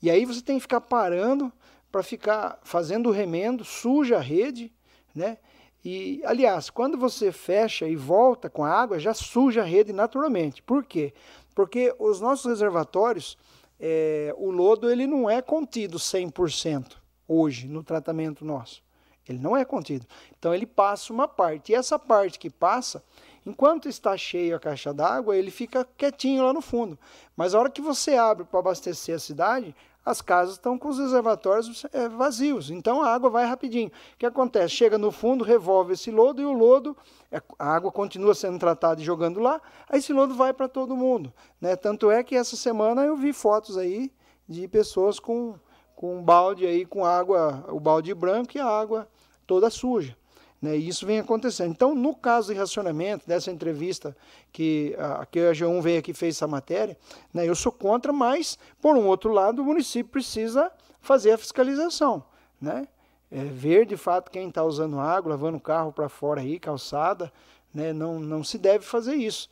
[0.01, 1.53] E aí você tem que ficar parando
[1.91, 4.73] para ficar fazendo remendo, suja a rede,
[5.13, 5.39] né?
[5.85, 10.63] E, aliás, quando você fecha e volta com a água, já suja a rede naturalmente.
[10.63, 11.13] Por quê?
[11.55, 13.37] Porque os nossos reservatórios,
[13.79, 16.97] é, o lodo ele não é contido 100%
[17.29, 18.83] hoje no tratamento nosso.
[19.29, 20.07] Ele não é contido.
[20.39, 21.73] Então ele passa uma parte.
[21.73, 23.03] E essa parte que passa,
[23.45, 26.99] enquanto está cheia a caixa d'água, ele fica quietinho lá no fundo.
[27.37, 29.75] Mas a hora que você abre para abastecer a cidade,
[30.05, 32.71] as casas estão com os reservatórios é, vazios.
[32.71, 33.89] Então a água vai rapidinho.
[33.89, 34.75] O que acontece?
[34.75, 36.97] Chega no fundo, revolve esse lodo e o lodo,
[37.33, 40.97] é, a água continua sendo tratada e jogando lá, aí esse lodo vai para todo
[40.97, 41.33] mundo.
[41.61, 41.75] Né?
[41.77, 44.13] Tanto é que essa semana eu vi fotos aí
[44.49, 45.55] de pessoas com
[45.95, 49.09] com um balde aí com água, o balde branco e a água
[49.47, 50.17] toda suja.
[50.61, 50.77] Né?
[50.77, 51.71] E isso vem acontecendo.
[51.71, 54.17] Então, no caso de racionamento, dessa entrevista
[54.53, 56.97] que a, que a G1 veio aqui fez essa matéria,
[57.33, 60.71] né, eu sou contra, mas, por um outro lado, o município precisa
[61.01, 62.25] fazer a fiscalização.
[62.61, 62.89] Né?
[63.31, 67.33] É, ver de fato quem está usando água, lavando o carro para fora aí, calçada,
[67.73, 67.93] né?
[67.93, 69.51] não, não se deve fazer isso.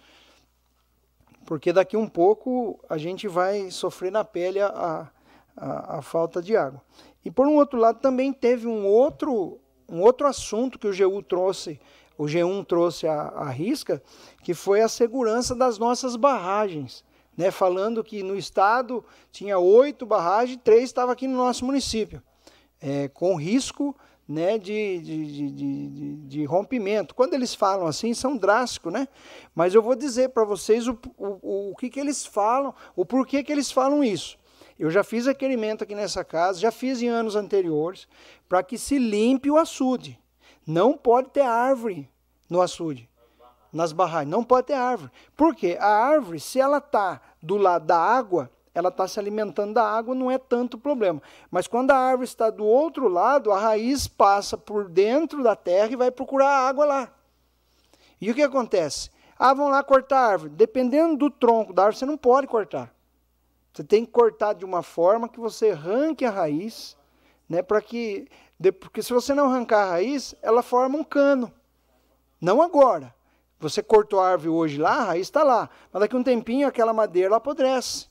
[1.45, 5.11] Porque daqui um pouco a gente vai sofrer na pele a
[5.57, 6.81] a, a, falta de água.
[7.25, 11.23] E por um outro lado também teve um outro, um outro assunto que o GU
[11.23, 11.81] trouxe,
[12.17, 14.03] o G1 trouxe à, à risca,
[14.43, 17.05] que foi a segurança das nossas barragens.
[17.35, 22.23] Né, falando que no estado tinha oito barragens, três estavam aqui no nosso município,
[22.79, 23.97] é, com risco
[24.29, 27.15] né, de, de, de, de, rompimento.
[27.15, 29.09] Quando eles falam assim, são drásticos, né?
[29.55, 33.43] Mas eu vou dizer para vocês o, o, o que, que eles falam, o porquê
[33.43, 34.39] que eles falam isso.
[34.79, 38.09] Eu já fiz requerimento aqui nessa casa, já fiz em anos anteriores,
[38.49, 40.19] para que se limpe o açude.
[40.67, 42.09] Não pode ter árvore
[42.49, 43.09] no açude,
[43.73, 44.31] nas barragens.
[44.31, 45.11] Não pode ter árvore.
[45.37, 45.77] Por quê?
[45.81, 50.15] A árvore, se ela está do lado da água, ela está se alimentando da água,
[50.15, 51.21] não é tanto problema.
[51.51, 55.93] Mas quando a árvore está do outro lado, a raiz passa por dentro da terra
[55.93, 57.13] e vai procurar água lá.
[58.21, 59.11] E o que acontece?
[59.39, 60.51] Ah, vão lá cortar a árvore.
[60.51, 62.95] Dependendo do tronco da árvore, você não pode cortar.
[63.73, 66.97] Você tem que cortar de uma forma que você arranque a raiz,
[67.49, 68.29] né, para que
[68.79, 71.53] porque se você não arrancar a raiz, ela forma um cano.
[72.41, 73.13] Não agora.
[73.59, 75.69] Você cortou a árvore hoje lá, a raiz está lá.
[75.93, 78.07] Mas daqui a um tempinho aquela madeira apodrece.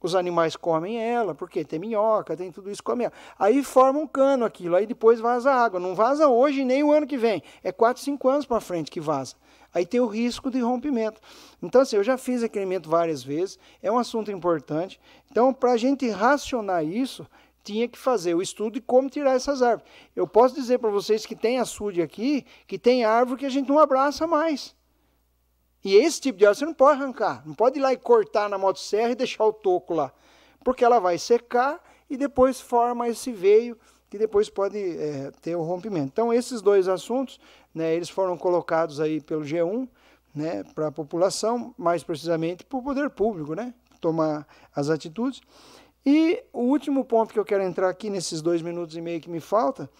[0.00, 3.12] Os animais comem ela, porque tem minhoca, tem tudo isso, come ela.
[3.38, 5.80] Aí forma um cano aquilo, aí depois vaza água.
[5.80, 7.42] Não vaza hoje nem o ano que vem.
[7.62, 9.36] É 4, 5 anos para frente que vaza
[9.72, 11.20] aí tem o risco de rompimento.
[11.62, 15.00] Então, assim, eu já fiz requerimento várias vezes, é um assunto importante.
[15.30, 17.26] Então, para a gente racionar isso,
[17.62, 19.90] tinha que fazer o estudo de como tirar essas árvores.
[20.16, 23.68] Eu posso dizer para vocês que tem açude aqui, que tem árvore que a gente
[23.68, 24.74] não abraça mais.
[25.84, 28.48] E esse tipo de árvore você não pode arrancar, não pode ir lá e cortar
[28.48, 30.12] na motosserra e deixar o toco lá,
[30.64, 33.78] porque ela vai secar e depois forma esse veio
[34.10, 36.06] que depois pode é, ter o rompimento.
[36.06, 37.38] Então esses dois assuntos,
[37.74, 39.88] né, eles foram colocados aí pelo G1,
[40.34, 45.40] né, para a população, mais precisamente para o poder público, né, tomar as atitudes.
[46.04, 49.28] E o último ponto que eu quero entrar aqui nesses dois minutos e meio que
[49.28, 49.90] me falta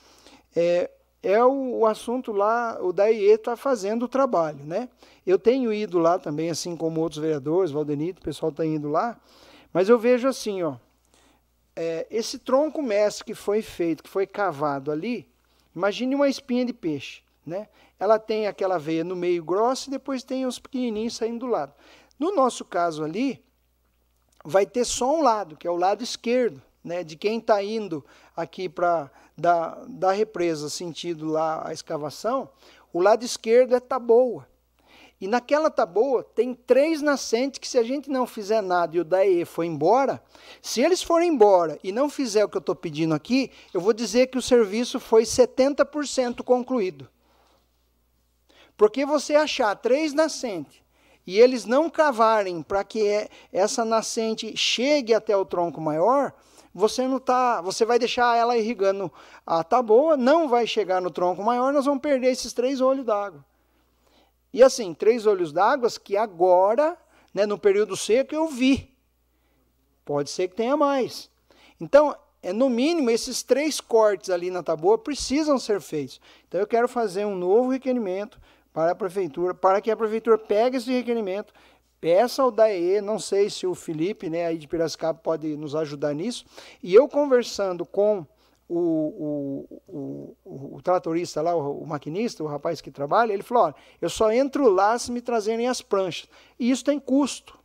[0.55, 0.91] é,
[1.23, 4.65] é o, o assunto lá, o DAIE está fazendo o trabalho.
[4.65, 4.89] Né?
[5.27, 9.21] Eu tenho ido lá também, assim como outros vereadores, Valdenito, o pessoal está indo lá,
[9.73, 10.77] mas eu vejo assim, ó,
[11.77, 15.29] é, esse tronco mestre que foi feito, que foi cavado ali,
[15.75, 17.23] imagine uma espinha de peixe.
[17.49, 17.67] Né?
[17.99, 21.73] Ela tem aquela veia no meio grossa e depois tem os pequenininhos saindo do lado.
[22.19, 23.43] No nosso caso ali,
[24.45, 28.05] vai ter só um lado, que é o lado esquerdo, né, de quem está indo
[28.37, 32.51] aqui para da, da represa sentido lá a escavação,
[32.93, 34.49] o lado esquerdo é taboa.
[35.21, 39.05] E naquela taboa tem três nascentes que se a gente não fizer nada e o
[39.05, 40.23] DAE for embora,
[40.63, 43.93] se eles forem embora e não fizer o que eu estou pedindo aqui, eu vou
[43.93, 47.09] dizer que o serviço foi 70% concluído.
[48.79, 50.81] Porque você achar três nascentes
[51.27, 56.33] e eles não cavarem para que é, essa nascente chegue até o tronco maior,
[56.73, 59.13] você não tá, você vai deixar ela irrigando
[59.45, 63.45] a taboa, não vai chegar no tronco maior, nós vamos perder esses três olhos d'água.
[64.53, 66.97] E assim, três olhos d'água que agora,
[67.35, 68.97] né, no período seco, eu vi.
[70.05, 71.29] Pode ser que tenha mais.
[71.81, 76.21] Então, é no mínimo esses três cortes ali na taboa precisam ser feitos.
[76.47, 78.41] Então eu quero fazer um novo requerimento
[78.79, 81.53] para a prefeitura, para que a prefeitura pegue esse requerimento,
[82.01, 86.15] peça ao DAE, não sei se o Felipe, né, aí de Piracicaba pode nos ajudar
[86.15, 86.45] nisso,
[86.81, 88.25] e eu conversando com
[88.69, 93.65] o, o, o, o tratorista lá, o, o, maquinista, o rapaz que trabalha, ele falou,
[93.65, 97.59] olha, eu só entro lá se me trazerem as pranchas, e isso tem custo.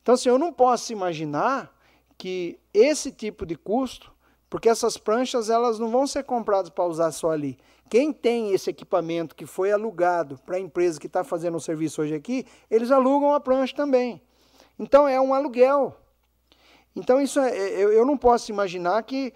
[0.00, 1.70] Então, assim, eu não posso imaginar
[2.16, 4.10] que esse tipo de custo,
[4.48, 7.58] porque essas pranchas elas não vão ser compradas para usar só ali.
[7.90, 12.00] Quem tem esse equipamento que foi alugado para a empresa que está fazendo o serviço
[12.00, 14.22] hoje aqui, eles alugam a prancha também.
[14.78, 15.96] Então é um aluguel.
[16.94, 19.32] Então isso é, é eu, eu não posso imaginar que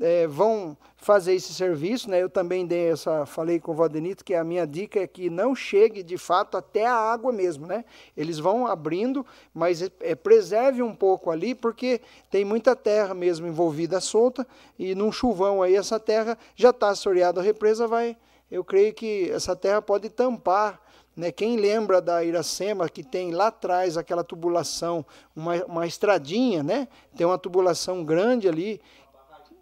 [0.00, 2.20] é, vão fazer esse serviço, né?
[2.20, 5.54] Eu também dei essa, falei com o Valdenito que a minha dica é que não
[5.54, 7.84] chegue de fato até a água mesmo, né?
[8.16, 9.24] Eles vão abrindo,
[9.54, 14.46] mas é, é, preserve um pouco ali, porque tem muita terra mesmo envolvida solta
[14.78, 18.16] e num chuvão aí essa terra já está assoreada a represa, vai,
[18.50, 20.80] eu creio que essa terra pode tampar
[21.18, 21.32] né?
[21.32, 25.04] Quem lembra da Iracema, que tem lá atrás aquela tubulação,
[25.34, 26.86] uma, uma estradinha, né?
[27.16, 28.80] tem uma tubulação grande ali,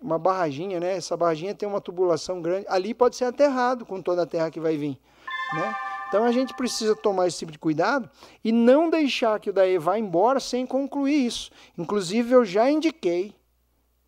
[0.03, 0.99] uma barraginha, né?
[0.99, 2.67] Essa barraginha tem uma tubulação grande.
[2.69, 4.99] Ali pode ser aterrado com toda a terra que vai vir,
[5.55, 5.75] né?
[6.09, 8.09] Então a gente precisa tomar esse tipo de cuidado
[8.45, 11.51] e não deixar que o DAE vá embora sem concluir isso.
[11.77, 13.35] Inclusive eu já indiquei,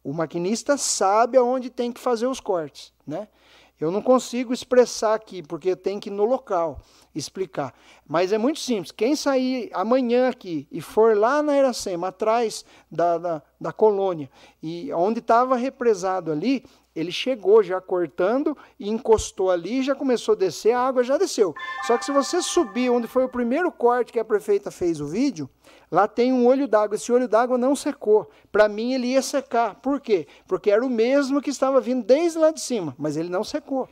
[0.05, 3.27] o maquinista sabe aonde tem que fazer os cortes, né?
[3.81, 6.81] Eu não consigo expressar aqui, porque tem que ir no local
[7.19, 7.75] explicar.
[8.07, 8.93] Mas é muito simples.
[8.93, 14.31] Quem sair amanhã aqui e for lá na Iracema, atrás da, da, da colônia,
[14.63, 16.65] e onde estava represado ali,
[16.99, 21.55] ele chegou já cortando e encostou ali, já começou a descer, a água já desceu.
[21.87, 25.07] Só que se você subir onde foi o primeiro corte que a prefeita fez o
[25.07, 25.49] vídeo,
[25.93, 26.97] lá tem um olho d'água.
[26.97, 28.29] Esse olho d'água não secou.
[28.51, 29.77] Para mim ele ia secar.
[29.77, 30.27] Por quê?
[30.49, 33.89] Porque era o mesmo que estava vindo desde lá de cima, mas ele não secou.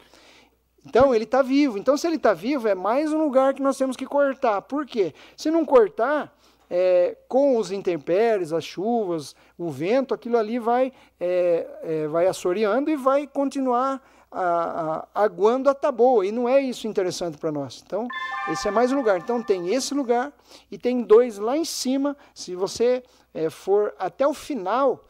[0.86, 1.76] Então ele está vivo.
[1.76, 4.62] Então se ele está vivo, é mais um lugar que nós temos que cortar.
[4.62, 5.12] Por quê?
[5.36, 6.32] Se não cortar,
[6.70, 12.90] é, com os intempéries, as chuvas, o vento, aquilo ali vai, é, é, vai assoreando
[12.90, 16.26] e vai continuar a, a, aguando a taboa.
[16.26, 17.82] E não é isso interessante para nós.
[17.84, 18.06] Então,
[18.50, 19.18] esse é mais um lugar.
[19.18, 20.32] Então, tem esse lugar
[20.70, 22.16] e tem dois lá em cima.
[22.34, 23.02] Se você
[23.34, 25.04] é, for até o final,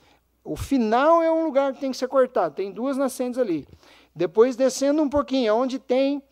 [0.44, 2.54] o final é um lugar que tem que ser cortado.
[2.54, 3.66] Tem duas nascentes ali.
[4.16, 6.22] Depois, descendo um pouquinho, onde tem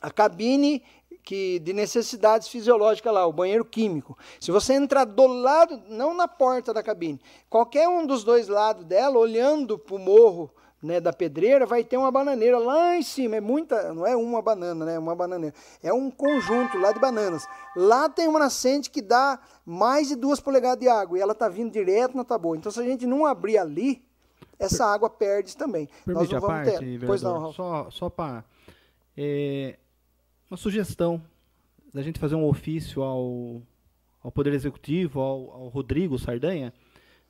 [0.00, 0.82] a cabine
[1.24, 4.16] que de necessidades fisiológicas lá, o banheiro químico.
[4.40, 7.20] Se você entrar do lado, não na porta da cabine,
[7.50, 10.48] qualquer um dos dois lados dela, olhando para o morro
[10.82, 13.36] né, da pedreira, vai ter uma bananeira lá em cima.
[13.36, 14.98] É muita, não é uma banana, né?
[14.98, 15.54] Uma bananeira.
[15.82, 17.46] É um conjunto lá de bananas.
[17.76, 21.48] Lá tem uma nascente que dá mais de duas polegadas de água e ela está
[21.48, 22.56] vindo direto na taboa.
[22.56, 24.04] Então, se a gente não abrir ali,
[24.64, 25.88] essa água perde também.
[26.04, 26.84] Permite Nós não vamos parte, ter.
[26.84, 28.44] Vereador, pois não, Só, só para
[29.16, 29.76] é,
[30.50, 31.22] uma sugestão
[31.92, 33.62] da gente fazer um ofício ao,
[34.22, 36.72] ao Poder Executivo, ao, ao Rodrigo Sardanha,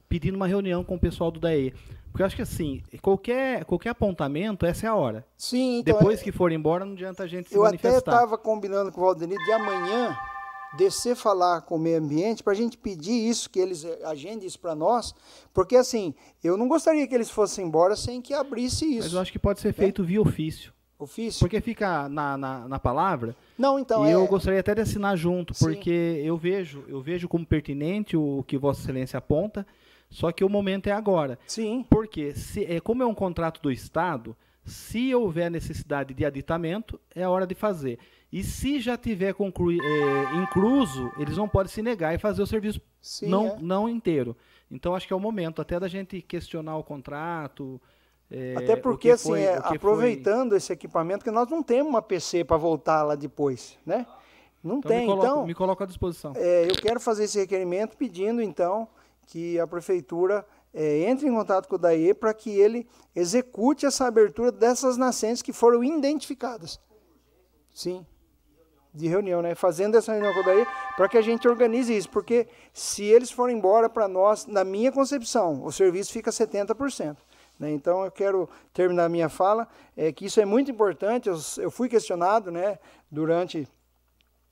[0.09, 1.75] pedindo uma reunião com o pessoal do DAE.
[2.11, 5.27] Porque eu acho que assim, qualquer, qualquer apontamento, essa é a hora.
[5.37, 8.13] Sim, então, Depois é- que for embora, não adianta a gente se Eu até manifestar.
[8.13, 10.15] estava combinando com o Valdenir de amanhã
[10.77, 14.47] descer falar com o meio ambiente para a gente pedir isso, que eles eh, agendem
[14.47, 15.15] isso para nós,
[15.53, 19.05] porque assim, eu não gostaria que eles fossem embora sem que abrisse isso.
[19.05, 20.73] Mas eu acho que pode ser feito via ofício.
[20.99, 21.41] Ofício?
[21.41, 23.35] Porque fica na, na, na palavra.
[23.59, 25.65] Não, então e é- eu gostaria até de assinar junto, Sim.
[25.67, 25.91] porque
[26.25, 29.67] eu vejo, eu vejo como pertinente o que Vossa Excelência aponta,
[30.09, 31.39] só que o momento é agora.
[31.47, 31.85] Sim.
[31.91, 37.25] Porque se, é, como é um contrato do Estado, se houver necessidade de aditamento, é
[37.25, 37.99] a hora de fazer.
[38.33, 42.47] E se já tiver conclui, é, incluso, eles não podem se negar e fazer o
[42.47, 43.57] serviço Sim, não, é.
[43.61, 44.35] não inteiro.
[44.71, 47.79] Então acho que é o momento até da gente questionar o contrato.
[48.31, 51.47] é, Até porque, que assim, foi- é, o que foi- aproveitando esse equipamento, que nós
[51.51, 54.07] não temos uma PC para voltar lá depois, né?
[54.65, 55.47] Não Então, tem, me coloco, então...
[55.47, 56.33] me coloco à disposição.
[56.37, 58.89] É, eu quero fazer esse requerimento pedindo, então,
[59.27, 64.07] que a prefeitura é, entre em contato com o DAE para que ele execute essa
[64.07, 66.81] abertura dessas nascentes que foram identificadas.
[67.75, 68.07] Sim,
[68.95, 69.55] de reunião, né?
[69.55, 70.67] Fazendo essa reunião com o DAE
[70.97, 74.93] para que a gente organize isso, porque se eles forem embora para nós, na minha
[74.93, 77.17] concepção, o serviço fica 70%.
[77.59, 77.71] Né?
[77.73, 79.67] Então eu quero terminar minha fala,
[79.97, 82.79] é que isso é muito importante, eu, eu fui questionado né,
[83.11, 83.67] durante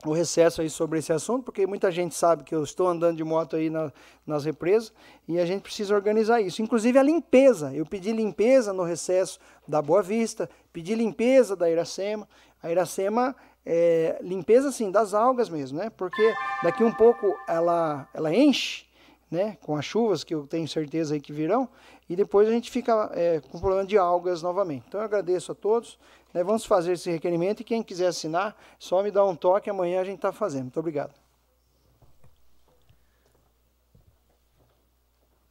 [0.03, 3.23] o recesso aí sobre esse assunto, porque muita gente sabe que eu estou andando de
[3.23, 3.91] moto aí na-
[4.25, 4.91] nas represas
[5.27, 6.61] e a gente precisa organizar isso.
[6.61, 7.71] Inclusive a limpeza.
[7.75, 12.27] Eu pedi limpeza no recesso da Boa Vista, pedi limpeza da Iracema.
[12.63, 13.35] A Iracema,
[13.65, 15.89] é, limpeza assim, das algas mesmo, né?
[15.89, 16.33] Porque
[16.63, 18.85] daqui um pouco ela, ela enche,
[19.29, 19.57] né?
[19.61, 21.69] Com as chuvas que eu tenho certeza aí que virão,
[22.09, 24.85] e depois a gente fica é, com problema de algas novamente.
[24.87, 25.97] Então eu agradeço a todos.
[26.33, 26.43] né?
[26.43, 30.03] Vamos fazer esse requerimento e quem quiser assinar, só me dá um toque, amanhã a
[30.03, 30.63] gente está fazendo.
[30.63, 31.13] Muito obrigado.